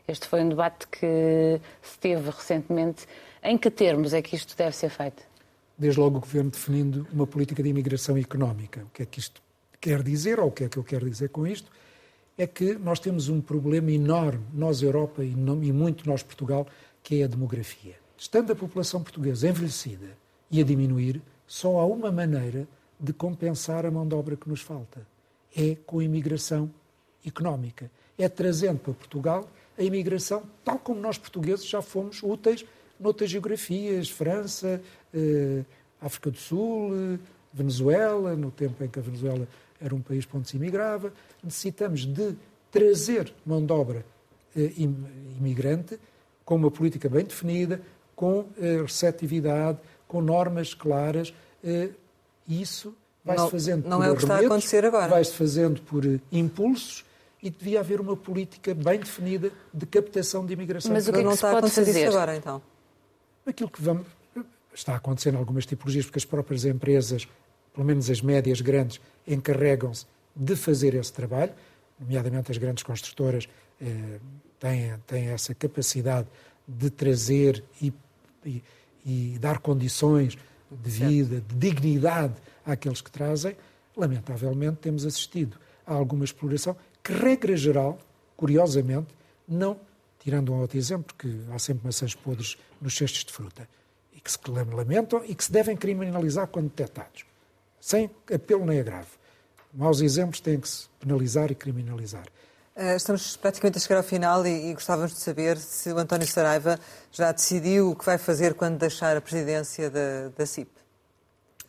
Este 0.07 0.27
foi 0.27 0.43
um 0.43 0.49
debate 0.49 0.87
que 0.89 1.61
se 1.81 1.99
teve 1.99 2.31
recentemente. 2.31 3.07
Em 3.43 3.59
que 3.59 3.71
termos 3.71 4.15
é 4.15 4.23
que 4.23 4.37
isto 4.37 4.57
deve 4.57 4.75
ser 4.75 4.89
feito? 4.89 5.23
Desde 5.77 5.99
logo 5.99 6.19
o 6.19 6.21
Governo 6.21 6.51
definindo 6.51 7.07
uma 7.13 7.27
política 7.27 7.63
de 7.63 7.69
imigração 7.69 8.17
económica. 8.17 8.85
O 8.85 8.91
que 8.91 9.03
é 9.03 9.07
que 9.07 9.19
isto 9.19 9.43
quer 9.81 10.03
dizer, 10.03 10.39
ou 10.39 10.49
o 10.49 10.51
que 10.53 10.65
é 10.65 10.69
que 10.69 10.77
eu 10.77 10.85
quero 10.85 11.09
dizer 11.11 11.31
com 11.31 11.47
isto? 11.47 11.71
É 12.39 12.47
que 12.47 12.75
nós 12.75 13.01
temos 13.01 13.29
um 13.29 13.41
problema 13.41 13.91
enorme, 13.91 14.45
nós 14.53 14.81
Europa 14.81 15.25
e, 15.25 15.35
muito 15.35 16.09
nós 16.09 16.23
Portugal, 16.23 16.67
que 17.03 17.21
é 17.21 17.25
a 17.25 17.27
demografia. 17.27 17.97
Estando 18.17 18.53
a 18.53 18.57
população 18.57 19.03
portuguesa 19.03 19.49
envelhecida, 19.49 20.22
e 20.53 20.61
a 20.61 20.65
diminuir, 20.65 21.21
só 21.47 21.81
há 21.81 21.87
uma 21.87 22.13
maneira 22.13 22.69
de 23.01 23.13
compensar 23.13 23.87
a 23.87 23.91
mão 23.91 24.07
de 24.07 24.15
obra 24.15 24.37
que 24.37 24.49
nos 24.49 24.61
falta. 24.61 25.05
É 25.57 25.75
com 25.87 25.99
a 25.99 26.05
imigração 26.05 26.71
económica. 27.27 27.91
É 28.19 28.29
trazendo 28.29 28.79
para 28.79 28.93
Portugal 28.93 29.51
a 29.77 29.83
imigração, 29.83 30.43
tal 30.63 30.79
como 30.79 31.01
nós 31.01 31.17
portugueses 31.17 31.67
já 31.67 31.81
fomos 31.81 32.23
úteis 32.23 32.65
noutras 33.01 33.31
geografias, 33.31 34.11
França, 34.11 34.81
eh, 35.13 35.65
África 36.01 36.31
do 36.31 36.37
Sul, 36.37 36.93
eh, 36.95 37.19
Venezuela, 37.53 38.37
no 38.37 38.51
tempo 38.51 38.85
em 38.85 38.89
que 38.89 38.99
a 38.99 39.03
Venezuela 39.03 39.49
era 39.81 39.95
um 39.95 40.01
país 40.01 40.25
para 40.25 40.39
onde 40.39 40.49
se 40.49 40.57
imigrava. 40.57 41.13
Necessitamos 41.43 42.07
de 42.07 42.37
trazer 42.71 43.33
mão 43.45 43.65
de 43.65 43.73
obra 43.73 44.05
eh, 44.55 44.71
imigrante 44.77 45.99
com 46.45 46.55
uma 46.57 46.71
política 46.71 47.09
bem 47.09 47.25
definida, 47.25 47.81
com 48.15 48.47
eh, 48.61 48.83
receptividade, 48.83 49.79
com 50.13 50.21
normas 50.21 50.75
claras. 50.75 51.33
Eh, 51.65 51.89
isso 52.47 52.95
vai-se 53.25 53.51
fazendo 53.51 53.89
não 53.89 53.99
por 53.99 54.07
é 54.07 54.11
o 54.11 54.17
que 54.17 54.23
está 54.23 54.37
a 54.37 54.41
acontecer 54.41 54.85
agora. 54.85 55.09
vai-se 55.09 55.33
fazendo 55.33 55.81
por 55.81 56.05
impulsos 56.31 57.03
e 57.43 57.49
devia 57.49 57.81
haver 57.81 57.99
uma 57.99 58.15
política 58.15 58.75
bem 58.75 58.99
definida 58.99 59.51
de 59.73 59.87
captação 59.87 60.45
de 60.45 60.53
imigração. 60.53 60.93
Mas 60.93 61.09
o 61.09 61.13
que 61.13 61.17
é 61.17 61.21
que 61.21 61.25
não 61.25 61.33
está 61.33 61.49
a 61.49 61.59
acontecer 61.59 61.87
fazer? 61.87 62.07
agora, 62.09 62.37
então? 62.37 62.61
Aquilo 63.47 63.71
que 63.71 63.81
vamos. 63.81 64.07
Está 64.75 64.93
a 64.93 64.97
acontecer 64.97 65.33
em 65.33 65.37
algumas 65.37 65.65
tipologias, 65.65 66.05
porque 66.05 66.19
as 66.19 66.25
próprias 66.27 66.67
empresas, 66.67 67.27
pelo 67.73 67.87
menos 67.87 68.11
as 68.11 68.21
médias 68.21 68.61
grandes, 68.61 69.01
encarregam-se 69.27 70.05
de 70.37 70.55
fazer 70.57 70.95
esse 70.95 71.13
trabalho, 71.13 71.53
nomeadamente 71.99 72.51
as 72.51 72.59
grandes 72.59 72.83
construtoras 72.83 73.49
eh, 73.81 74.19
têm, 74.59 74.95
têm 75.07 75.29
essa 75.29 75.55
capacidade 75.55 76.29
de 76.67 76.91
trazer 76.91 77.63
e, 77.81 77.93
e, 78.45 78.63
e 79.05 79.37
dar 79.39 79.59
condições 79.59 80.37
de 80.71 80.91
vida, 80.91 81.41
de 81.41 81.55
dignidade 81.55 82.35
àqueles 82.65 83.01
que 83.01 83.11
trazem. 83.11 83.57
Lamentavelmente, 83.97 84.79
temos 84.79 85.05
assistido 85.05 85.59
a 85.87 85.95
alguma 85.95 86.25
exploração 86.25 86.77
que, 87.03 87.13
regra 87.13 87.57
geral, 87.57 87.99
curiosamente, 88.37 89.09
não, 89.47 89.79
tirando 90.19 90.53
um 90.53 90.61
outro 90.61 90.79
exemplo, 90.79 91.15
que 91.17 91.41
há 91.53 91.59
sempre 91.59 91.87
maçãs 91.87 92.15
podres 92.15 92.57
nos 92.81 92.97
cestos 92.97 93.25
de 93.25 93.33
fruta, 93.33 93.69
e 94.15 94.21
que 94.21 94.31
se 94.31 94.39
lamentam 94.49 95.23
e 95.27 95.35
que 95.35 95.45
se 95.45 95.53
devem 95.53 95.77
criminalizar 95.77 96.47
quando 96.47 96.69
detectados, 96.69 97.25
sem 97.81 98.11
apelo 98.33 98.65
nem 98.65 98.81
agravo. 98.81 99.11
Maus 99.75 100.01
exemplos 100.01 100.41
têm 100.41 100.61
que 100.61 100.69
se 100.69 100.87
penalizar 101.01 101.51
e 101.51 101.55
criminalizar. 101.55 102.27
Eh, 102.75 102.97
Estamos 102.97 103.37
praticamente 103.37 103.79
a 103.79 103.81
chegar 103.81 103.97
ao 103.99 104.03
final 104.03 104.47
e, 104.47 104.71
e 104.71 104.75
gostávamos 104.75 105.13
de 105.13 105.21
saber 105.21 105.59
se 105.59 105.93
o 105.93 105.99
António 105.99 106.27
Saraiva 106.27 106.79
já 107.11 107.31
decidiu 107.31 107.91
o 107.91 107.97
que 107.97 108.05
vai 108.05 108.17
fazer 108.17 108.55
quando 108.55 108.79
deixar 108.79 109.17
a 109.17 109.21
presidência 109.21 109.91
da, 109.91 110.29
da 110.37 110.47
CIP. 110.47 110.71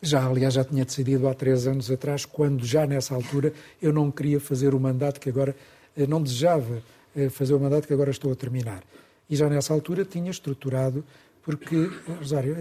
Já, 0.00 0.26
aliás, 0.26 0.54
já 0.54 0.64
tinha 0.64 0.84
decidido 0.84 1.28
há 1.28 1.34
três 1.34 1.66
anos 1.66 1.90
atrás, 1.90 2.24
quando 2.24 2.64
já 2.64 2.86
nessa 2.86 3.14
altura 3.14 3.52
eu 3.80 3.92
não 3.92 4.10
queria 4.10 4.40
fazer 4.40 4.74
o 4.74 4.80
mandato 4.80 5.20
que 5.20 5.28
agora, 5.28 5.54
eh, 5.96 6.06
não 6.06 6.22
desejava 6.22 6.82
eh, 7.14 7.28
fazer 7.28 7.54
o 7.54 7.60
mandato 7.60 7.86
que 7.86 7.92
agora 7.92 8.10
estou 8.10 8.32
a 8.32 8.36
terminar. 8.36 8.82
E 9.28 9.36
já 9.36 9.48
nessa 9.48 9.72
altura 9.72 10.04
tinha 10.04 10.30
estruturado, 10.30 11.04
porque, 11.42 11.90
Rosário, 12.18 12.56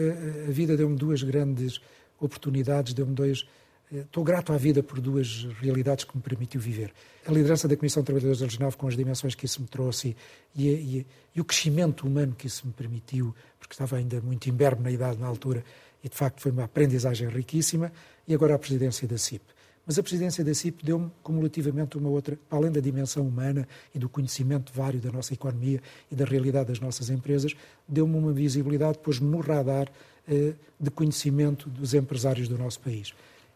a 0.47 0.51
vida 0.51 0.75
deu-me 0.75 0.97
duas 0.97 1.23
grandes 1.23 1.79
oportunidades, 2.19 2.93
deu-me 2.93 3.13
dois. 3.13 3.45
Estou 3.93 4.23
grato 4.23 4.51
à 4.51 4.57
vida 4.57 4.81
por 4.81 4.99
duas 4.99 5.47
realidades 5.61 6.03
que 6.03 6.17
me 6.17 6.23
permitiu 6.23 6.59
viver. 6.59 6.91
A 7.27 7.31
liderança 7.31 7.67
da 7.67 7.77
Comissão 7.77 8.01
de 8.01 8.07
Trabalhadores 8.07 8.39
da 8.39 8.45
Legisnave, 8.45 8.75
com 8.75 8.87
as 8.87 8.97
dimensões 8.97 9.35
que 9.35 9.45
isso 9.45 9.61
me 9.61 9.67
trouxe 9.67 10.17
e, 10.55 10.67
e, 10.67 11.07
e 11.35 11.39
o 11.39 11.45
crescimento 11.45 12.07
humano 12.07 12.33
que 12.35 12.47
isso 12.47 12.65
me 12.65 12.73
permitiu, 12.73 13.35
porque 13.59 13.75
estava 13.75 13.97
ainda 13.97 14.19
muito 14.19 14.49
imberbe 14.49 14.81
na 14.81 14.89
idade 14.89 15.19
na 15.19 15.27
altura, 15.27 15.63
e 16.03 16.09
de 16.09 16.15
facto 16.15 16.41
foi 16.41 16.51
uma 16.51 16.63
aprendizagem 16.63 17.29
riquíssima, 17.29 17.91
e 18.27 18.33
agora 18.33 18.55
a 18.55 18.59
presidência 18.59 19.07
da 19.07 19.15
CIP. 19.15 19.45
Mas 19.85 19.99
a 19.99 20.01
presidência 20.01 20.43
da 20.43 20.55
CIP 20.55 20.83
deu-me 20.83 21.11
cumulativamente 21.21 21.95
uma 21.95 22.09
outra, 22.09 22.39
além 22.49 22.71
da 22.71 22.79
dimensão 22.79 23.27
humana 23.27 23.67
e 23.93 23.99
do 23.99 24.09
conhecimento 24.09 24.73
vário 24.73 24.99
da 24.99 25.11
nossa 25.11 25.35
economia 25.35 25.79
e 26.11 26.15
da 26.15 26.25
realidade 26.25 26.69
das 26.69 26.79
nossas 26.79 27.11
empresas, 27.11 27.55
deu-me 27.87 28.17
uma 28.17 28.33
visibilidade, 28.33 28.97
pôs-me 28.97 29.29
no 29.29 29.39
radar 29.39 29.87
eh, 30.27 30.53
de 30.79 30.89
conhecimento 30.89 31.69
dos 31.69 31.93
empresários 31.93 32.47
do 32.47 32.57
nosso 32.57 32.79
país. 32.79 33.13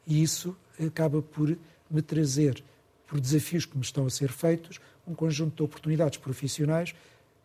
E 0.07 0.23
isso 0.23 0.55
acaba 0.83 1.21
por 1.21 1.55
me 1.91 2.01
trazer, 2.01 2.63
por 3.05 3.19
desafios 3.19 3.65
que 3.65 3.77
me 3.77 3.83
estão 3.83 4.05
a 4.05 4.09
ser 4.09 4.29
feitos, 4.29 4.79
um 5.07 5.13
conjunto 5.13 5.55
de 5.55 5.63
oportunidades 5.63 6.17
profissionais 6.17 6.95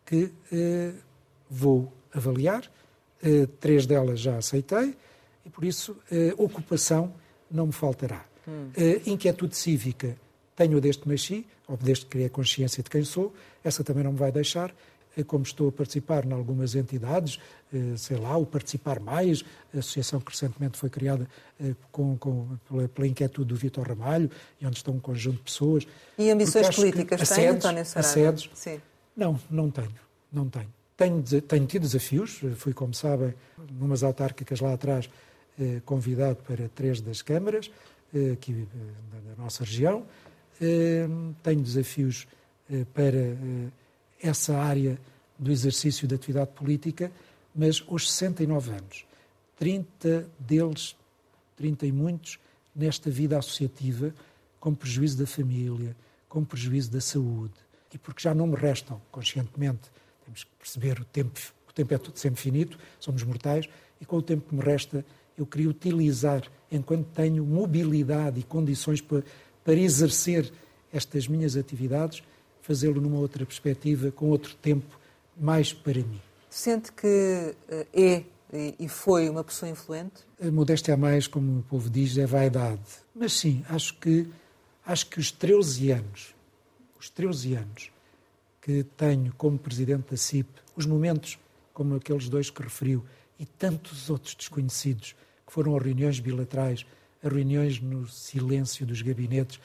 que 0.05 0.31
eh, 0.51 0.93
vou 1.49 1.91
avaliar, 2.13 2.69
eh, 3.21 3.47
três 3.59 3.85
delas 3.85 4.19
já 4.19 4.37
aceitei 4.37 4.95
e, 5.45 5.49
por 5.49 5.63
isso, 5.63 5.95
eh, 6.11 6.33
ocupação 6.37 7.13
não 7.49 7.67
me 7.67 7.73
faltará. 7.73 8.25
Hum. 8.47 8.71
Inquietude 9.05 9.55
cívica 9.55 10.17
tenho 10.55 10.81
desde 10.81 11.01
que 11.01 11.09
nasci, 11.09 11.45
ou 11.67 11.77
desde 11.77 12.05
que 12.05 12.11
criei 12.11 12.29
consciência 12.29 12.83
de 12.83 12.89
quem 12.89 13.03
sou, 13.03 13.33
essa 13.63 13.83
também 13.83 14.03
não 14.03 14.11
me 14.11 14.19
vai 14.19 14.31
deixar. 14.31 14.73
Como 15.27 15.43
estou 15.43 15.69
a 15.69 15.71
participar 15.71 16.25
em 16.25 16.31
algumas 16.33 16.73
entidades, 16.75 17.39
sei 17.97 18.17
lá, 18.17 18.35
o 18.35 18.45
Participar 18.45 18.99
Mais, 18.99 19.43
a 19.73 19.79
associação 19.79 20.19
que 20.19 20.31
recentemente 20.31 20.77
foi 20.77 20.89
criada 20.89 21.27
com, 21.91 22.17
com, 22.17 22.57
pela, 22.67 22.87
pela, 22.87 23.07
inquietude 23.07 23.49
do 23.49 23.55
Vitor 23.55 23.87
Ramalho, 23.87 24.29
e 24.59 24.65
onde 24.65 24.77
estão 24.77 24.95
um 24.95 24.99
conjunto 24.99 25.37
de 25.37 25.43
pessoas. 25.43 25.87
E 26.17 26.31
ambições 26.31 26.75
políticas 26.75 27.29
tem, 27.29 27.47
António 27.47 27.85
Saraiva? 27.85 28.09
Assedes, 28.09 28.49
Sim. 28.55 28.81
Não, 29.15 29.39
não 29.49 29.69
tenho, 29.69 29.93
não 30.31 30.49
tenho. 30.49 30.73
Tenho, 30.95 31.23
tenho 31.23 31.65
tido 31.65 31.81
desafios, 31.81 32.41
fui, 32.55 32.73
como 32.73 32.93
sabem, 32.93 33.33
numas 33.71 34.03
autárquicas 34.03 34.59
lá 34.59 34.73
atrás, 34.73 35.09
eh, 35.59 35.81
convidado 35.85 36.37
para 36.47 36.69
três 36.69 37.01
das 37.01 37.21
câmaras 37.21 37.69
eh, 38.13 38.31
aqui 38.33 38.51
eh, 38.51 39.29
da 39.35 39.43
nossa 39.43 39.63
região. 39.63 40.05
Tenho 41.41 41.61
desafios 41.61 42.25
para 42.93 43.35
essa 44.23 44.57
área 44.57 44.97
do 45.37 45.51
exercício 45.51 46.07
da 46.07 46.15
atividade 46.15 46.51
política, 46.51 47.11
mas 47.53 47.83
aos 47.87 48.09
69 48.11 48.71
anos, 48.71 49.05
30 49.57 50.27
deles, 50.39 50.95
30 51.57 51.85
e 51.85 51.91
muitos, 51.91 52.39
nesta 52.75 53.09
vida 53.09 53.37
associativa, 53.37 54.13
com 54.59 54.73
prejuízo 54.73 55.17
da 55.17 55.27
família, 55.27 55.95
com 56.29 56.43
prejuízo 56.43 56.89
da 56.89 57.01
saúde, 57.01 57.53
e 57.93 57.97
porque 57.97 58.23
já 58.23 58.33
não 58.33 58.47
me 58.47 58.55
restam, 58.55 58.99
conscientemente, 59.11 59.91
temos 60.25 60.45
que 60.45 60.49
perceber 60.57 60.99
o 60.99 61.05
tempo, 61.05 61.39
o 61.69 61.73
tempo 61.73 61.93
é 61.93 61.99
sempre 62.15 62.41
finito, 62.41 62.79
somos 62.99 63.21
mortais, 63.23 63.67
e 64.01 64.05
com 64.05 64.17
o 64.17 64.21
tempo 64.21 64.49
que 64.49 64.55
me 64.55 64.61
resta, 64.61 65.05
eu 65.37 65.45
queria 65.45 65.69
utilizar, 65.69 66.43
enquanto 66.71 67.07
tenho 67.07 67.45
mobilidade 67.45 68.39
e 68.39 68.43
condições 68.43 69.01
para, 69.01 69.23
para 69.63 69.75
exercer 69.75 70.51
estas 70.91 71.27
minhas 71.27 71.55
atividades, 71.55 72.23
fazê-lo 72.63 72.99
numa 72.99 73.19
outra 73.19 73.45
perspectiva, 73.45 74.09
com 74.09 74.29
outro 74.29 74.55
tempo, 74.55 74.99
mais 75.37 75.71
para 75.71 75.99
mim. 75.99 76.19
Sente 76.49 76.91
que 76.91 77.55
eh, 77.69 77.87
é 77.93 78.23
e 78.79 78.87
foi 78.87 79.27
uma 79.29 79.43
pessoa 79.43 79.69
influente? 79.69 80.23
A 80.39 80.51
modéstia 80.51 80.93
a 80.93 80.97
mais, 80.97 81.25
como 81.25 81.59
o 81.59 81.63
povo 81.63 81.89
diz, 81.89 82.17
é 82.17 82.25
vaidade. 82.27 82.81
Mas 83.15 83.33
sim, 83.33 83.65
acho 83.67 83.97
que, 83.97 84.27
acho 84.85 85.07
que 85.07 85.19
os 85.19 85.31
13 85.31 85.91
anos, 85.91 86.35
os 86.99 87.09
13 87.09 87.55
anos 87.55 87.91
que 88.61 88.83
tenho 88.95 89.33
como 89.35 89.57
presidente 89.57 90.11
da 90.11 90.17
CIP, 90.17 90.47
os 90.75 90.85
momentos 90.85 91.39
como 91.73 91.95
aqueles 91.95 92.29
dois 92.29 92.51
que 92.51 92.61
referiu 92.61 93.03
e 93.39 93.45
tantos 93.45 94.09
outros 94.09 94.35
desconhecidos 94.35 95.15
que 95.45 95.51
foram 95.51 95.75
a 95.75 95.79
reuniões 95.79 96.19
bilaterais, 96.19 96.85
a 97.23 97.27
reuniões 97.27 97.81
no 97.81 98.07
silêncio 98.07 98.85
dos 98.85 99.01
gabinetes, 99.01 99.59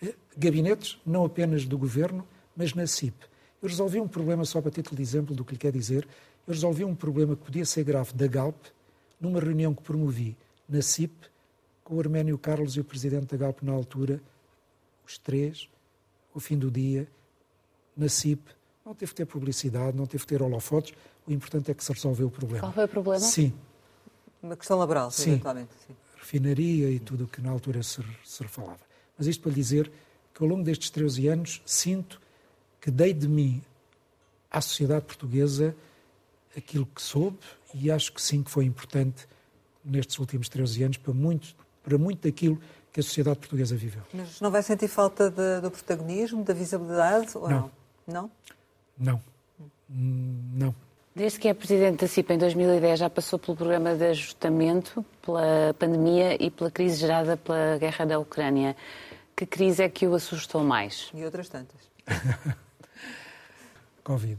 eh, 0.00 0.14
gabinetes 0.36 0.98
não 1.04 1.24
apenas 1.24 1.64
do 1.64 1.76
governo, 1.76 2.24
mas 2.58 2.74
na 2.74 2.88
CIP. 2.88 3.14
Eu 3.62 3.68
resolvi 3.68 4.00
um 4.00 4.08
problema, 4.08 4.44
só 4.44 4.60
para 4.60 4.72
título 4.72 4.96
de 4.96 5.02
exemplo 5.02 5.34
do 5.34 5.44
que 5.44 5.52
lhe 5.52 5.58
quer 5.58 5.70
dizer, 5.70 6.06
eu 6.44 6.52
resolvi 6.52 6.84
um 6.84 6.94
problema 6.94 7.36
que 7.36 7.44
podia 7.44 7.64
ser 7.64 7.84
grave 7.84 8.12
da 8.12 8.26
Galp 8.26 8.56
numa 9.20 9.38
reunião 9.38 9.72
que 9.72 9.82
promovi 9.82 10.36
na 10.68 10.82
CIP 10.82 11.14
com 11.84 11.94
o 11.94 12.00
Arménio 12.00 12.36
Carlos 12.36 12.76
e 12.76 12.80
o 12.80 12.84
presidente 12.84 13.26
da 13.26 13.36
Galp 13.36 13.62
na 13.62 13.72
altura, 13.72 14.20
os 15.06 15.16
três, 15.18 15.70
ao 16.34 16.40
fim 16.40 16.58
do 16.58 16.70
dia, 16.70 17.08
na 17.96 18.08
CIP, 18.08 18.42
não 18.84 18.92
teve 18.92 19.12
que 19.12 19.16
ter 19.16 19.26
publicidade, 19.26 19.96
não 19.96 20.06
teve 20.06 20.24
que 20.24 20.28
ter 20.28 20.42
holofotes, 20.42 20.92
o 21.26 21.32
importante 21.32 21.70
é 21.70 21.74
que 21.74 21.84
se 21.84 21.92
resolveu 21.92 22.26
o 22.26 22.30
problema. 22.30 22.60
Qual 22.60 22.72
foi 22.72 22.84
o 22.84 22.88
problema? 22.88 23.20
Sim. 23.20 23.52
Uma 24.42 24.56
questão 24.56 24.78
laboral, 24.78 25.10
sim. 25.12 25.30
eventualmente. 25.30 25.70
Sim. 25.86 25.94
Refinaria 26.16 26.90
e 26.90 26.98
tudo 26.98 27.24
o 27.24 27.28
que 27.28 27.40
na 27.40 27.50
altura 27.50 27.82
se, 27.82 28.02
se 28.24 28.42
refalava. 28.42 28.80
Mas 29.16 29.26
isto 29.26 29.42
para 29.42 29.50
lhe 29.50 29.56
dizer 29.56 29.90
que 30.34 30.42
ao 30.42 30.48
longo 30.48 30.64
destes 30.64 30.90
13 30.90 31.28
anos 31.28 31.62
sinto 31.64 32.20
que 32.80 32.90
dei 32.90 33.12
de 33.12 33.28
mim 33.28 33.62
à 34.50 34.60
sociedade 34.60 35.04
portuguesa 35.04 35.74
aquilo 36.56 36.86
que 36.86 37.02
soube 37.02 37.38
e 37.74 37.90
acho 37.90 38.12
que 38.12 38.20
sim 38.20 38.42
que 38.42 38.50
foi 38.50 38.64
importante 38.64 39.26
nestes 39.84 40.18
últimos 40.18 40.48
13 40.48 40.84
anos 40.84 40.96
para 40.96 41.12
muito, 41.12 41.54
para 41.82 41.98
muito 41.98 42.26
daquilo 42.26 42.60
que 42.92 43.00
a 43.00 43.02
sociedade 43.02 43.38
portuguesa 43.38 43.76
viveu. 43.76 44.02
Mas 44.12 44.40
não 44.40 44.50
vai 44.50 44.62
sentir 44.62 44.88
falta 44.88 45.30
de, 45.30 45.60
do 45.60 45.70
protagonismo, 45.70 46.42
da 46.42 46.54
visibilidade 46.54 47.36
ou 47.36 47.48
não? 47.48 47.70
Não. 48.06 48.30
Não? 48.98 49.22
Não. 49.88 50.74
Desde 51.14 51.38
que 51.38 51.48
é 51.48 51.54
Presidente 51.54 52.00
da 52.00 52.06
CIP 52.06 52.32
em 52.32 52.38
2010 52.38 53.00
já 53.00 53.10
passou 53.10 53.38
pelo 53.38 53.56
programa 53.56 53.94
de 53.94 54.04
ajustamento, 54.04 55.04
pela 55.20 55.74
pandemia 55.78 56.42
e 56.42 56.50
pela 56.50 56.70
crise 56.70 57.00
gerada 57.00 57.36
pela 57.36 57.76
guerra 57.78 58.04
da 58.04 58.18
Ucrânia. 58.18 58.76
Que 59.34 59.44
crise 59.44 59.82
é 59.82 59.88
que 59.88 60.06
o 60.06 60.14
assustou 60.14 60.62
mais? 60.62 61.10
E 61.14 61.24
outras 61.24 61.48
tantas. 61.48 61.80
Covid. 64.02 64.38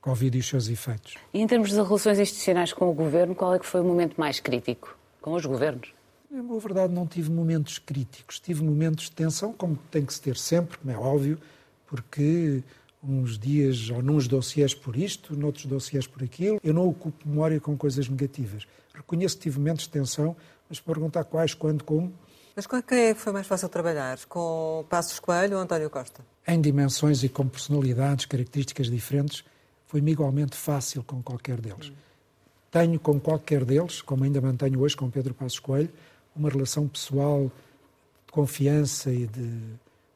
Covid 0.00 0.36
e 0.36 0.40
os 0.40 0.48
seus 0.48 0.68
efeitos. 0.68 1.14
E 1.32 1.40
em 1.40 1.46
termos 1.46 1.70
de 1.70 1.76
relações 1.76 2.18
institucionais 2.18 2.72
com 2.72 2.90
o 2.90 2.92
Governo, 2.92 3.34
qual 3.34 3.54
é 3.54 3.58
que 3.58 3.66
foi 3.66 3.80
o 3.80 3.84
momento 3.84 4.16
mais 4.18 4.40
crítico? 4.40 4.96
Com 5.20 5.34
os 5.34 5.46
governos? 5.46 5.94
Na 6.28 6.42
boa 6.42 6.58
verdade, 6.58 6.92
não 6.92 7.06
tive 7.06 7.30
momentos 7.30 7.78
críticos. 7.78 8.40
Tive 8.40 8.64
momentos 8.64 9.04
de 9.04 9.12
tensão, 9.12 9.52
como 9.52 9.78
tem 9.90 10.04
que 10.04 10.12
se 10.12 10.20
ter 10.20 10.36
sempre, 10.36 10.78
como 10.78 10.90
é 10.90 10.96
óbvio, 10.96 11.38
porque 11.86 12.62
uns 13.02 13.38
dias 13.38 13.90
ou 13.90 14.00
nos 14.00 14.26
dossiês 14.26 14.74
por 14.74 14.96
isto, 14.96 15.36
noutros 15.36 15.66
dossiês 15.66 16.06
por 16.06 16.22
aquilo. 16.22 16.58
Eu 16.64 16.72
não 16.72 16.88
ocupo 16.88 17.28
memória 17.28 17.60
com 17.60 17.76
coisas 17.76 18.08
negativas. 18.08 18.66
Reconheço 18.94 19.36
que 19.36 19.42
tive 19.42 19.58
momentos 19.58 19.84
de 19.84 19.90
tensão, 19.90 20.34
mas 20.68 20.80
perguntar 20.80 21.24
quais, 21.24 21.54
quando, 21.54 21.84
como. 21.84 22.12
Mas 22.54 22.66
com 22.66 22.82
quem 22.82 22.98
é 22.98 23.14
que 23.14 23.20
foi 23.20 23.32
mais 23.32 23.46
fácil 23.46 23.68
trabalhar? 23.68 24.18
Com 24.28 24.84
Passos 24.88 25.18
Coelho 25.18 25.56
ou 25.56 25.62
António 25.62 25.88
Costa? 25.88 26.24
Em 26.46 26.60
dimensões 26.60 27.22
e 27.22 27.28
com 27.28 27.48
personalidades, 27.48 28.26
características 28.26 28.90
diferentes, 28.90 29.44
foi-me 29.86 30.12
igualmente 30.12 30.56
fácil 30.56 31.02
com 31.02 31.22
qualquer 31.22 31.60
deles. 31.60 31.88
Hum. 31.88 31.94
Tenho 32.70 32.98
com 32.98 33.18
qualquer 33.20 33.64
deles, 33.64 34.02
como 34.02 34.24
ainda 34.24 34.40
mantenho 34.40 34.80
hoje 34.80 34.96
com 34.96 35.10
Pedro 35.10 35.34
Passos 35.34 35.58
Coelho, 35.58 35.90
uma 36.34 36.48
relação 36.48 36.88
pessoal 36.88 37.50
de 38.26 38.32
confiança 38.32 39.10
e 39.10 39.26
de 39.26 39.60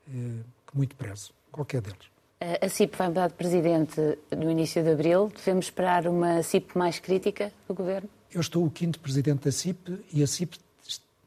eh, 0.08 0.42
muito 0.74 0.94
prezo. 0.96 1.32
Qualquer 1.50 1.80
deles. 1.80 2.16
A 2.60 2.68
CIP 2.68 2.96
vai 2.96 3.08
mudar 3.08 3.28
de 3.28 3.34
presidente 3.34 4.00
no 4.36 4.50
início 4.50 4.82
de 4.82 4.90
abril. 4.90 5.32
Devemos 5.34 5.66
esperar 5.66 6.06
uma 6.06 6.42
CIP 6.42 6.76
mais 6.76 6.98
crítica 6.98 7.50
do 7.66 7.74
governo? 7.74 8.08
Eu 8.30 8.40
estou 8.40 8.64
o 8.64 8.70
quinto 8.70 9.00
presidente 9.00 9.44
da 9.44 9.52
CIP 9.52 10.04
e 10.12 10.22
a 10.22 10.26
CIP 10.26 10.58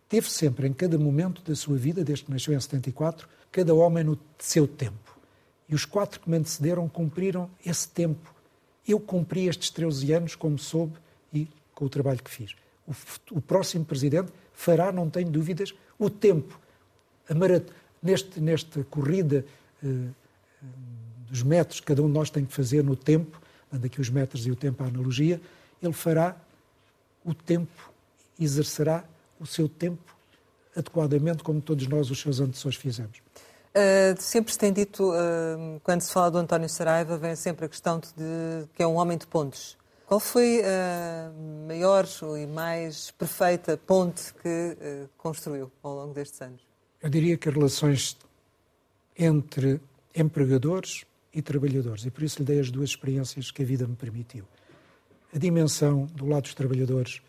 teve 0.10 0.30
sempre, 0.30 0.68
em 0.68 0.74
cada 0.74 0.98
momento 0.98 1.42
da 1.42 1.56
sua 1.56 1.78
vida, 1.78 2.04
desde 2.04 2.26
que 2.26 2.32
nasceu 2.32 2.54
em 2.54 2.60
74, 2.60 3.30
cada 3.52 3.74
homem 3.74 4.04
no 4.04 4.20
seu 4.38 4.68
tempo. 4.68 5.18
E 5.70 5.76
os 5.76 5.86
quatro 5.86 6.20
que 6.20 6.30
me 6.30 6.38
antecederam 6.38 6.90
cumpriram 6.90 7.50
esse 7.66 7.88
tempo. 7.88 8.34
Eu 8.88 9.00
cumpri 9.00 9.48
estes 9.48 9.70
13 9.70 10.12
anos 10.14 10.36
como 10.36 10.58
soube 10.58 10.98
e 11.32 11.48
com 11.76 11.86
o 11.86 11.90
trabalho 11.90 12.22
que 12.22 12.30
fiz. 12.30 12.56
O, 12.88 12.94
o 13.38 13.42
próximo 13.42 13.86
presidente 13.86 14.32
fará, 14.52 14.92
não 14.92 15.10
tenho 15.10 15.30
dúvidas, 15.30 15.74
o 15.98 16.10
tempo. 16.10 16.60
Marat... 17.34 17.68
Neste, 18.02 18.40
nesta 18.40 18.84
corrida. 18.86 19.46
Eh, 19.84 20.10
dos 21.30 21.44
metros 21.44 21.80
que 21.80 21.86
cada 21.86 22.02
um 22.02 22.08
de 22.08 22.14
nós 22.14 22.30
tem 22.30 22.44
que 22.44 22.54
fazer 22.54 22.84
no 22.84 22.96
tempo, 22.96 23.40
dando 23.72 23.86
aqui 23.86 24.02
os 24.02 24.10
metros 24.10 24.46
e 24.48 24.52
o 24.52 24.56
tempo 24.56 24.84
à 24.84 24.88
analogia, 24.88 25.40
ele 25.82 25.94
fará 25.94 26.36
o 27.24 27.34
tempo, 27.34 27.92
exercerá 28.40 29.04
o 29.40 29.46
seu 29.46 29.68
tempo 29.68 30.16
adequadamente, 30.76 31.44
como 31.44 31.62
todos 31.62 31.88
nós, 31.88 32.10
os 32.10 32.20
seus 32.20 32.40
antecessores, 32.40 32.78
fizemos. 32.78 33.18
Uh, 33.70 34.20
sempre 34.20 34.52
se 34.52 34.58
tem 34.58 34.74
dito, 34.74 35.12
uh, 35.12 35.80
quando 35.84 36.02
se 36.02 36.12
fala 36.12 36.32
do 36.32 36.38
António 36.38 36.68
Saraiva, 36.70 37.18
vem 37.18 37.36
sempre 37.36 37.66
a 37.66 37.70
questão 37.70 38.00
de, 38.00 38.68
que 38.74 38.82
é 38.82 38.88
um 38.88 38.96
homem 38.96 39.18
de 39.18 39.28
pontes. 39.28 39.78
Qual 40.06 40.20
foi 40.20 40.62
a 40.64 41.32
maior 41.68 42.06
e 42.42 42.48
mais 42.48 43.12
perfeita 43.12 43.78
ponte 43.78 44.34
que 44.42 44.48
uh, 44.48 45.10
construiu 45.18 45.72
ao 45.84 45.94
longo 45.94 46.14
destes 46.14 46.42
anos? 46.42 46.62
Eu 47.02 47.10
diria 47.10 47.38
que 47.38 47.48
as 47.48 47.56
relações 47.56 48.18
entre 49.18 49.80
empregadores 50.16 51.06
e 51.34 51.42
trabalhadores. 51.42 52.06
E 52.06 52.10
por 52.10 52.24
isso 52.24 52.40
lhe 52.40 52.46
dei 52.46 52.60
as 52.60 52.72
duas 52.72 52.90
experiências 52.90 53.52
que 53.52 53.62
a 53.62 53.66
vida 53.66 53.86
me 53.86 53.96
permitiu. 53.96 54.46
A 55.34 55.38
dimensão 55.38 56.06
do 56.08 56.26
lado 56.26 56.44
dos 56.44 56.54
trabalhadores, 56.54 57.22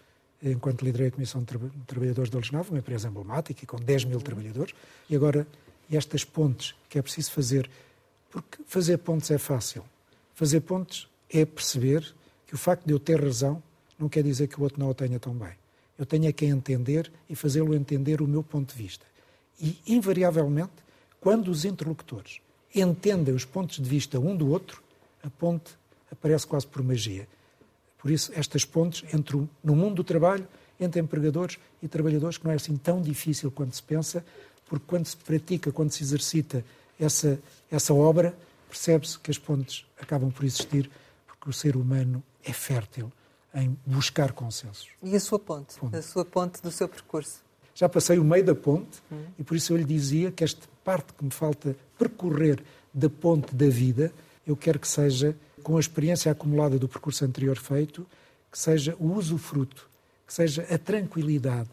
enquanto 0.43 0.82
liderei 0.82 1.09
a 1.09 1.11
Comissão 1.11 1.43
de 1.43 1.59
Trabalhadores 1.86 2.30
da 2.30 2.38
Lesnava, 2.38 2.70
uma 2.70 2.78
empresa 2.78 3.09
emblemática 3.09 3.62
e 3.62 3.66
com 3.66 3.76
10 3.76 4.05
mil 4.05 4.20
trabalhadores, 4.20 4.74
e 5.09 5.16
agora 5.16 5.47
estas 5.91 6.24
pontes 6.24 6.74
que 6.88 6.99
é 6.99 7.03
preciso 7.03 7.32
fazer, 7.32 7.68
porque 8.30 8.59
fazer 8.66 8.99
pontes 8.99 9.30
é 9.30 9.38
fácil. 9.38 9.84
Fazer 10.34 10.61
pontes 10.61 11.09
é 11.28 11.45
perceber 11.45 12.14
que 12.47 12.55
o 12.55 12.59
facto 12.59 12.86
de 12.86 12.93
eu 12.93 12.99
ter 12.99 13.22
razão 13.22 13.62
não 13.99 14.09
quer 14.09 14.22
dizer 14.22 14.49
que 14.49 14.59
o 14.59 14.62
outro 14.62 14.80
não 14.80 14.88
o 14.88 14.95
tenha 14.95 15.18
tão 15.18 15.34
bem. 15.34 15.53
Eu 15.99 16.07
tenho 16.07 16.26
é 16.26 16.32
que 16.32 16.47
entender 16.47 17.12
e 17.28 17.36
fazê-lo 17.36 17.74
entender 17.74 18.22
o 18.22 18.26
meu 18.26 18.43
ponto 18.43 18.74
de 18.74 18.82
vista. 18.82 19.05
E, 19.61 19.78
invariavelmente, 19.86 20.72
quando 21.20 21.49
os 21.49 21.66
interlocutores 21.66 22.41
entendem 22.74 23.34
os 23.34 23.45
pontos 23.45 23.76
de 23.76 23.88
vista 23.88 24.18
um 24.18 24.34
do 24.34 24.49
outro, 24.51 24.82
a 25.22 25.28
ponte 25.28 25.72
aparece 26.11 26.47
quase 26.47 26.66
por 26.66 26.82
magia. 26.82 27.28
Por 28.01 28.11
isso, 28.11 28.32
estas 28.34 28.64
pontes 28.64 29.05
entre 29.14 29.36
o, 29.36 29.48
no 29.62 29.76
mundo 29.76 29.96
do 29.96 30.05
trabalho, 30.05 30.46
entre 30.78 31.01
empregadores 31.01 31.59
e 31.82 31.88
trabalhadores, 31.88 32.38
que 32.38 32.44
não 32.44 32.53
é 32.53 32.57
assim 32.57 32.76
tão 32.76 33.03
difícil 33.03 33.51
quanto 33.51 33.76
se 33.76 33.82
pensa, 33.82 34.24
porque 34.66 34.84
quando 34.86 35.07
se 35.07 35.16
pratica, 35.16 35.70
quando 35.70 35.90
se 35.90 36.03
exercita 36.03 36.64
essa, 36.98 37.38
essa 37.70 37.92
obra, 37.92 38.34
percebe-se 38.68 39.18
que 39.18 39.30
as 39.30 39.38
pontes 39.38 39.84
acabam 40.01 40.30
por 40.30 40.44
existir, 40.44 40.90
porque 41.26 41.51
o 41.51 41.53
ser 41.53 41.76
humano 41.76 42.22
é 42.44 42.53
fértil 42.53 43.12
em 43.55 43.76
buscar 43.84 44.32
consensos. 44.32 44.88
E 45.03 45.14
a 45.14 45.20
sua 45.20 45.38
ponte? 45.38 45.78
ponte. 45.78 45.96
A 45.96 46.03
sua 46.03 46.24
ponte 46.24 46.62
do 46.62 46.70
seu 46.70 46.88
percurso? 46.88 47.42
Já 47.74 47.88
passei 47.88 48.18
o 48.18 48.24
meio 48.24 48.44
da 48.44 48.55
ponte 48.55 49.01
hum. 49.11 49.24
e 49.38 49.42
por 49.42 49.57
isso 49.57 49.72
eu 49.72 49.76
lhe 49.76 49.84
dizia 49.84 50.30
que 50.30 50.44
esta 50.44 50.66
parte 50.84 51.12
que 51.12 51.24
me 51.24 51.30
falta 51.30 51.76
percorrer 51.98 52.62
da 52.92 53.09
ponte 53.09 53.55
da 53.55 53.68
vida, 53.68 54.12
eu 54.51 54.57
quero 54.57 54.78
que 54.78 54.88
seja, 54.88 55.36
com 55.62 55.76
a 55.76 55.80
experiência 55.80 56.30
acumulada 56.30 56.78
do 56.78 56.88
percurso 56.88 57.24
anterior 57.24 57.57
feito, 57.57 58.07
que 58.51 58.59
seja 58.59 58.96
o 58.98 59.14
usufruto, 59.14 59.88
que 60.26 60.34
seja 60.34 60.66
a 60.70 60.76
tranquilidade, 60.76 61.68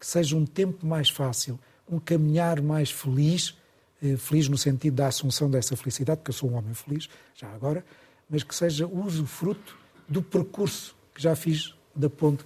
que 0.00 0.06
seja 0.06 0.36
um 0.36 0.46
tempo 0.46 0.86
mais 0.86 1.10
fácil, 1.10 1.58
um 1.88 1.98
caminhar 1.98 2.60
mais 2.62 2.90
feliz, 2.90 3.56
eh, 4.02 4.16
feliz 4.16 4.48
no 4.48 4.56
sentido 4.56 4.94
da 4.94 5.08
assunção 5.08 5.50
dessa 5.50 5.76
felicidade, 5.76 6.18
porque 6.18 6.30
eu 6.30 6.34
sou 6.34 6.50
um 6.50 6.54
homem 6.54 6.74
feliz, 6.74 7.08
já 7.34 7.48
agora, 7.52 7.84
mas 8.28 8.42
que 8.42 8.54
seja 8.54 8.86
o 8.86 9.04
usufruto 9.04 9.76
do 10.08 10.22
percurso 10.22 10.96
que 11.14 11.22
já 11.22 11.36
fiz, 11.36 11.74
da 11.94 12.08
ponte 12.08 12.44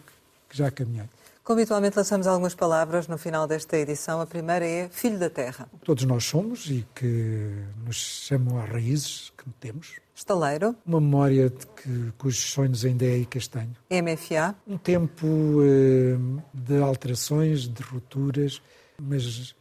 que 0.49 0.57
já 0.57 0.71
caminhei. 0.71 1.09
Como 1.47 1.61
habitualmente 1.61 1.97
lançamos 1.97 2.27
algumas 2.27 2.57
palavras 2.57 3.07
no 3.07 3.17
final 3.17 3.47
desta 3.47 3.79
edição. 3.79 4.21
A 4.21 4.27
primeira 4.27 4.67
é 4.67 4.89
Filho 4.89 5.17
da 5.17 5.31
Terra. 5.31 5.71
Todos 5.85 6.03
nós 6.03 6.25
somos 6.25 6.69
e 6.69 6.85
que 6.93 7.55
nos 7.85 7.95
chamam 7.95 8.61
às 8.61 8.69
raízes 8.69 9.33
que 9.39 9.49
temos. 9.61 10.01
Estaleiro. 10.13 10.75
Uma 10.85 11.01
memória 11.01 11.49
de 11.49 11.65
que, 11.65 12.13
cujos 12.19 12.51
sonhos 12.51 12.85
ainda 12.85 13.05
é 13.05 13.11
aí 13.11 13.27
castanho. 13.27 13.77
MFA. 13.89 14.57
Um 14.67 14.77
tempo 14.77 15.25
eh, 15.63 16.19
de 16.53 16.83
alterações, 16.83 17.69
de 17.69 17.81
rupturas, 17.81 18.61
mas 18.99 19.55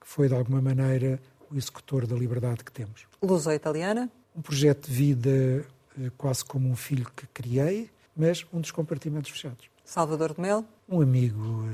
que 0.00 0.08
foi 0.08 0.26
de 0.26 0.34
alguma 0.34 0.60
maneira 0.60 1.20
o 1.52 1.56
executor 1.56 2.04
da 2.04 2.16
liberdade 2.16 2.64
que 2.64 2.72
temos. 2.72 3.06
Luso 3.22 3.52
Italiana. 3.52 4.10
Um 4.34 4.42
projeto 4.42 4.90
de 4.90 4.92
vida 4.92 5.64
eh, 6.00 6.10
quase 6.18 6.44
como 6.44 6.68
um 6.68 6.74
filho 6.74 7.08
que 7.14 7.28
criei, 7.28 7.88
mas 8.16 8.44
um 8.52 8.60
dos 8.60 8.72
compartimentos 8.72 9.30
fechados. 9.30 9.70
Salvador 9.88 10.34
de 10.34 10.40
Mel. 10.42 10.66
Um 10.86 11.00
amigo 11.00 11.40
uh, 11.40 11.66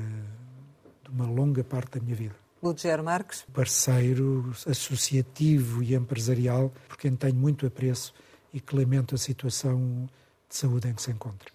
de 1.03 1.11
uma 1.11 1.25
longa 1.25 1.65
parte 1.65 1.99
da 1.99 2.01
minha 2.01 2.15
vida. 2.15 2.33
Ludger 2.63 3.03
Marques. 3.03 3.45
Parceiro 3.53 4.53
associativo 4.65 5.83
e 5.83 5.93
empresarial, 5.93 6.71
por 6.87 6.95
quem 6.95 7.13
tenho 7.13 7.35
muito 7.35 7.67
apreço 7.67 8.13
e 8.53 8.61
que 8.61 8.73
lamento 8.73 9.15
a 9.15 9.17
situação 9.17 10.07
de 10.47 10.55
saúde 10.55 10.87
em 10.87 10.93
que 10.93 11.01
se 11.01 11.11
encontra. 11.11 11.51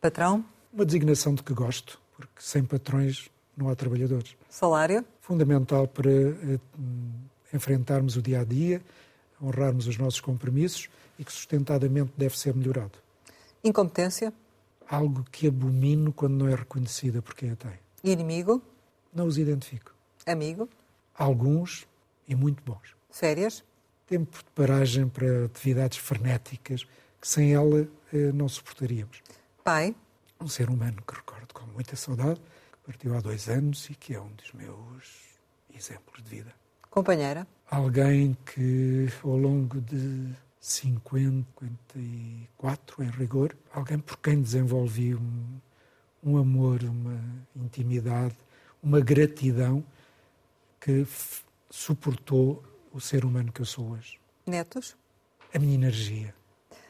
Patrão. 0.00 0.42
Uma 0.72 0.86
designação 0.86 1.34
de 1.34 1.42
que 1.42 1.52
gosto, 1.52 2.00
porque 2.16 2.32
sem 2.38 2.64
patrões 2.64 3.28
não 3.54 3.68
há 3.68 3.76
trabalhadores. 3.76 4.34
Salário. 4.48 5.04
Fundamental 5.20 5.86
para 5.86 6.08
uh, 6.08 6.60
enfrentarmos 7.52 8.16
o 8.16 8.22
dia 8.22 8.40
a 8.40 8.44
dia, 8.44 8.80
honrarmos 9.42 9.86
os 9.86 9.98
nossos 9.98 10.22
compromissos 10.22 10.88
e 11.18 11.24
que 11.24 11.30
sustentadamente 11.30 12.12
deve 12.16 12.38
ser 12.38 12.54
melhorado. 12.54 12.92
Incompetência 13.62 14.32
algo 14.88 15.24
que 15.30 15.46
abomino 15.46 16.12
quando 16.12 16.34
não 16.34 16.48
é 16.48 16.54
reconhecida 16.54 17.20
por 17.20 17.34
quem 17.34 17.50
a 17.50 17.56
tem. 17.56 17.78
Inimigo? 18.02 18.62
Não 19.12 19.26
os 19.26 19.36
identifico. 19.36 19.94
Amigo? 20.26 20.68
Alguns 21.14 21.86
e 22.26 22.34
muito 22.34 22.62
bons. 22.62 22.96
Férias? 23.10 23.62
Tempo 24.06 24.38
de 24.38 24.50
paragem 24.54 25.08
para 25.08 25.44
atividades 25.44 25.98
frenéticas 25.98 26.86
que 27.20 27.28
sem 27.28 27.54
ela 27.54 27.86
eh, 28.12 28.32
não 28.32 28.48
suportaríamos. 28.48 29.22
Pai? 29.64 29.94
Um 30.40 30.48
ser 30.48 30.70
humano 30.70 31.02
que 31.06 31.14
recordo 31.14 31.52
com 31.52 31.66
muita 31.66 31.96
saudade, 31.96 32.40
que 32.40 32.78
partiu 32.86 33.16
há 33.16 33.20
dois 33.20 33.48
anos 33.48 33.90
e 33.90 33.94
que 33.94 34.14
é 34.14 34.20
um 34.20 34.30
dos 34.32 34.52
meus 34.52 35.38
exemplos 35.74 36.22
de 36.22 36.30
vida. 36.30 36.54
Companheira? 36.88 37.46
Alguém 37.70 38.36
que 38.46 39.08
ao 39.22 39.36
longo 39.36 39.80
de 39.80 40.32
54 40.60 43.04
em 43.04 43.10
rigor, 43.10 43.56
alguém 43.72 43.98
por 43.98 44.18
quem 44.18 44.42
desenvolvi 44.42 45.14
um, 45.14 45.60
um 46.22 46.36
amor, 46.36 46.82
uma 46.82 47.18
intimidade, 47.56 48.36
uma 48.82 49.00
gratidão 49.00 49.84
que 50.80 51.06
suportou 51.70 52.62
o 52.92 53.00
ser 53.00 53.24
humano 53.24 53.52
que 53.52 53.60
eu 53.60 53.66
sou 53.66 53.90
hoje. 53.90 54.18
Netos? 54.46 54.96
A 55.54 55.58
minha 55.58 55.74
energia. 55.74 56.34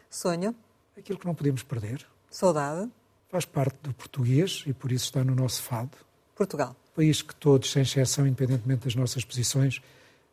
Sonho? 0.09 0.55
Aquilo 0.97 1.19
que 1.19 1.27
não 1.27 1.35
podemos 1.35 1.63
perder. 1.63 2.07
Saudade? 2.31 2.91
Faz 3.29 3.45
parte 3.45 3.77
do 3.83 3.93
português 3.93 4.65
e 4.67 4.73
por 4.73 4.91
isso 4.91 5.07
está 5.07 5.23
no 5.23 5.35
nosso 5.35 5.63
fado. 5.63 5.97
Portugal. 6.35 6.75
País 6.95 7.21
que 7.21 7.35
todos, 7.35 7.71
sem 7.71 7.83
exceção, 7.83 8.27
independentemente 8.27 8.85
das 8.85 8.95
nossas 8.95 9.25
posições, 9.25 9.83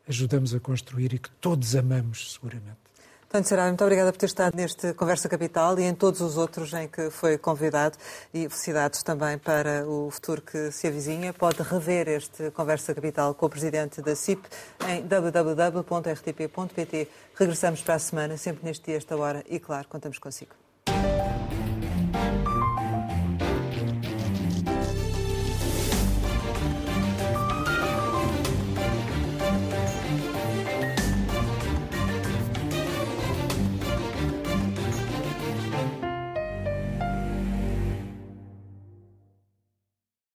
ajudamos 0.08 0.54
a 0.54 0.60
construir 0.60 1.12
e 1.12 1.18
que 1.18 1.30
todos 1.30 1.76
amamos, 1.76 2.32
seguramente. 2.32 2.85
António 3.36 3.64
muito 3.66 3.84
obrigada 3.84 4.10
por 4.12 4.18
ter 4.18 4.26
estado 4.26 4.56
neste 4.56 4.94
Conversa 4.94 5.28
Capital 5.28 5.78
e 5.78 5.82
em 5.84 5.94
todos 5.94 6.22
os 6.22 6.38
outros 6.38 6.72
em 6.72 6.88
que 6.88 7.10
foi 7.10 7.36
convidado 7.36 7.98
e 8.32 8.48
felicidades 8.48 9.02
também 9.02 9.36
para 9.36 9.86
o 9.86 10.10
futuro 10.10 10.40
que 10.40 10.72
se 10.72 10.86
avizinha. 10.86 11.34
Pode 11.34 11.62
rever 11.62 12.08
este 12.08 12.50
Conversa 12.52 12.94
Capital 12.94 13.34
com 13.34 13.44
o 13.44 13.50
Presidente 13.50 14.00
da 14.00 14.16
CIP 14.16 14.48
em 14.88 15.06
www.rtp.pt. 15.06 16.28
Regressamos 17.34 17.82
para 17.82 17.96
a 17.96 17.98
semana, 17.98 18.38
sempre 18.38 18.64
neste 18.64 18.86
dia, 18.86 18.96
esta 18.96 19.14
hora, 19.16 19.44
e 19.46 19.60
claro, 19.60 19.86
contamos 19.88 20.18
consigo. 20.18 20.65